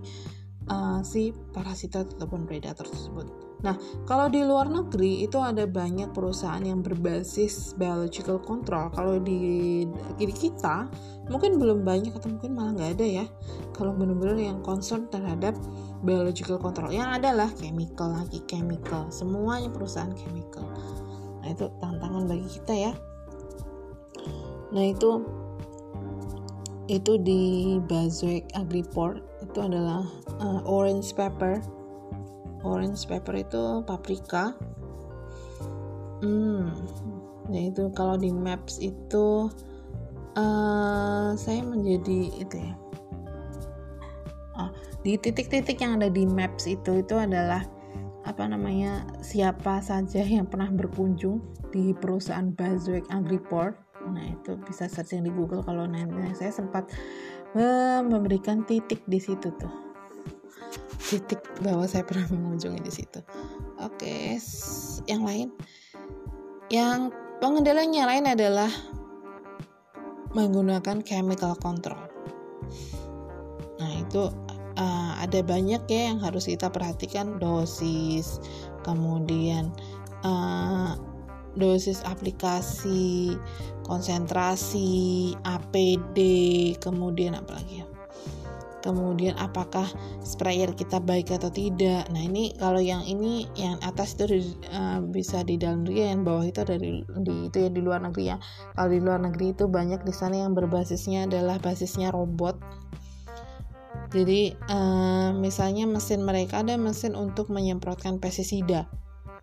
uh, 0.70 1.00
si 1.02 1.34
parasita 1.54 2.06
ataupun 2.06 2.46
predator 2.46 2.86
tersebut. 2.86 3.50
Nah, 3.60 3.76
kalau 4.08 4.32
di 4.32 4.40
luar 4.40 4.72
negeri 4.72 5.20
itu 5.20 5.36
ada 5.36 5.68
banyak 5.68 6.16
perusahaan 6.16 6.64
yang 6.64 6.80
berbasis 6.80 7.76
biological 7.76 8.40
control. 8.40 8.88
Kalau 8.88 9.20
di, 9.20 9.84
di 10.16 10.32
kita 10.32 10.88
mungkin 11.28 11.60
belum 11.60 11.84
banyak 11.84 12.16
atau 12.16 12.32
mungkin 12.32 12.56
malah 12.56 12.72
nggak 12.72 12.90
ada 12.96 13.06
ya. 13.22 13.26
Kalau 13.76 13.92
benar-benar 13.92 14.40
yang 14.40 14.64
concern 14.64 15.12
terhadap 15.12 15.52
biological 16.00 16.56
control, 16.56 16.88
yang 16.88 17.12
adalah 17.12 17.52
chemical 17.60 18.16
lagi 18.16 18.40
chemical, 18.48 19.12
semuanya 19.12 19.68
perusahaan 19.68 20.12
chemical. 20.16 20.64
Nah 21.44 21.48
itu 21.52 21.68
tantangan 21.84 22.24
bagi 22.24 22.48
kita 22.48 22.72
ya. 22.72 22.92
Nah 24.72 24.84
itu 24.88 25.39
itu 26.90 27.14
di 27.22 27.42
Bazwek 27.86 28.50
Agriport. 28.58 29.22
Itu 29.46 29.62
adalah 29.62 30.02
uh, 30.42 30.60
orange 30.66 31.14
pepper. 31.14 31.62
Orange 32.66 33.06
pepper 33.06 33.46
itu 33.46 33.86
paprika. 33.86 34.58
Hmm. 36.20 36.74
Ya 37.48 37.70
itu 37.70 37.88
kalau 37.94 38.18
di 38.18 38.34
maps 38.34 38.82
itu 38.82 39.46
uh, 40.34 41.30
saya 41.38 41.62
menjadi 41.62 42.20
itu 42.42 42.56
ya. 42.58 42.74
Oh, 44.58 44.70
di 45.06 45.16
titik-titik 45.16 45.78
yang 45.78 46.02
ada 46.02 46.10
di 46.10 46.26
maps 46.26 46.66
itu 46.66 47.00
itu 47.00 47.14
adalah 47.16 47.64
apa 48.28 48.44
namanya 48.44 49.08
siapa 49.24 49.80
saja 49.80 50.20
yang 50.20 50.44
pernah 50.44 50.68
berkunjung 50.68 51.40
di 51.72 51.96
perusahaan 51.96 52.52
Bazwek 52.52 53.08
Agriport 53.08 53.89
nah 54.10 54.26
itu 54.26 54.58
bisa 54.66 54.90
searching 54.90 55.24
di 55.24 55.32
Google 55.32 55.62
kalau 55.62 55.86
nanti 55.86 56.34
saya 56.36 56.52
sempat 56.52 56.90
memberikan 58.06 58.62
titik 58.62 59.02
di 59.06 59.18
situ 59.18 59.50
tuh. 59.58 59.72
Titik 61.10 61.42
bahwa 61.64 61.82
saya 61.90 62.06
pernah 62.06 62.26
mengunjungi 62.34 62.80
di 62.82 62.92
situ. 62.92 63.20
Oke 63.82 64.38
yang 65.08 65.26
lain? 65.26 65.48
Yang 66.70 67.10
pengendaliannya 67.42 68.04
lain 68.06 68.26
adalah 68.30 68.70
menggunakan 70.30 71.02
chemical 71.02 71.58
control. 71.58 71.98
Nah 73.82 73.92
itu 73.98 74.30
uh, 74.78 75.12
ada 75.18 75.40
banyak 75.42 75.82
ya 75.90 76.14
yang 76.14 76.22
harus 76.22 76.46
kita 76.46 76.70
perhatikan. 76.70 77.42
Dosis 77.42 78.38
kemudian 78.86 79.74
uh, 80.22 80.94
dosis 81.58 82.02
aplikasi, 82.06 83.34
konsentrasi, 83.86 85.34
APD, 85.42 86.18
kemudian 86.78 87.34
apa 87.34 87.58
lagi 87.58 87.82
ya? 87.82 87.86
Kemudian 88.80 89.36
apakah 89.36 89.84
sprayer 90.24 90.72
kita 90.72 91.04
baik 91.04 91.28
atau 91.28 91.52
tidak? 91.52 92.08
Nah 92.08 92.22
ini 92.24 92.56
kalau 92.56 92.80
yang 92.80 93.04
ini 93.04 93.44
yang 93.52 93.76
atas 93.84 94.16
itu 94.16 94.56
uh, 94.72 95.04
bisa 95.04 95.44
di 95.44 95.60
dalam 95.60 95.84
negeri, 95.84 96.08
yang 96.08 96.24
bawah 96.24 96.48
itu 96.48 96.64
dari 96.64 97.04
di 97.04 97.52
itu 97.52 97.56
ya 97.60 97.68
di 97.68 97.80
luar 97.84 98.00
negeri 98.00 98.32
ya. 98.32 98.40
Kalau 98.72 98.88
di 98.88 99.00
luar 99.04 99.20
negeri 99.20 99.52
itu 99.52 99.68
banyak 99.68 100.00
di 100.00 100.14
sana 100.16 100.48
yang 100.48 100.56
berbasisnya 100.56 101.28
adalah 101.28 101.60
basisnya 101.60 102.08
robot. 102.08 102.56
Jadi 104.16 104.56
uh, 104.72 105.36
misalnya 105.36 105.84
mesin 105.84 106.24
mereka 106.24 106.64
ada 106.64 106.80
mesin 106.80 107.12
untuk 107.12 107.52
menyemprotkan 107.52 108.16
pestisida 108.16 108.88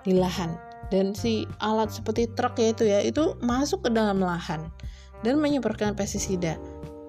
di 0.01 0.18
lahan 0.18 0.66
dan 0.88 1.11
si 1.11 1.43
alat 1.59 1.91
seperti 1.91 2.31
truk 2.35 2.55
ya 2.59 2.67
itu 2.71 2.83
ya 2.88 2.99
itu 3.03 3.35
masuk 3.43 3.88
ke 3.88 3.89
dalam 3.91 4.23
lahan 4.23 4.71
dan 5.25 5.39
menyemprotkan 5.41 5.97
pestisida 5.97 6.55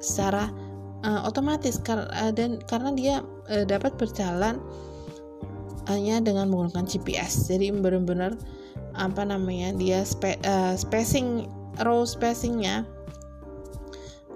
secara 0.03 0.51
uh, 1.07 1.27
otomatis 1.27 1.79
kar 1.83 2.07
uh, 2.11 2.33
dan 2.35 2.59
karena 2.67 2.91
dia 2.95 3.17
uh, 3.51 3.65
dapat 3.67 3.95
berjalan 3.99 4.59
hanya 5.89 6.21
dengan 6.21 6.53
menggunakan 6.53 6.85
GPS 6.85 7.49
jadi 7.49 7.73
benar-benar 7.73 8.37
apa 8.99 9.23
namanya 9.23 9.73
dia 9.79 10.03
spe 10.03 10.37
uh, 10.43 10.75
spacing 10.75 11.47
row 11.87 12.03
spacingnya 12.03 12.83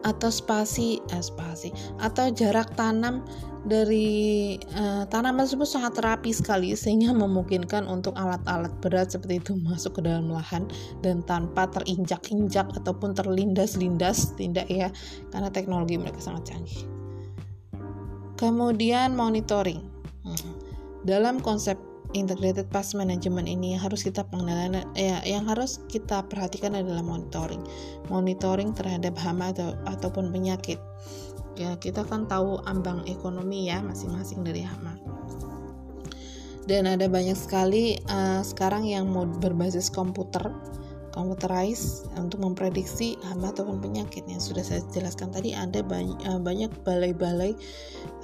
atau 0.02 0.30
spasi 0.34 0.98
eh, 1.14 1.22
spasi 1.22 1.70
atau 2.02 2.30
jarak 2.34 2.74
tanam 2.74 3.22
dari 3.62 4.58
uh, 4.74 5.06
tanaman 5.06 5.46
tersebut 5.46 5.68
sangat 5.70 6.02
rapi 6.02 6.34
sekali 6.34 6.74
sehingga 6.74 7.14
memungkinkan 7.22 7.86
untuk 7.86 8.14
alat-alat 8.18 8.72
berat 8.82 9.14
seperti 9.14 9.38
itu 9.38 9.52
masuk 9.62 10.02
ke 10.02 10.10
dalam 10.10 10.30
lahan 10.30 10.66
dan 11.00 11.22
tanpa 11.22 11.70
terinjak-injak 11.70 12.66
ataupun 12.82 13.14
terlindas-lindas 13.14 14.34
tidak 14.34 14.66
ya 14.66 14.90
karena 15.30 15.48
teknologi 15.50 15.94
mereka 15.98 16.18
sangat 16.18 16.54
canggih. 16.54 16.82
Kemudian 18.34 19.14
monitoring. 19.14 19.86
Hmm. 20.26 20.54
Dalam 21.06 21.38
konsep 21.38 21.78
integrated 22.12 22.68
pest 22.68 22.92
management 22.92 23.48
ini 23.48 23.76
harus 23.76 24.04
kita 24.04 24.24
pengenalan 24.28 24.84
ya 24.92 25.20
yang 25.24 25.48
harus 25.48 25.80
kita 25.88 26.24
perhatikan 26.28 26.76
adalah 26.76 27.00
monitoring 27.00 27.64
monitoring 28.12 28.76
terhadap 28.76 29.16
hama 29.16 29.52
atau 29.52 29.72
ataupun 29.88 30.28
penyakit 30.28 30.76
ya 31.58 31.76
kita 31.76 32.06
kan 32.06 32.24
tahu 32.24 32.60
ambang 32.64 33.04
ekonomi 33.04 33.68
ya 33.68 33.84
masing-masing 33.84 34.40
dari 34.40 34.64
hama 34.64 34.96
dan 36.70 36.86
ada 36.86 37.10
banyak 37.10 37.34
sekali 37.34 37.98
uh, 38.06 38.40
sekarang 38.46 38.86
yang 38.86 39.10
mau 39.10 39.26
berbasis 39.26 39.90
komputer 39.90 40.54
computerized 41.12 42.08
untuk 42.16 42.40
memprediksi 42.40 43.20
hama 43.28 43.52
ataupun 43.52 43.84
penyakit. 43.84 44.24
Yang 44.24 44.48
sudah 44.48 44.64
saya 44.64 44.80
jelaskan 44.96 45.28
tadi 45.28 45.52
ada 45.52 45.84
banyak, 45.84 46.16
uh, 46.24 46.40
banyak 46.40 46.72
balai-balai 46.88 47.52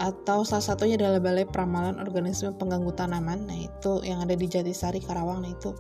atau 0.01 0.41
salah 0.47 0.65
satunya 0.65 0.97
adalah 0.97 1.21
balai 1.21 1.45
peramalan 1.45 2.01
organisme 2.01 2.49
pengganggu 2.57 2.95
tanaman. 2.97 3.45
Nah 3.45 3.59
itu 3.61 4.01
yang 4.09 4.25
ada 4.25 4.33
di 4.33 4.49
Jatisari 4.49 5.05
Karawang. 5.05 5.45
Nah 5.45 5.53
itu 5.53 5.77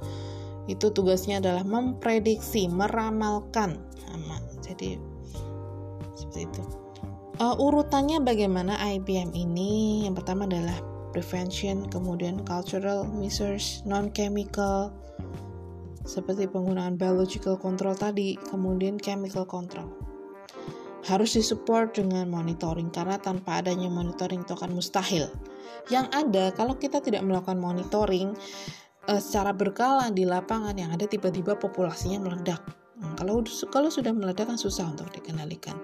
itu 0.68 0.92
tugasnya 0.92 1.40
adalah 1.40 1.64
memprediksi 1.64 2.68
meramalkan 2.68 3.80
hama 4.12 4.36
jadi 4.61 5.01
seperti 6.12 6.44
itu 6.44 6.62
uh, 7.41 7.57
urutannya 7.59 8.22
bagaimana 8.22 8.78
IPM 8.99 9.34
ini 9.34 10.05
yang 10.07 10.14
pertama 10.14 10.45
adalah 10.45 10.78
prevention 11.11 11.89
kemudian 11.89 12.45
cultural 12.45 13.09
measures 13.09 13.80
non 13.89 14.12
chemical 14.12 14.93
seperti 16.09 16.49
penggunaan 16.49 16.97
biological 16.97 17.61
control 17.61 17.93
tadi, 17.93 18.41
kemudian 18.49 18.97
chemical 18.97 19.45
control. 19.45 19.93
Harus 21.05 21.36
disupport 21.36 21.93
dengan 21.93 22.32
monitoring 22.32 22.89
karena 22.89 23.20
tanpa 23.20 23.61
adanya 23.61 23.93
monitoring 23.93 24.41
itu 24.41 24.57
akan 24.57 24.72
mustahil. 24.72 25.28
Yang 25.93 26.07
ada 26.16 26.45
kalau 26.57 26.80
kita 26.80 27.05
tidak 27.05 27.20
melakukan 27.28 27.61
monitoring 27.61 28.32
uh, 29.05 29.20
secara 29.20 29.53
berkala 29.53 30.09
di 30.09 30.24
lapangan 30.24 30.72
yang 30.80 30.89
ada 30.97 31.05
tiba-tiba 31.05 31.61
populasinya 31.61 32.24
meledak. 32.24 32.64
Hmm, 32.99 33.14
kalau 33.14 33.46
kalau 33.70 33.94
sudah 33.94 34.11
meledak 34.11 34.51
kan 34.51 34.59
susah 34.59 34.90
untuk 34.90 35.07
dikendalikan. 35.14 35.78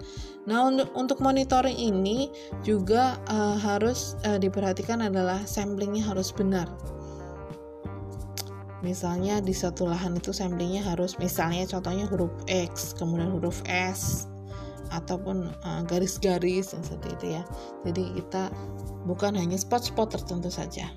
Nah 0.50 0.66
untuk 0.66 0.90
untuk 0.98 1.18
monitoring 1.22 1.78
ini 1.78 2.26
juga 2.66 3.22
uh, 3.30 3.54
harus 3.54 4.18
uh, 4.26 4.34
diperhatikan 4.34 4.98
adalah 4.98 5.38
samplingnya 5.46 6.02
harus 6.02 6.34
benar. 6.34 6.66
Misalnya 8.82 9.38
di 9.40 9.54
satu 9.54 9.86
lahan 9.86 10.18
itu 10.18 10.34
samplingnya 10.34 10.82
harus 10.84 11.16
misalnya 11.22 11.64
contohnya 11.70 12.04
huruf 12.10 12.34
X 12.50 12.92
kemudian 12.98 13.32
huruf 13.32 13.64
S 13.64 14.28
ataupun 14.92 15.48
eh, 15.48 15.82
garis-garis 15.88 16.76
uh, 16.76 16.82
seperti 16.84 17.08
itu 17.16 17.26
ya. 17.40 17.42
Jadi 17.88 18.20
kita 18.20 18.52
bukan 19.08 19.40
hanya 19.40 19.56
spot-spot 19.56 20.12
tertentu 20.12 20.52
saja 20.52 20.92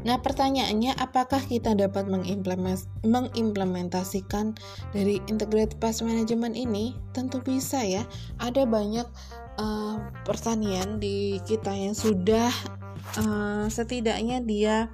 Nah 0.00 0.16
pertanyaannya 0.20 0.96
apakah 0.96 1.44
kita 1.44 1.76
dapat 1.76 2.08
mengimplementasikan 3.04 4.56
dari 4.96 5.20
integrated 5.28 5.76
pest 5.76 6.00
management 6.00 6.56
ini? 6.56 6.96
Tentu 7.12 7.44
bisa 7.44 7.84
ya. 7.84 8.08
Ada 8.40 8.64
banyak 8.64 9.04
uh, 9.60 9.96
pertanian 10.24 10.96
di 10.96 11.36
kita 11.44 11.76
yang 11.76 11.92
sudah 11.92 12.48
uh, 13.20 13.68
setidaknya 13.68 14.40
dia 14.40 14.88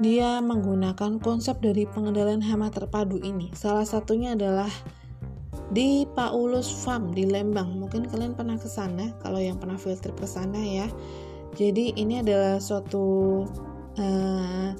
dia 0.00 0.40
menggunakan 0.40 1.20
konsep 1.20 1.60
dari 1.60 1.84
pengendalian 1.84 2.40
hama 2.40 2.72
terpadu 2.72 3.20
ini. 3.20 3.52
Salah 3.52 3.84
satunya 3.84 4.32
adalah 4.32 4.70
di 5.70 6.08
Paulus 6.16 6.72
Farm 6.72 7.12
di 7.12 7.28
Lembang. 7.28 7.76
Mungkin 7.76 8.08
kalian 8.08 8.32
pernah 8.32 8.56
ke 8.56 8.66
sana 8.70 9.12
kalau 9.20 9.38
yang 9.38 9.60
pernah 9.60 9.76
field 9.76 10.00
trip 10.00 10.16
ke 10.16 10.24
sana 10.24 10.58
ya. 10.58 10.88
Jadi 11.58 11.98
ini 11.98 12.22
adalah 12.22 12.62
suatu 12.62 13.42
uh, 14.00 14.72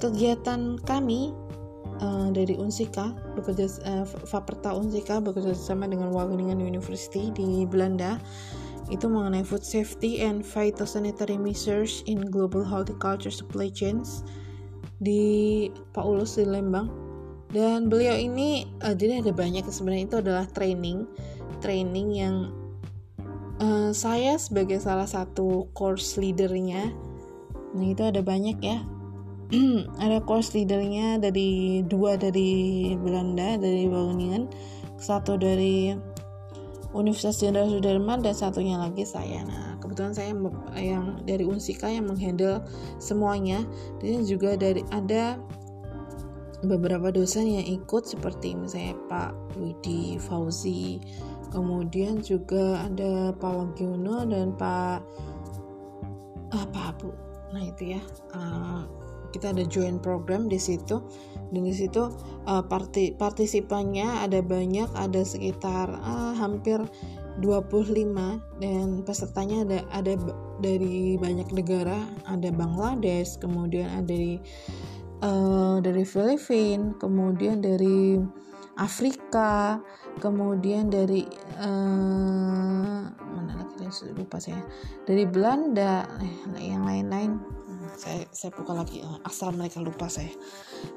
kegiatan 0.00 0.80
kami 0.82 1.36
uh, 2.00 2.32
dari 2.32 2.56
Unsika 2.56 3.12
bekerja 3.36 3.68
uh, 3.84 4.06
Faperta 4.06 4.74
Unsika 4.74 5.20
bekerja 5.20 5.54
sama 5.54 5.86
dengan 5.86 6.10
Wageningen 6.10 6.58
University 6.58 7.30
di 7.30 7.68
Belanda 7.68 8.18
itu 8.92 9.08
mengenai 9.08 9.40
food 9.40 9.64
safety 9.64 10.20
and 10.20 10.44
phytosanitary 10.44 11.40
measures 11.40 12.04
in 12.04 12.20
global 12.28 12.60
horticulture 12.60 13.32
supply 13.32 13.72
chains 13.72 14.20
di 15.00 15.72
Paulus 15.96 16.36
di 16.36 16.44
Lembang. 16.44 16.92
Dan 17.48 17.86
beliau 17.86 18.18
ini 18.18 18.66
uh, 18.82 18.92
jadi 18.92 19.22
ada 19.22 19.30
banyak 19.30 19.64
sebenarnya 19.70 20.04
itu 20.10 20.16
adalah 20.20 20.44
training 20.50 21.06
training 21.62 22.12
yang 22.12 22.52
uh, 23.62 23.94
saya 23.94 24.36
sebagai 24.36 24.82
salah 24.82 25.06
satu 25.06 25.70
course 25.72 26.18
leadernya 26.18 26.92
nah 27.74 27.84
itu 27.84 28.02
ada 28.06 28.22
banyak 28.22 28.58
ya 28.62 28.80
ada 30.04 30.22
course 30.24 30.54
leadernya 30.56 31.20
dari 31.20 31.82
dua 31.84 32.16
dari 32.16 32.94
Belanda 32.96 33.60
dari 33.60 33.90
Wageningen 33.90 34.48
satu 34.96 35.36
dari 35.36 35.92
Universitas 36.94 37.42
Jenderal 37.42 37.74
Sudirman 37.74 38.22
dan 38.22 38.38
satunya 38.38 38.78
lagi 38.78 39.02
saya. 39.02 39.42
Nah, 39.42 39.74
kebetulan 39.82 40.14
saya 40.14 40.30
yang 40.78 41.18
dari 41.26 41.42
Unsika 41.42 41.90
yang 41.90 42.06
menghandle 42.06 42.62
semuanya. 43.02 43.66
Dan 43.98 44.22
juga 44.22 44.54
dari 44.54 44.86
ada 44.94 45.34
beberapa 46.62 47.10
dosen 47.10 47.50
yang 47.50 47.66
ikut 47.66 48.06
seperti 48.06 48.54
misalnya 48.54 48.94
Pak 49.10 49.58
Widi 49.58 50.16
Fauzi, 50.22 51.02
kemudian 51.50 52.22
juga 52.22 52.86
ada 52.86 53.34
Pak 53.36 53.52
Wagiono 53.52 54.24
dan 54.24 54.54
Pak 54.54 54.98
apa 56.54 56.78
ah, 56.78 56.90
Bu. 56.94 57.33
Nah, 57.54 57.62
itu 57.62 57.94
ya. 57.94 58.02
Uh, 58.34 58.82
kita 59.30 59.54
ada 59.54 59.62
join 59.66 60.02
program 60.02 60.50
di 60.50 60.58
situ. 60.58 60.98
Dan 61.54 61.62
di 61.62 61.74
situ 61.74 62.10
uh, 62.50 62.62
parti 62.66 63.14
partisipannya 63.14 64.26
ada 64.26 64.42
banyak 64.42 64.90
ada 64.98 65.22
sekitar 65.22 65.90
uh, 66.02 66.34
hampir 66.34 66.82
25 67.42 68.62
dan 68.62 69.02
pesertanya 69.02 69.66
ada 69.66 69.78
ada 69.94 70.14
dari 70.58 71.14
banyak 71.14 71.54
negara. 71.54 71.98
Ada 72.26 72.50
Bangladesh 72.50 73.38
kemudian 73.38 73.86
ada 73.90 74.06
dari 74.10 74.42
uh, 75.22 75.78
dari 75.78 76.02
Filipina 76.02 76.94
kemudian 76.98 77.62
dari 77.62 78.18
Afrika 78.78 79.78
kemudian 80.18 80.90
dari 80.90 81.26
uh, 81.58 83.02
mana 83.10 83.52
lagi 83.58 83.86
lupa 84.14 84.38
saya. 84.38 84.62
Dari 85.06 85.24
Belanda 85.26 86.06
eh, 86.22 86.70
yang 86.70 86.86
lain-lain. 86.86 87.38
Saya 87.94 88.26
saya 88.34 88.50
buka 88.50 88.74
lagi. 88.74 89.02
Uh, 89.02 89.18
asal 89.26 89.54
mereka 89.54 89.78
lupa 89.78 90.10
saya. 90.10 90.30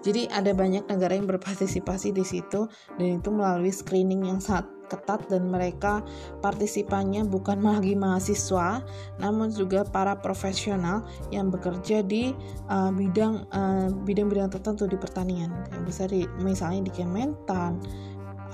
Jadi 0.02 0.30
ada 0.30 0.54
banyak 0.54 0.90
negara 0.90 1.14
yang 1.14 1.30
berpartisipasi 1.30 2.14
di 2.14 2.26
situ 2.26 2.66
dan 2.98 3.22
itu 3.22 3.30
melalui 3.30 3.70
screening 3.70 4.26
yang 4.30 4.42
sangat 4.42 4.77
ketat 4.88 5.28
dan 5.28 5.52
mereka 5.52 6.02
partisipannya 6.40 7.28
bukan 7.28 7.62
lagi 7.62 7.94
mahasiswa 7.94 8.82
namun 9.20 9.52
juga 9.52 9.84
para 9.84 10.18
profesional 10.18 11.06
yang 11.30 11.52
bekerja 11.52 12.02
di 12.04 12.32
uh, 12.72 12.92
bidang 12.92 13.48
uh, 13.52 13.88
bidang-bidang 14.08 14.52
tertentu 14.52 14.88
di 14.88 14.98
pertanian 14.98 15.52
yang 15.72 15.84
bisa 15.84 16.08
di 16.08 16.24
misalnya 16.42 16.88
di 16.88 16.92
Kementan 16.96 17.80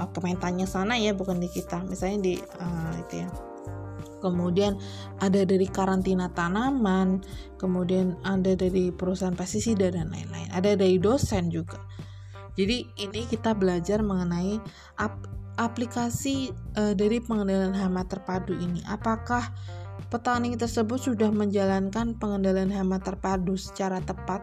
uh, 0.01 0.09
Kementannya 0.11 0.65
sana 0.65 0.97
ya 0.97 1.13
bukan 1.13 1.39
di 1.39 1.49
kita 1.49 1.85
misalnya 1.85 2.19
di 2.21 2.33
uh, 2.37 2.93
itu 2.97 3.23
ya 3.23 3.29
kemudian 4.23 4.79
ada 5.19 5.43
dari 5.43 5.67
karantina 5.67 6.31
tanaman, 6.31 7.19
kemudian 7.59 8.15
ada 8.23 8.55
dari 8.55 8.95
perusahaan 8.95 9.35
pestisida 9.35 9.91
dan 9.91 10.07
lain-lain. 10.07 10.47
Ada 10.55 10.79
dari 10.79 10.95
dosen 10.95 11.51
juga. 11.51 11.83
Jadi 12.55 12.87
ini 13.03 13.21
kita 13.27 13.51
belajar 13.51 13.99
mengenai 13.99 14.61
aplikasi 15.57 16.51
uh, 16.77 16.93
dari 16.97 17.21
pengendalian 17.21 17.75
hama 17.77 18.05
terpadu 18.05 18.57
ini. 18.57 18.81
Apakah 18.89 19.53
petani 20.09 20.53
tersebut 20.57 20.97
sudah 20.97 21.29
menjalankan 21.29 22.17
pengendalian 22.17 22.73
hama 22.73 22.97
terpadu 23.01 23.57
secara 23.57 24.01
tepat? 24.01 24.41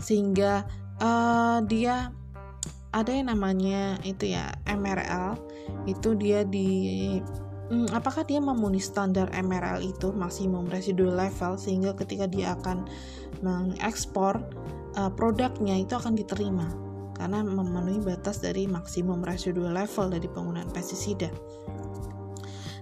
Sehingga 0.00 0.64
uh, 1.00 1.64
dia 1.64 2.12
ada 2.90 3.10
yang 3.14 3.30
namanya 3.30 4.02
itu 4.02 4.34
ya 4.34 4.50
MRL 4.66 5.38
itu 5.86 6.18
dia 6.18 6.42
di 6.42 6.68
hmm, 7.70 7.94
apakah 7.94 8.26
dia 8.26 8.42
memenuhi 8.42 8.82
standar 8.82 9.30
MRL 9.30 9.78
itu 9.80 10.10
maksimum 10.10 10.66
residual 10.66 11.14
level 11.14 11.54
sehingga 11.54 11.94
ketika 11.94 12.26
dia 12.26 12.58
akan 12.58 12.90
mengekspor 13.46 14.42
uh, 14.98 15.10
produknya 15.14 15.78
itu 15.78 15.94
akan 15.94 16.18
diterima 16.18 16.66
karena 17.20 17.44
memenuhi 17.44 18.00
batas 18.00 18.40
dari 18.40 18.64
maksimum 18.64 19.20
residual 19.20 19.76
level 19.76 20.08
dari 20.08 20.24
penggunaan 20.24 20.72
pestisida. 20.72 21.28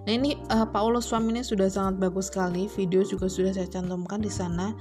Nah 0.06 0.12
ini 0.14 0.38
uh, 0.54 0.64
Paulus 0.70 1.10
Swam 1.10 1.26
sudah 1.42 1.66
sangat 1.66 1.98
bagus 1.98 2.30
sekali, 2.30 2.70
video 2.70 3.02
juga 3.02 3.26
sudah 3.26 3.50
saya 3.50 3.66
cantumkan 3.66 4.22
di 4.22 4.30
sana. 4.30 4.78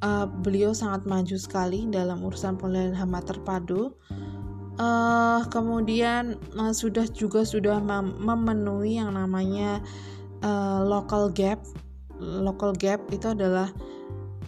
Uh, 0.00 0.24
beliau 0.24 0.72
sangat 0.72 1.04
maju 1.04 1.36
sekali 1.36 1.84
dalam 1.88 2.20
urusan 2.24 2.60
pengendalian 2.60 2.96
hama 2.96 3.20
terpadu 3.24 3.96
uh, 4.80 5.40
kemudian 5.48 6.36
uh, 6.56 6.72
sudah 6.72 7.08
juga 7.10 7.42
sudah 7.44 7.80
mem 7.80 8.12
memenuhi 8.20 9.00
yang 9.00 9.16
namanya 9.16 9.80
uh, 10.44 10.84
local 10.84 11.32
gap 11.32 11.60
local 12.20 12.72
gap 12.76 13.00
itu 13.12 13.28
adalah 13.28 13.68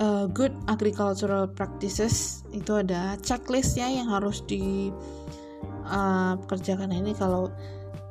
uh, 0.01 0.27
good 0.31 0.55
agricultural 0.71 1.47
practices 1.51 2.45
itu 2.55 2.73
ada 2.83 3.17
checklistnya 3.23 3.91
yang 3.91 4.09
harus 4.11 4.43
dikerjakan 4.47 6.91
uh, 6.91 6.99
ini 6.99 7.15
kalau 7.15 7.51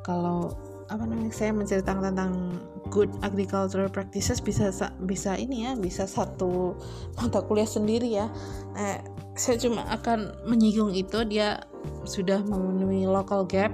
kalau 0.04 0.56
apa 0.88 1.04
namanya 1.04 1.36
saya 1.36 1.52
menceritakan 1.52 2.00
tentang 2.00 2.32
good 2.88 3.12
agricultural 3.20 3.92
practices 3.92 4.40
bisa 4.40 4.72
bisa 5.04 5.36
ini 5.36 5.68
ya 5.68 5.76
bisa 5.76 6.08
satu 6.08 6.72
mata 7.20 7.44
kuliah 7.44 7.68
sendiri 7.68 8.08
ya. 8.08 8.32
Nah, 8.72 9.04
saya 9.36 9.60
cuma 9.60 9.84
akan 9.92 10.32
menyinggung 10.48 10.96
itu 10.96 11.28
dia 11.28 11.60
sudah 12.08 12.40
memenuhi 12.40 13.04
local 13.04 13.44
gap. 13.44 13.68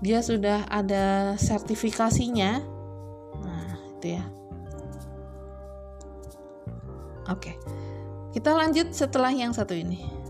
Dia 0.00 0.24
sudah 0.24 0.64
ada 0.72 1.36
sertifikasinya. 1.36 2.64
Nah 3.44 3.76
itu 4.00 4.16
ya 4.16 4.24
oke 7.28 7.52
kita 8.32 8.50
lanjut 8.52 8.92
setelah 8.92 9.32
yang 9.32 9.52
satu 9.54 9.72
ini 9.72 10.26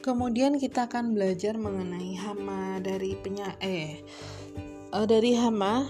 Kemudian 0.00 0.58
kita 0.58 0.90
akan 0.90 1.14
belajar 1.14 1.54
mengenai 1.54 2.18
hama 2.18 2.82
dari 2.82 3.14
penya 3.14 3.54
eh 3.62 4.02
uh, 4.90 5.06
dari 5.06 5.38
hama 5.38 5.86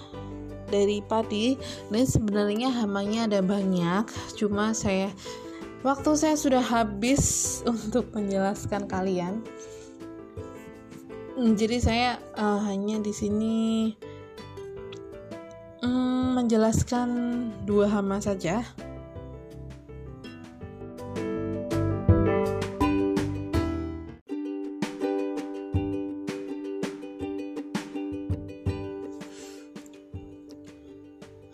dari 0.69 1.01
padi. 1.05 1.57
Dan 1.89 2.05
sebenarnya 2.05 2.69
hamanya 2.69 3.27
ada 3.27 3.41
banyak, 3.41 4.07
cuma 4.37 4.77
saya 4.77 5.09
waktu 5.81 6.11
saya 6.21 6.37
sudah 6.37 6.61
habis 6.61 7.25
untuk 7.73 8.13
menjelaskan 8.13 8.85
kalian. 8.87 9.41
Hmm, 11.41 11.57
jadi 11.57 11.81
saya 11.81 12.11
uh, 12.37 12.61
hanya 12.69 13.01
di 13.01 13.17
sini 13.17 13.97
um, 15.81 16.37
menjelaskan 16.37 17.09
dua 17.65 17.89
hama 17.89 18.21
saja. 18.21 18.61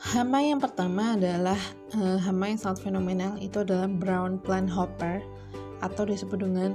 Hama 0.02 0.42
yang 0.42 0.58
pertama 0.58 1.14
adalah 1.14 1.62
uh, 1.94 2.18
hama 2.26 2.50
yang 2.50 2.58
sangat 2.58 2.90
fenomenal 2.90 3.38
itu 3.38 3.62
adalah 3.62 3.86
brown 3.86 4.42
plant 4.42 4.66
hopper 4.66 5.22
atau 5.78 6.02
disebut 6.02 6.42
dengan 6.42 6.74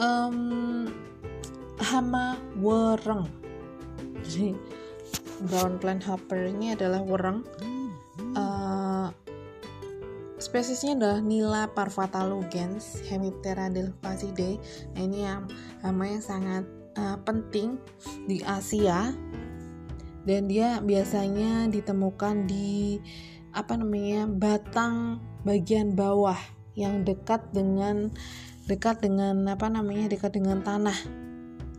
um, 0.00 0.88
hama 1.78 2.40
wereng. 2.58 3.28
Jadi 4.24 4.56
brown 5.46 5.76
plant 5.76 6.02
hopper 6.08 6.48
ini 6.48 6.72
adalah 6.74 7.04
wereng. 7.04 7.44
Uh, 8.34 9.12
spesiesnya 10.40 10.96
adalah 10.96 11.20
Nila 11.20 11.62
parvata 11.70 12.24
lugens 12.24 13.04
Hemiptera 13.06 13.68
delphasidae. 13.68 14.56
Nah, 14.96 15.02
ini 15.04 15.18
yang 15.28 15.46
hama 15.84 16.08
yang 16.08 16.24
sangat 16.24 16.64
uh, 16.96 17.20
penting 17.22 17.76
di 18.24 18.40
Asia 18.44 19.12
dan 20.24 20.52
dia 20.52 20.84
biasanya 20.84 21.68
ditemukan 21.72 22.44
di 22.44 23.00
apa 23.50 23.74
namanya 23.74 24.28
batang 24.28 25.18
bagian 25.42 25.96
bawah 25.96 26.36
yang 26.78 27.02
dekat 27.02 27.40
dengan 27.50 28.12
dekat 28.70 29.02
dengan 29.02 29.42
apa 29.50 29.66
namanya 29.66 30.06
dekat 30.06 30.38
dengan 30.38 30.62
tanah. 30.62 30.94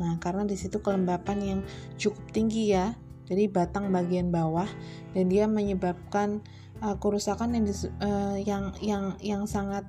Nah, 0.04 0.20
karena 0.20 0.44
di 0.44 0.60
situ 0.60 0.84
kelembapan 0.84 1.38
yang 1.40 1.60
cukup 1.96 2.28
tinggi 2.36 2.76
ya. 2.76 2.92
Jadi 3.32 3.48
batang 3.48 3.88
bagian 3.96 4.28
bawah. 4.28 4.68
Dan 5.16 5.32
dia 5.32 5.48
menyebabkan 5.48 6.44
uh, 6.84 7.00
kerusakan 7.00 7.56
yang 7.56 7.66
uh, 8.04 8.36
yang 8.36 8.64
yang 8.84 9.04
yang 9.24 9.44
sangat 9.48 9.88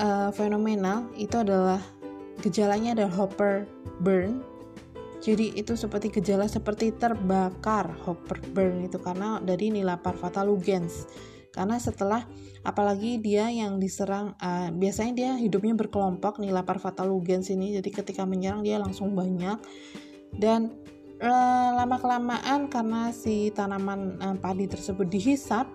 uh, 0.00 0.32
fenomenal. 0.32 1.12
Itu 1.20 1.44
adalah 1.44 1.84
gejalanya 2.40 2.96
adalah 2.96 3.12
hopper 3.12 3.68
burn. 4.00 4.40
Jadi 5.22 5.54
itu 5.54 5.76
seperti 5.78 6.10
gejala 6.10 6.48
seperti 6.48 6.96
terbakar 6.96 7.92
hopper 8.08 8.40
burn 8.56 8.88
itu. 8.88 8.96
Karena 8.96 9.36
dari 9.36 9.68
nilapar 9.68 10.16
fatalugens 10.16 11.04
karena 11.52 11.76
setelah 11.76 12.24
apalagi 12.64 13.20
dia 13.20 13.52
yang 13.52 13.76
diserang 13.76 14.32
uh, 14.40 14.72
biasanya 14.72 15.12
dia 15.12 15.30
hidupnya 15.36 15.76
berkelompok 15.76 16.40
nilapar 16.40 16.80
fatalugens 16.80 17.52
ini. 17.52 17.76
Jadi 17.76 17.92
ketika 17.92 18.24
menyerang 18.24 18.64
dia 18.64 18.80
langsung 18.80 19.12
banyak. 19.12 19.60
Dan 20.32 20.72
uh, 21.20 21.70
lama 21.76 22.00
kelamaan 22.00 22.72
karena 22.72 23.12
si 23.12 23.52
tanaman 23.52 24.16
uh, 24.24 24.36
padi 24.40 24.64
tersebut 24.64 25.04
dihisap 25.12 25.68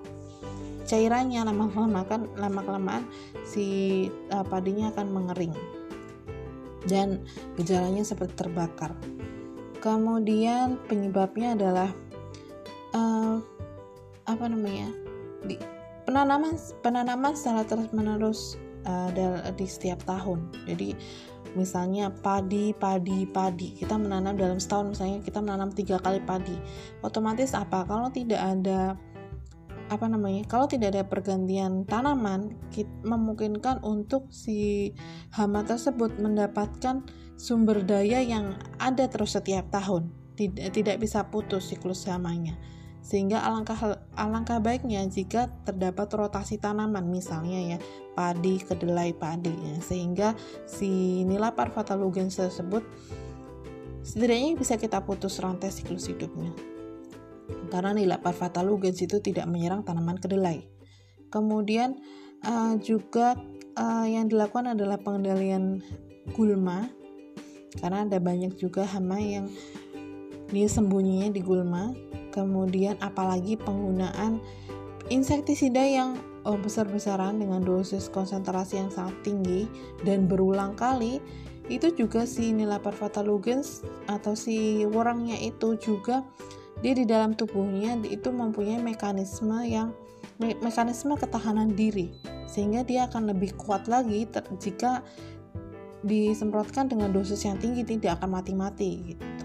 cairannya 0.89 1.45
lama 1.45 1.69
kelamaan 1.69 2.31
lama 2.39 2.61
kelamaan 2.65 3.03
si 3.45 4.07
uh, 4.33 4.41
padinya 4.41 4.89
akan 4.89 5.07
mengering. 5.13 5.53
Dan 6.89 7.21
gejalanya 7.53 8.01
seperti 8.01 8.33
terbakar. 8.33 8.97
Kemudian 9.77 10.81
penyebabnya 10.89 11.53
adalah 11.53 11.93
uh, 12.97 13.37
apa 14.25 14.45
namanya 14.49 15.06
di, 15.47 15.55
penanaman 16.07 16.55
penanaman 16.79 17.35
secara 17.35 17.67
terus 17.67 17.91
menerus 17.91 18.55
uh, 18.87 19.11
di 19.51 19.67
setiap 19.67 19.99
tahun. 20.07 20.47
Jadi 20.63 20.95
misalnya 21.55 22.11
padi 22.11 22.71
padi 22.75 23.25
padi 23.25 23.73
kita 23.75 23.97
menanam 23.97 24.37
dalam 24.37 24.59
setahun 24.59 24.93
misalnya 24.93 25.19
kita 25.23 25.43
menanam 25.43 25.69
tiga 25.75 25.99
kali 25.99 26.23
padi. 26.23 26.55
Otomatis 27.03 27.51
apa? 27.51 27.83
Kalau 27.83 28.07
tidak 28.07 28.39
ada 28.39 28.95
apa 29.87 30.03
namanya 30.11 30.43
kalau 30.51 30.67
tidak 30.67 30.95
ada 30.95 31.03
pergantian 31.07 31.87
tanaman 31.87 32.51
memungkinkan 33.07 33.79
untuk 33.87 34.27
si 34.35 34.91
hama 35.31 35.63
tersebut 35.63 36.19
mendapatkan 36.19 37.07
sumber 37.39 37.87
daya 37.87 38.19
yang 38.19 38.59
ada 38.79 39.07
terus 39.07 39.35
setiap 39.35 39.67
tahun. 39.71 40.11
Tidak 40.37 40.69
tidak 40.69 41.01
bisa 41.01 41.25
putus 41.27 41.71
siklus 41.73 42.05
hamanya 42.05 42.55
sehingga 43.07 43.39
alangkah 43.39 44.03
alangkah 44.19 44.59
baiknya 44.59 45.07
jika 45.07 45.47
terdapat 45.63 46.11
rotasi 46.11 46.59
tanaman 46.59 47.07
misalnya 47.07 47.55
ya 47.55 47.77
padi 48.11 48.59
kedelai 48.59 49.15
padi 49.15 49.55
ya, 49.55 49.79
sehingga 49.79 50.35
si 50.67 51.23
nila 51.23 51.55
parvatalugens 51.55 52.35
tersebut 52.35 52.83
setidaknya 54.03 54.59
bisa 54.59 54.75
kita 54.75 55.07
putus 55.07 55.39
rantai 55.39 55.71
siklus 55.71 56.11
hidupnya. 56.11 56.51
Karena 57.71 57.95
nila 57.95 58.19
parvatalugens 58.19 58.99
itu 58.99 59.23
tidak 59.23 59.47
menyerang 59.47 59.87
tanaman 59.87 60.19
kedelai. 60.19 60.67
Kemudian 61.31 61.95
uh, 62.43 62.75
juga 62.75 63.39
uh, 63.79 64.03
yang 64.03 64.27
dilakukan 64.27 64.75
adalah 64.75 64.99
pengendalian 64.99 65.79
gulma. 66.35 66.91
Karena 67.79 68.03
ada 68.03 68.19
banyak 68.19 68.59
juga 68.59 68.83
hama 68.83 69.19
yang 69.19 69.47
dia 70.51 70.67
sembunyinya 70.67 71.31
di 71.31 71.43
gulma 71.43 71.91
kemudian 72.37 73.01
apalagi 73.01 73.57
penggunaan 73.57 74.37
insektisida 75.09 75.81
yang 75.81 76.21
oh, 76.45 76.61
besar-besaran 76.61 77.41
dengan 77.41 77.65
dosis 77.65 78.13
konsentrasi 78.13 78.77
yang 78.77 78.93
sangat 78.93 79.17
tinggi 79.25 79.65
dan 80.05 80.29
berulang 80.29 80.77
kali 80.77 81.17
itu 81.67 81.89
juga 81.97 82.23
si 82.29 82.53
Nilapar 82.53 82.93
fatalugens 82.93 83.81
atau 84.05 84.37
si 84.37 84.85
warangnya 84.87 85.35
itu 85.41 85.75
juga 85.81 86.21
dia 86.85 86.93
di 86.93 87.03
dalam 87.09 87.33
tubuhnya 87.33 87.97
itu 88.05 88.29
mempunyai 88.29 88.79
mekanisme 88.79 89.65
yang 89.65 89.91
me 90.37 90.53
mekanisme 90.61 91.17
ketahanan 91.17 91.73
diri 91.73 92.13
sehingga 92.45 92.85
dia 92.85 93.09
akan 93.09 93.33
lebih 93.33 93.57
kuat 93.57 93.89
lagi 93.89 94.29
jika 94.61 95.01
disemprotkan 96.05 96.87
dengan 96.87 97.09
dosis 97.11 97.43
yang 97.43 97.57
tinggi 97.57 97.83
tidak 97.83 98.21
akan 98.21 98.37
mati-mati 98.39 99.17
gitu. 99.17 99.36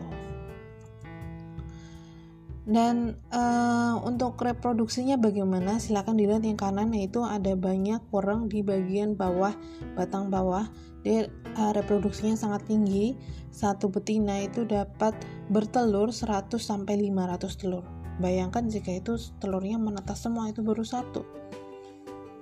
Dan 2.63 3.19
uh, 3.35 3.99
untuk 4.07 4.39
reproduksinya 4.39 5.19
bagaimana? 5.19 5.83
Silahkan 5.83 6.15
dilihat 6.15 6.47
yang 6.47 6.55
kanan 6.55 6.95
yaitu 6.95 7.19
ada 7.27 7.59
banyak 7.59 7.99
orang 8.15 8.47
di 8.47 8.63
bagian 8.63 9.19
bawah 9.19 9.51
batang 9.99 10.31
bawah. 10.31 10.71
Dia 11.03 11.27
uh, 11.59 11.73
reproduksinya 11.75 12.39
sangat 12.39 12.71
tinggi. 12.71 13.19
Satu 13.51 13.91
betina 13.91 14.39
itu 14.39 14.63
dapat 14.63 15.19
bertelur 15.51 16.15
100 16.15 16.55
sampai 16.63 17.11
500 17.11 17.59
telur. 17.59 17.83
Bayangkan 18.23 18.71
jika 18.71 18.95
itu 18.95 19.19
telurnya 19.43 19.83
menetas 19.83 20.23
semua 20.23 20.47
itu 20.47 20.63
baru 20.63 20.87
satu 20.87 21.43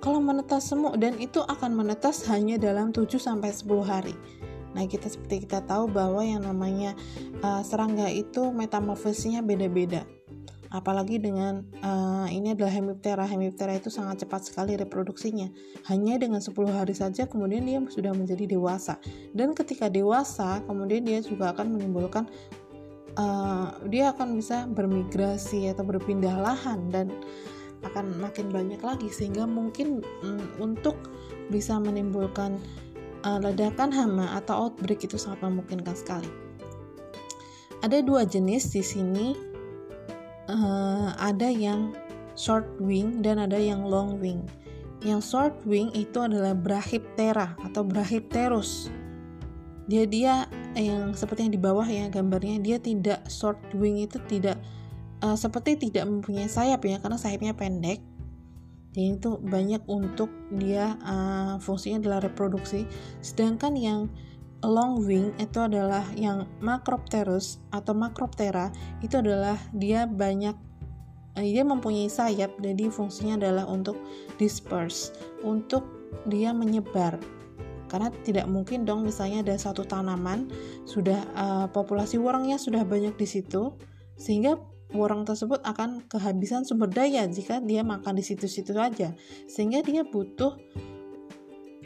kalau 0.01 0.17
menetas 0.17 0.65
semua 0.65 0.97
dan 0.97 1.13
itu 1.21 1.45
akan 1.45 1.77
menetas 1.77 2.25
hanya 2.25 2.57
dalam 2.57 2.89
7 2.89 3.21
sampai 3.21 3.53
10 3.53 3.85
hari. 3.85 4.17
Nah, 4.71 4.83
kita 4.87 5.11
seperti 5.11 5.47
kita 5.47 5.63
tahu 5.67 5.91
bahwa 5.91 6.23
yang 6.23 6.43
namanya 6.43 6.95
uh, 7.43 7.61
serangga 7.61 8.07
itu 8.07 8.51
metamorfosisnya 8.51 9.43
beda-beda. 9.43 10.07
Apalagi 10.71 11.19
dengan 11.19 11.67
uh, 11.83 12.31
ini 12.31 12.55
adalah 12.55 12.71
hemiptera. 12.71 13.27
Hemiptera 13.27 13.75
itu 13.75 13.91
sangat 13.91 14.23
cepat 14.23 14.47
sekali 14.47 14.79
reproduksinya. 14.79 15.51
Hanya 15.91 16.15
dengan 16.15 16.39
10 16.39 16.55
hari 16.71 16.95
saja 16.95 17.27
kemudian 17.27 17.67
dia 17.67 17.83
sudah 17.91 18.15
menjadi 18.15 18.47
dewasa. 18.47 18.95
Dan 19.35 19.51
ketika 19.51 19.91
dewasa, 19.91 20.63
kemudian 20.63 21.03
dia 21.03 21.19
juga 21.19 21.51
akan 21.51 21.75
menimbulkan 21.75 22.23
uh, 23.19 23.75
dia 23.91 24.15
akan 24.15 24.39
bisa 24.39 24.63
bermigrasi 24.71 25.67
atau 25.71 25.83
berpindah 25.83 26.39
lahan 26.39 26.87
dan 26.87 27.11
akan 27.81 28.13
makin 28.21 28.53
banyak 28.53 28.79
lagi 28.79 29.09
sehingga 29.09 29.49
mungkin 29.49 30.05
mm, 30.05 30.61
untuk 30.61 30.95
bisa 31.49 31.81
menimbulkan 31.81 32.61
uh, 33.25 33.39
ledakan 33.41 33.89
hama 33.93 34.37
atau 34.37 34.67
outbreak 34.67 35.05
itu 35.05 35.17
sangat 35.17 35.45
memungkinkan 35.45 35.95
sekali. 35.95 36.29
Ada 37.81 38.05
dua 38.05 38.25
jenis 38.25 38.69
di 38.73 38.83
sini, 38.85 39.33
uh, 40.49 41.13
ada 41.17 41.49
yang 41.49 41.97
short 42.37 42.67
wing 42.77 43.25
dan 43.25 43.41
ada 43.41 43.57
yang 43.57 43.81
long 43.85 44.21
wing. 44.21 44.45
Yang 45.01 45.33
short 45.33 45.55
wing 45.65 45.89
itu 45.97 46.21
adalah 46.21 46.53
Brachyptera 46.53 47.57
atau 47.65 47.81
Brachypterus. 47.81 48.93
Dia 49.89 50.05
dia 50.05 50.45
yang 50.77 51.17
seperti 51.17 51.49
yang 51.49 51.53
di 51.57 51.61
bawah 51.61 51.83
ya 51.83 52.07
gambarnya 52.07 52.61
dia 52.61 52.77
tidak 52.77 53.25
short 53.27 53.59
wing 53.75 53.99
itu 53.99 54.21
tidak 54.29 54.55
uh, 55.25 55.35
seperti 55.35 55.89
tidak 55.89 56.07
mempunyai 56.07 56.47
sayap 56.47 56.79
ya 56.85 57.01
karena 57.01 57.17
sayapnya 57.19 57.53
pendek 57.57 57.99
jadi 58.91 59.15
itu 59.15 59.39
banyak 59.39 59.83
untuk 59.87 60.27
dia 60.51 60.99
uh, 61.07 61.55
fungsinya 61.63 62.03
adalah 62.03 62.19
reproduksi. 62.27 62.83
Sedangkan 63.23 63.79
yang 63.79 64.11
long 64.67 64.99
wing 65.07 65.31
itu 65.39 65.63
adalah 65.63 66.03
yang 66.19 66.43
Macropterus 66.59 67.63
atau 67.71 67.95
Macroptera 67.95 68.69
itu 68.99 69.17
adalah 69.17 69.55
dia 69.71 70.03
banyak 70.03 70.53
uh, 71.39 71.43
dia 71.43 71.63
mempunyai 71.63 72.11
sayap 72.11 72.51
jadi 72.59 72.91
fungsinya 72.91 73.39
adalah 73.39 73.65
untuk 73.71 73.95
disperse 74.35 75.15
untuk 75.39 75.87
dia 76.27 76.51
menyebar. 76.51 77.15
Karena 77.87 78.11
tidak 78.23 78.47
mungkin 78.47 78.83
dong 78.83 79.07
misalnya 79.07 79.43
ada 79.43 79.55
satu 79.55 79.87
tanaman 79.87 80.51
sudah 80.83 81.23
uh, 81.35 81.67
populasi 81.71 82.19
warangnya 82.19 82.59
sudah 82.59 82.83
banyak 82.83 83.15
di 83.15 83.27
situ 83.27 83.71
sehingga 84.19 84.59
orang 84.95 85.23
tersebut 85.23 85.63
akan 85.63 86.03
kehabisan 86.07 86.67
sumber 86.67 86.91
daya 86.91 87.23
jika 87.27 87.63
dia 87.63 87.83
makan 87.85 88.19
di 88.19 88.23
situ-situ 88.25 88.75
saja 88.75 89.15
sehingga 89.47 89.79
dia 89.83 90.03
butuh 90.03 90.59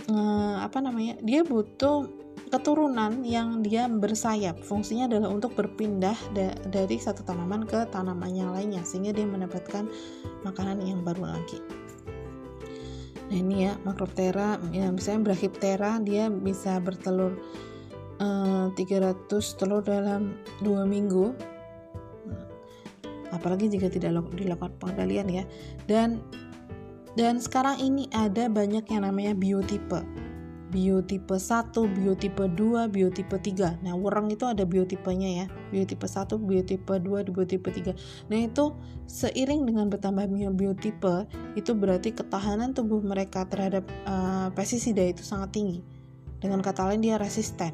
eh, 0.10 0.56
apa 0.62 0.78
namanya 0.82 1.22
dia 1.22 1.45
butuh 1.45 2.26
keturunan 2.49 3.26
yang 3.26 3.66
dia 3.66 3.89
bersayap. 3.89 4.62
Fungsinya 4.62 5.10
adalah 5.10 5.34
untuk 5.34 5.58
berpindah 5.58 6.16
da 6.32 6.53
dari 6.70 6.97
satu 7.01 7.26
tanaman 7.26 7.66
ke 7.66 7.89
tanaman 7.89 8.32
yang 8.32 8.53
lainnya 8.53 8.86
sehingga 8.86 9.16
dia 9.16 9.26
mendapatkan 9.26 9.89
makanan 10.45 10.82
yang 10.86 11.01
baru 11.01 11.36
lagi. 11.36 11.60
Nah 13.26 13.38
ini 13.41 13.66
ya 13.66 13.74
makroptera 13.82 14.62
ya 14.70 14.93
misalnya 14.93 15.34
brachyptera 15.34 15.97
dia 16.06 16.30
bisa 16.30 16.78
bertelur 16.78 17.34
eh, 18.22 18.68
300 18.78 19.30
telur 19.58 19.82
dalam 19.82 20.38
dua 20.62 20.86
minggu 20.86 21.55
apalagi 23.36 23.67
jika 23.67 23.91
tidak 23.91 24.15
dilakukan 24.31 24.71
pengendalian 24.79 25.27
ya. 25.27 25.43
Dan 25.86 26.23
dan 27.15 27.39
sekarang 27.39 27.79
ini 27.79 28.11
ada 28.11 28.51
banyak 28.51 28.83
yang 28.91 29.07
namanya 29.07 29.31
biotipe. 29.31 30.03
Biotipe 30.75 31.39
1, 31.39 31.71
biotipe 31.71 32.51
2, 32.51 32.91
biotipe 32.91 33.38
3 33.39 33.79
nah 33.79 33.95
orang 33.95 34.27
itu 34.27 34.43
ada 34.43 34.67
biotipenya 34.67 35.29
ya. 35.43 35.45
Biotipe 35.71 36.03
1, 36.03 36.36
biotipe 36.36 36.99
2, 36.99 37.31
biotipe 37.31 37.69
3 37.71 37.95
nah 38.27 38.39
itu 38.43 38.75
seiring 39.07 39.63
dengan 39.63 39.88
bertambahnya 39.88 40.51
biotipe 40.51 41.31
itu 41.55 41.71
berarti 41.71 42.11
ketahanan 42.11 42.75
tubuh 42.75 42.99
mereka 42.99 43.47
terhadap 43.47 43.88
uh, 44.03 44.51
pestisida 44.51 45.07
itu 45.07 45.23
sangat 45.23 45.55
tinggi. 45.55 45.79
Dengan 46.43 46.59
kata 46.59 46.91
lain 46.91 46.99
dia 46.99 47.15
resisten. 47.15 47.71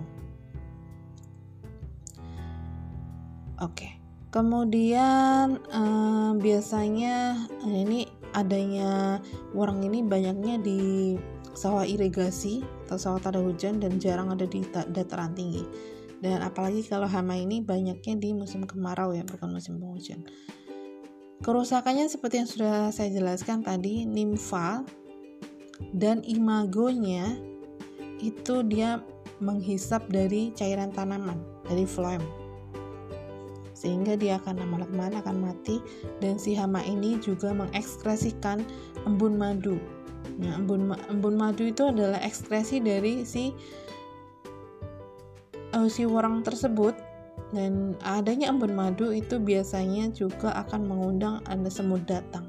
Oke. 3.58 3.74
okay. 3.74 4.01
Kemudian 4.32 5.60
eh, 5.60 6.32
biasanya 6.40 7.36
eh, 7.68 7.78
ini 7.84 8.00
adanya 8.32 9.20
warang 9.52 9.84
ini 9.84 10.08
banyaknya 10.08 10.56
di 10.64 11.14
sawah 11.52 11.84
irigasi 11.84 12.64
atau 12.88 12.96
sawah 12.96 13.20
tanda 13.20 13.44
hujan 13.44 13.84
dan 13.84 14.00
jarang 14.00 14.32
ada 14.32 14.48
di 14.48 14.64
dataran 14.72 15.36
tinggi. 15.36 15.68
dan 16.22 16.46
apalagi 16.46 16.86
kalau 16.86 17.10
hama 17.10 17.34
ini 17.34 17.66
banyaknya 17.66 18.14
di 18.14 18.30
musim 18.38 18.62
kemarau 18.70 19.10
ya 19.10 19.26
bukan 19.26 19.58
musim 19.58 19.82
penghujan 19.82 20.22
kerusakannya 21.42 22.06
seperti 22.06 22.46
yang 22.46 22.50
sudah 22.50 22.76
saya 22.94 23.10
jelaskan 23.10 23.66
tadi 23.66 24.06
nimfa 24.06 24.86
dan 25.98 26.22
imagonya 26.22 27.42
itu 28.22 28.62
dia 28.70 29.02
menghisap 29.42 30.06
dari 30.14 30.54
cairan 30.54 30.94
tanaman 30.94 31.42
dari 31.66 31.90
phloem 31.90 32.22
sehingga 33.82 34.14
dia 34.14 34.38
akan 34.38 34.62
lama-lama 34.62 35.10
akan 35.26 35.38
mati 35.42 35.82
dan 36.22 36.38
si 36.38 36.54
hama 36.54 36.86
ini 36.86 37.18
juga 37.18 37.50
mengekskresikan 37.50 38.62
embun 39.10 39.42
madu. 39.42 39.82
Nah, 40.38 40.54
embun 40.54 40.94
embun 41.10 41.34
madu 41.34 41.66
itu 41.66 41.90
adalah 41.90 42.22
ekskresi 42.22 42.78
dari 42.78 43.26
si 43.26 43.50
uh, 45.74 45.90
si 45.90 46.06
orang 46.06 46.46
tersebut 46.46 46.94
dan 47.50 47.98
adanya 48.06 48.54
embun 48.54 48.78
madu 48.78 49.10
itu 49.10 49.42
biasanya 49.42 50.14
juga 50.14 50.54
akan 50.62 50.86
mengundang 50.86 51.42
ada 51.50 51.66
semut 51.74 52.06
datang. 52.06 52.46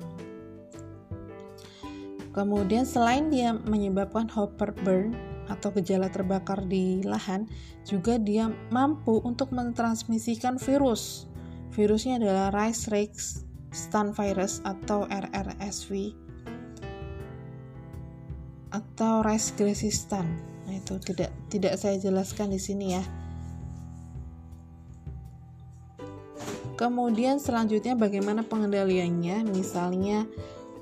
Kemudian 2.37 2.85
selain 2.85 3.33
dia 3.33 3.57
menyebabkan 3.57 4.28
hopper 4.28 4.72
burn 4.85 5.32
atau 5.53 5.68
gejala 5.76 6.09
terbakar 6.09 6.64
di 6.64 7.05
lahan, 7.05 7.44
juga 7.84 8.16
dia 8.16 8.48
mampu 8.72 9.20
untuk 9.20 9.53
mentransmisikan 9.53 10.57
virus. 10.57 11.28
Virusnya 11.76 12.16
adalah 12.20 12.48
rice 12.53 12.88
rake 12.88 13.16
stun 13.72 14.12
virus 14.12 14.64
atau 14.64 15.05
RRSV 15.09 16.16
atau 18.72 19.20
rice 19.20 19.53
resistant. 19.61 20.28
Nah, 20.64 20.74
itu 20.76 20.96
tidak 21.00 21.32
tidak 21.53 21.76
saya 21.76 22.00
jelaskan 22.00 22.53
di 22.53 22.61
sini 22.61 22.86
ya. 22.96 23.05
Kemudian 26.76 27.38
selanjutnya 27.38 27.94
bagaimana 27.94 28.42
pengendaliannya? 28.42 29.44
Misalnya 29.46 30.26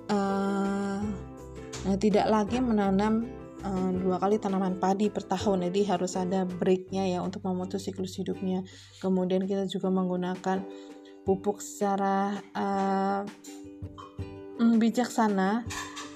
uh, 0.09 1.03
Nah, 1.81 1.97
tidak 1.97 2.29
lagi 2.29 2.61
menanam 2.61 3.25
dua 4.01 4.17
kali 4.17 4.41
tanaman 4.41 4.81
padi 4.81 5.13
per 5.13 5.29
tahun, 5.29 5.69
jadi 5.69 5.97
harus 5.97 6.17
ada 6.17 6.49
breaknya 6.49 7.05
ya 7.07 7.21
untuk 7.21 7.45
memutus 7.45 7.85
siklus 7.85 8.17
hidupnya. 8.17 8.65
Kemudian 8.99 9.45
kita 9.45 9.69
juga 9.69 9.93
menggunakan 9.93 10.65
pupuk 11.23 11.61
secara 11.61 12.41
uh, 12.57 13.23
bijaksana, 14.61 15.69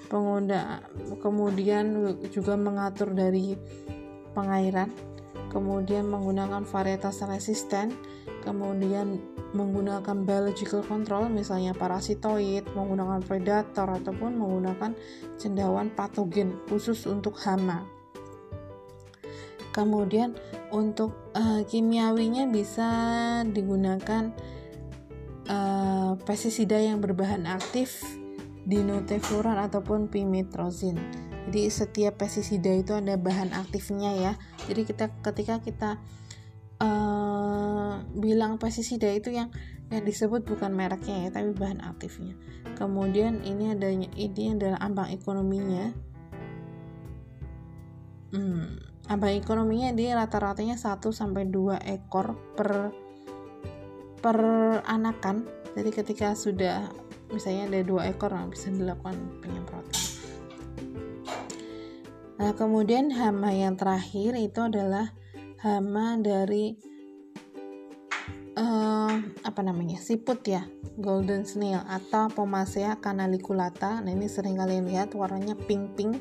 pengguna, 0.09 0.85
kemudian 1.21 2.17
juga 2.33 2.57
mengatur 2.57 3.13
dari 3.13 3.57
pengairan, 4.33 4.89
kemudian 5.53 6.09
menggunakan 6.09 6.65
varietas 6.65 7.21
resisten, 7.29 7.93
kemudian 8.45 9.19
menggunakan 9.57 10.23
biological 10.29 10.85
control 10.85 11.33
misalnya 11.33 11.73
parasitoid, 11.73 12.69
menggunakan 12.77 13.25
predator 13.25 13.89
ataupun 13.89 14.37
menggunakan 14.37 14.93
cendawan 15.41 15.89
patogen 15.91 16.61
khusus 16.69 17.09
untuk 17.09 17.41
hama. 17.43 17.89
Kemudian 19.75 20.39
untuk 20.71 21.35
uh, 21.35 21.67
kimiawinya 21.67 22.47
bisa 22.47 22.91
digunakan 23.49 24.31
uh, 25.51 26.15
pestisida 26.23 26.79
yang 26.79 27.03
berbahan 27.03 27.43
aktif 27.51 27.99
dinotefluran 28.65 29.59
ataupun 29.59 30.07
pimitrozin. 30.09 30.97
Jadi 31.45 31.69
setiap 31.69 32.25
pestisida 32.25 32.73
itu 32.73 32.97
ada 32.97 33.21
bahan 33.21 33.53
aktifnya 33.53 34.17
ya. 34.17 34.33
Jadi 34.65 34.89
kita 34.89 35.13
ketika 35.21 35.61
kita 35.61 35.91
uh, 36.81 38.03
bilang 38.17 38.57
pestisida 38.59 39.11
itu 39.13 39.35
yang 39.35 39.51
yang 39.93 40.03
disebut 40.03 40.49
bukan 40.49 40.73
mereknya 40.73 41.29
ya 41.29 41.31
tapi 41.31 41.53
bahan 41.55 41.85
aktifnya. 41.85 42.35
Kemudian 42.75 43.45
ini 43.47 43.71
adanya 43.71 44.09
ini 44.17 44.57
adalah 44.57 44.81
ambang 44.83 45.13
ekonominya. 45.13 45.95
Hmm, 48.35 48.83
ambang 49.07 49.35
ekonominya 49.39 49.95
dia 49.95 50.19
rata-ratanya 50.19 50.75
1 50.75 50.99
sampai 51.15 51.47
2 51.47 51.79
ekor 51.79 52.35
per 52.59 52.91
per 54.25 54.39
anakan. 54.89 55.45
Jadi 55.77 55.91
ketika 55.93 56.33
sudah 56.33 56.89
misalnya 57.29 57.67
ada 57.67 57.81
dua 57.83 58.09
ekor 58.09 58.31
nah 58.31 58.47
bisa 58.47 58.71
dilakukan 58.71 59.43
penyemprotan. 59.43 60.03
Nah 62.39 62.51
kemudian 62.55 63.11
hama 63.11 63.51
yang 63.51 63.75
terakhir 63.75 64.39
itu 64.39 64.61
adalah 64.63 65.13
hama 65.65 66.21
dari 66.21 66.77
uh, 68.53 69.17
apa 69.41 69.61
namanya 69.65 69.97
siput 69.97 70.45
ya 70.45 70.69
golden 71.01 71.49
snail 71.49 71.81
atau 71.89 72.29
Pomasea 72.29 73.01
canaliculata 73.01 74.05
nah 74.05 74.13
ini 74.13 74.29
sering 74.29 74.61
kalian 74.61 74.85
lihat 74.85 75.17
warnanya 75.17 75.57
pink 75.57 75.97
pink. 75.97 76.21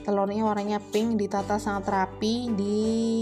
Telurnya 0.00 0.42
warnanya 0.42 0.80
pink 0.80 1.20
ditata 1.20 1.60
sangat 1.60 1.92
rapi 1.92 2.50
di 2.56 2.78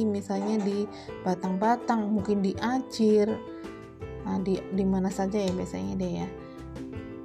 misalnya 0.09 0.63
di 0.63 0.87
batang-batang 1.27 2.07
mungkin 2.07 2.41
di 2.41 2.55
acir. 2.55 3.29
Nah, 4.23 4.39
di 4.41 4.57
di 4.73 4.85
mana 4.87 5.11
saja 5.11 5.43
ya 5.43 5.51
biasanya 5.51 5.99
deh 5.99 6.13
ya. 6.23 6.29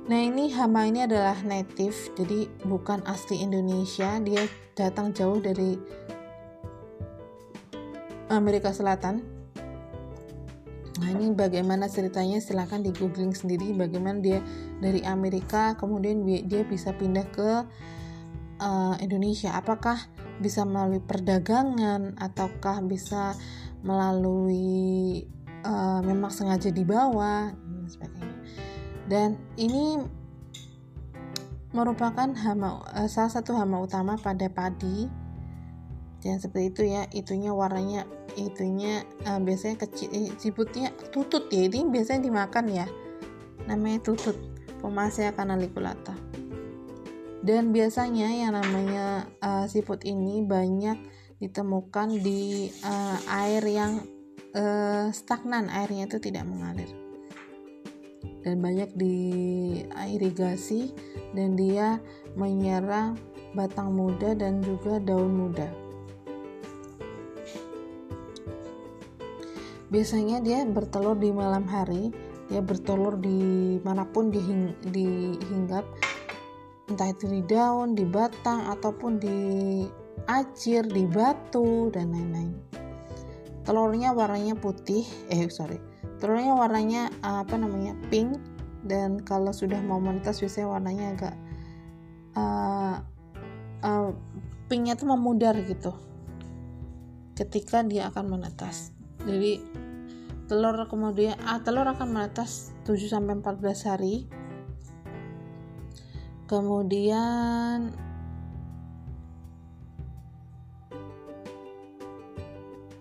Nah 0.04 0.20
ini 0.20 0.52
hama 0.52 0.90
ini 0.90 1.06
adalah 1.06 1.38
native 1.46 1.96
jadi 2.18 2.50
bukan 2.66 3.06
asli 3.06 3.46
Indonesia. 3.46 4.18
Dia 4.20 4.44
datang 4.74 5.14
jauh 5.14 5.38
dari 5.38 5.78
Amerika 8.32 8.72
Selatan. 8.72 9.24
Nah 10.94 11.10
ini 11.10 11.34
bagaimana 11.34 11.90
ceritanya 11.90 12.38
silahkan 12.38 12.80
di 12.80 12.94
googling 12.94 13.34
sendiri 13.34 13.74
bagaimana 13.74 14.22
dia 14.22 14.40
dari 14.78 15.02
Amerika 15.02 15.74
kemudian 15.74 16.22
dia 16.24 16.62
bisa 16.64 16.94
pindah 16.94 17.26
ke 17.34 17.50
uh, 18.62 18.96
Indonesia. 19.02 19.58
Apakah 19.58 19.98
bisa 20.38 20.64
melalui 20.64 21.02
perdagangan 21.02 22.14
ataukah 22.22 22.80
bisa 22.86 23.34
melalui 23.82 25.26
uh, 25.66 26.00
memang 26.06 26.30
sengaja 26.30 26.70
dibawa 26.70 27.52
dan. 27.90 28.32
Dan 29.04 29.30
ini 29.60 30.00
merupakan 31.74 32.30
hama 32.38 32.86
uh, 32.94 33.10
salah 33.10 33.34
satu 33.34 33.58
hama 33.58 33.82
utama 33.82 34.16
pada 34.22 34.46
padi 34.48 35.10
jangan 36.24 36.40
seperti 36.40 36.66
itu 36.72 36.82
ya. 36.88 37.04
Itunya 37.12 37.52
warnanya 37.52 38.08
itunya 38.40 39.04
uh, 39.28 39.44
biasanya 39.44 39.84
kecil 39.84 40.10
eh, 40.16 40.32
siputnya 40.40 40.96
tutut 41.12 41.52
ya. 41.52 41.68
Ini 41.68 41.92
biasanya 41.92 42.24
dimakan 42.24 42.66
ya. 42.72 42.88
Namanya 43.68 44.00
tutut 44.00 44.40
Pomasea 44.80 45.32
canaliculata 45.36 46.16
dan 47.44 47.76
biasanya 47.76 48.32
yang 48.32 48.56
namanya 48.56 49.28
uh, 49.44 49.68
siput 49.68 50.08
ini 50.08 50.48
banyak 50.48 50.96
ditemukan 51.44 52.24
di 52.24 52.72
uh, 52.88 53.20
air 53.28 53.60
yang 53.68 54.00
uh, 54.56 55.12
stagnan. 55.12 55.68
Airnya 55.68 56.08
itu 56.08 56.24
tidak 56.24 56.48
mengalir. 56.48 56.88
Dan 58.48 58.64
banyak 58.64 58.96
di 58.96 59.16
irigasi 60.08 60.96
dan 61.36 61.60
dia 61.60 62.00
menyerang 62.40 63.20
batang 63.52 63.92
muda 63.92 64.36
dan 64.36 64.64
juga 64.64 65.04
daun 65.04 65.36
muda 65.36 65.83
biasanya 69.94 70.42
dia 70.42 70.66
bertelur 70.66 71.14
di 71.14 71.30
malam 71.30 71.70
hari 71.70 72.10
dia 72.54 72.62
bertelur 72.62 73.18
di 73.18 73.82
mana 73.82 74.06
pun 74.06 74.30
dihing, 74.30 74.78
dihinggap 74.94 75.82
entah 76.86 77.10
itu 77.10 77.26
di 77.26 77.42
daun, 77.50 77.98
di 77.98 78.06
batang 78.06 78.70
ataupun 78.70 79.18
di 79.18 79.40
acir, 80.30 80.86
di 80.86 81.08
batu 81.10 81.90
dan 81.90 82.14
lain-lain. 82.14 82.54
Telurnya 83.66 84.14
warnanya 84.14 84.54
putih, 84.54 85.02
eh 85.34 85.50
sorry, 85.50 85.82
telurnya 86.22 86.54
warnanya 86.54 87.10
apa 87.26 87.58
namanya 87.58 87.98
pink 88.14 88.38
dan 88.86 89.18
kalau 89.26 89.50
sudah 89.50 89.82
mau 89.82 89.98
menetas 89.98 90.38
biasanya 90.38 90.68
warnanya 90.70 91.06
agak 91.18 91.36
uh, 92.38 92.96
uh, 93.82 94.12
pinknya 94.70 94.94
tuh 94.94 95.10
memudar 95.10 95.58
gitu 95.64 95.90
ketika 97.34 97.82
dia 97.82 98.14
akan 98.14 98.38
menetas. 98.38 98.93
Jadi 99.24 99.64
telur 100.52 100.76
kemudian 100.92 101.40
ah, 101.48 101.64
telur 101.64 101.88
akan 101.88 102.08
menetas 102.12 102.76
7 102.84 103.00
sampai 103.08 103.40
14 103.40 103.90
hari. 103.90 104.28
Kemudian 106.44 107.96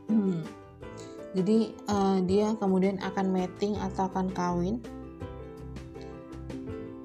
hmm, 0.06 0.40
jadi 1.34 1.58
uh, 1.90 2.18
dia 2.22 2.54
kemudian 2.56 3.02
akan 3.02 3.26
mating 3.34 3.74
atau 3.82 4.06
akan 4.06 4.30
kawin. 4.30 4.78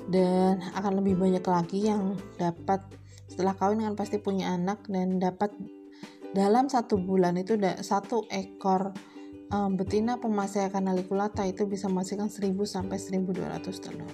Dan 0.07 0.63
akan 0.71 1.03
lebih 1.03 1.19
banyak 1.19 1.43
lagi 1.43 1.91
yang 1.91 2.15
dapat 2.39 2.79
setelah 3.27 3.51
kawin 3.59 3.83
kan 3.83 3.93
pasti 3.99 4.23
punya 4.23 4.55
anak 4.55 4.87
dan 4.87 5.19
dapat 5.19 5.51
dalam 6.35 6.67
satu 6.67 6.99
bulan 6.99 7.39
itu 7.39 7.55
satu 7.83 8.27
ekor 8.27 8.91
um, 9.51 9.79
betina 9.79 10.19
pemasya 10.19 10.67
kanaliculata 10.71 11.47
itu 11.47 11.63
bisa 11.67 11.87
menghasilkan 11.87 12.27
1000 12.27 12.55
sampai 12.67 12.97
1200 12.99 13.83
telur. 13.83 14.11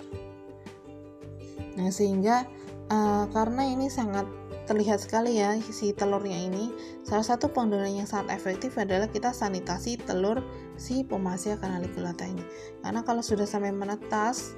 Nah, 1.74 1.90
sehingga 1.90 2.46
uh, 2.94 3.26
karena 3.34 3.66
ini 3.66 3.90
sangat 3.90 4.30
terlihat 4.64 5.04
sekali 5.04 5.44
ya 5.44 5.60
si 5.60 5.92
telurnya 5.92 6.40
ini 6.40 6.72
salah 7.04 7.26
satu 7.26 7.52
pengendalian 7.52 8.06
yang 8.06 8.10
sangat 8.10 8.40
efektif 8.40 8.80
adalah 8.80 9.12
kita 9.12 9.36
sanitasi 9.36 10.00
telur 10.00 10.40
si 10.80 11.04
pemasya 11.04 11.60
kanaliculata 11.60 12.24
ini. 12.24 12.44
Karena 12.80 13.04
kalau 13.04 13.20
sudah 13.20 13.44
sampai 13.44 13.74
menetas 13.74 14.56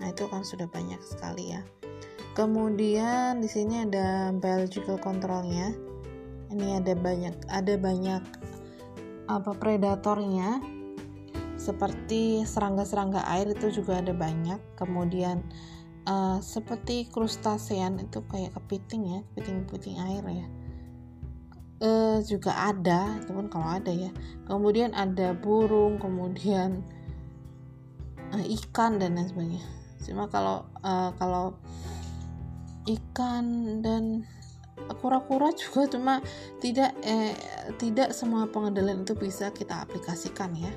nah 0.00 0.10
itu 0.10 0.26
kan 0.26 0.42
sudah 0.42 0.66
banyak 0.66 0.98
sekali 1.04 1.54
ya. 1.54 1.62
Kemudian 2.32 3.44
di 3.44 3.48
sini 3.50 3.84
ada 3.84 4.32
biological 4.32 4.96
controlnya 4.96 5.91
ini 6.52 6.76
ada 6.76 6.92
banyak 6.92 7.34
ada 7.48 7.74
banyak 7.80 8.22
apa 9.26 9.50
predatornya. 9.56 10.60
Seperti 11.56 12.42
serangga-serangga 12.42 13.22
air 13.30 13.54
itu 13.54 13.70
juga 13.82 14.02
ada 14.02 14.10
banyak. 14.10 14.58
Kemudian 14.74 15.46
uh, 16.10 16.42
seperti 16.42 17.06
krustasean 17.08 18.02
itu 18.02 18.20
kayak 18.26 18.52
kepiting 18.58 19.02
ya 19.06 19.20
kepiting-kepiting 19.32 19.96
air 20.02 20.24
ya. 20.26 20.46
Uh, 21.82 22.22
juga 22.22 22.54
ada 22.54 23.18
itu 23.18 23.30
pun 23.34 23.46
kalau 23.50 23.66
ada 23.66 23.90
ya. 23.90 24.10
Kemudian 24.46 24.94
ada 24.94 25.34
burung 25.34 25.98
kemudian 26.02 26.82
uh, 28.34 28.44
ikan 28.62 28.98
dan 28.98 29.18
lain 29.18 29.28
sebagainya. 29.30 29.64
Cuma 30.02 30.26
kalau 30.26 30.66
uh, 30.82 31.14
kalau 31.14 31.54
ikan 32.90 33.78
dan 33.86 34.26
kura-kura 35.00 35.50
juga 35.62 35.88
cuma 35.90 36.14
tidak 36.60 36.92
eh, 37.02 37.34
tidak 37.80 38.14
semua 38.16 38.46
pengendalian 38.48 39.02
itu 39.06 39.14
bisa 39.16 39.50
kita 39.50 39.84
aplikasikan 39.84 40.52
ya. 40.56 40.72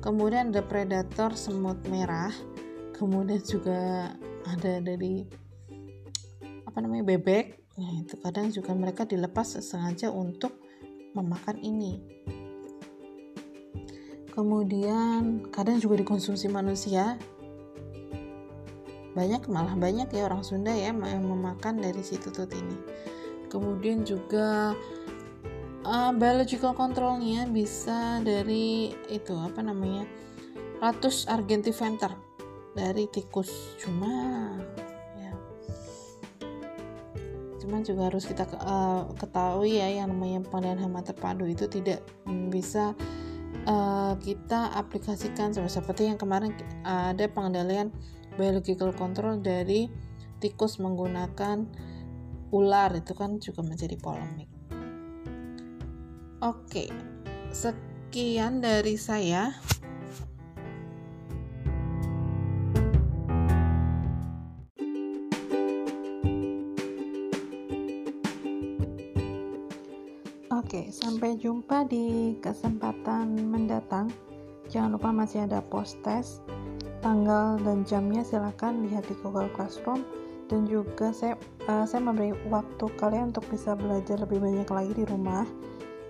Kemudian 0.00 0.48
ada 0.48 0.64
predator 0.64 1.36
semut 1.36 1.76
merah 1.88 2.32
kemudian 3.00 3.40
juga 3.40 4.12
ada 4.44 4.72
dari 4.84 5.24
apa 6.68 6.78
namanya 6.84 7.16
bebek. 7.16 7.72
Nah 7.80 8.04
itu 8.04 8.20
kadang 8.20 8.52
juga 8.52 8.76
mereka 8.76 9.08
dilepas 9.08 9.56
sengaja 9.64 10.12
untuk 10.12 10.52
memakan 11.16 11.56
ini. 11.64 11.96
Kemudian 14.30 15.48
kadang 15.48 15.80
juga 15.80 15.96
dikonsumsi 15.96 16.52
manusia 16.52 17.16
banyak 19.10 19.42
malah 19.50 19.74
banyak 19.74 20.06
ya 20.14 20.30
orang 20.30 20.46
Sunda 20.46 20.70
ya 20.70 20.94
yang 20.94 21.24
memakan 21.26 21.82
dari 21.82 22.02
si 22.02 22.18
tutut 22.18 22.50
ini. 22.54 22.78
Kemudian 23.50 24.06
juga 24.06 24.78
uh, 25.82 26.12
biological 26.14 26.72
controlnya 26.78 27.50
bisa 27.50 28.22
dari 28.22 28.94
itu 29.10 29.34
apa 29.34 29.60
namanya 29.66 30.06
ratus 30.78 31.26
argentiventer 31.26 32.14
dari 32.78 33.10
tikus. 33.10 33.50
Cuma 33.82 34.46
ya 35.18 35.34
cuma 37.58 37.82
juga 37.82 38.06
harus 38.06 38.22
kita 38.30 38.46
uh, 38.62 39.10
ketahui 39.18 39.82
ya 39.82 39.90
yang 39.90 40.14
namanya 40.14 40.46
pengendalian 40.46 40.86
hama 40.86 41.02
terpadu 41.02 41.50
itu 41.50 41.66
tidak 41.66 42.06
bisa 42.54 42.94
uh, 43.66 44.14
kita 44.22 44.70
aplikasikan 44.78 45.50
seperti 45.50 46.06
yang 46.06 46.16
kemarin 46.16 46.54
ada 46.86 47.26
pengendalian 47.26 47.90
biological 48.38 48.94
control 48.94 49.42
dari 49.42 49.90
tikus 50.40 50.78
menggunakan 50.80 51.66
ular 52.50 52.90
itu 52.98 53.14
kan 53.14 53.38
juga 53.38 53.62
menjadi 53.62 53.94
polemik. 53.98 54.50
Oke, 56.40 56.88
sekian 57.52 58.64
dari 58.64 58.96
saya. 58.96 59.54
Oke, 70.70 70.86
sampai 70.94 71.34
jumpa 71.34 71.82
di 71.90 72.38
kesempatan 72.38 73.34
mendatang. 73.50 74.06
Jangan 74.70 74.94
lupa 74.94 75.10
masih 75.10 75.42
ada 75.44 75.58
post 75.66 75.98
test. 76.06 76.46
Tanggal 77.00 77.56
dan 77.64 77.84
jamnya 77.88 78.20
silakan 78.20 78.84
lihat 78.84 79.08
di 79.08 79.16
Google 79.24 79.48
Classroom 79.56 80.04
dan 80.50 80.66
juga 80.66 81.14
saya 81.14 81.38
uh, 81.70 81.86
saya 81.86 82.02
memberi 82.02 82.34
waktu 82.50 82.90
kalian 82.98 83.30
untuk 83.30 83.46
bisa 83.48 83.78
belajar 83.78 84.18
lebih 84.18 84.42
banyak 84.42 84.68
lagi 84.68 84.92
di 84.92 85.04
rumah. 85.06 85.46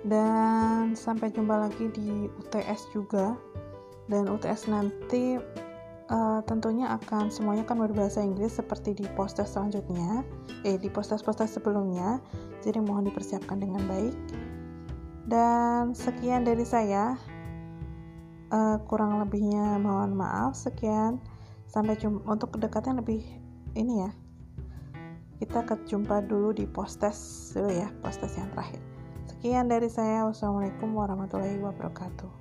Dan 0.00 0.96
sampai 0.96 1.28
jumpa 1.28 1.68
lagi 1.68 1.92
di 1.92 2.24
UTS 2.40 2.88
juga. 2.96 3.36
Dan 4.08 4.26
UTS 4.26 4.66
nanti 4.72 5.36
uh, 6.10 6.40
tentunya 6.48 6.90
akan 6.96 7.28
semuanya 7.28 7.68
akan 7.68 7.86
berbahasa 7.86 8.24
Inggris 8.24 8.56
seperti 8.56 8.96
di 8.96 9.06
poster 9.12 9.44
selanjutnya, 9.44 10.24
eh 10.64 10.80
di 10.80 10.88
poster-poster 10.88 11.46
sebelumnya. 11.46 12.18
Jadi 12.64 12.80
mohon 12.80 13.06
dipersiapkan 13.06 13.60
dengan 13.60 13.84
baik. 13.86 14.16
Dan 15.28 15.92
sekian 15.92 16.48
dari 16.48 16.64
saya. 16.64 17.14
Uh, 18.50 18.82
kurang 18.90 19.22
lebihnya 19.22 19.78
mohon 19.78 20.18
maaf. 20.18 20.58
Sekian. 20.58 21.22
Sampai 21.70 21.94
jumpa 21.94 22.26
untuk 22.26 22.58
kedekatan 22.58 22.98
lebih 22.98 23.22
ini 23.78 24.02
ya. 24.02 24.10
Kita 25.38 25.64
kejumpa 25.64 26.26
dulu 26.26 26.52
di 26.52 26.66
postes 26.66 27.50
dulu 27.54 27.70
ya, 27.70 27.88
postes 28.02 28.34
yang 28.34 28.50
terakhir. 28.52 28.82
Sekian 29.30 29.70
dari 29.70 29.86
saya. 29.86 30.26
Wassalamualaikum 30.26 30.90
warahmatullahi 30.92 31.62
wabarakatuh. 31.62 32.39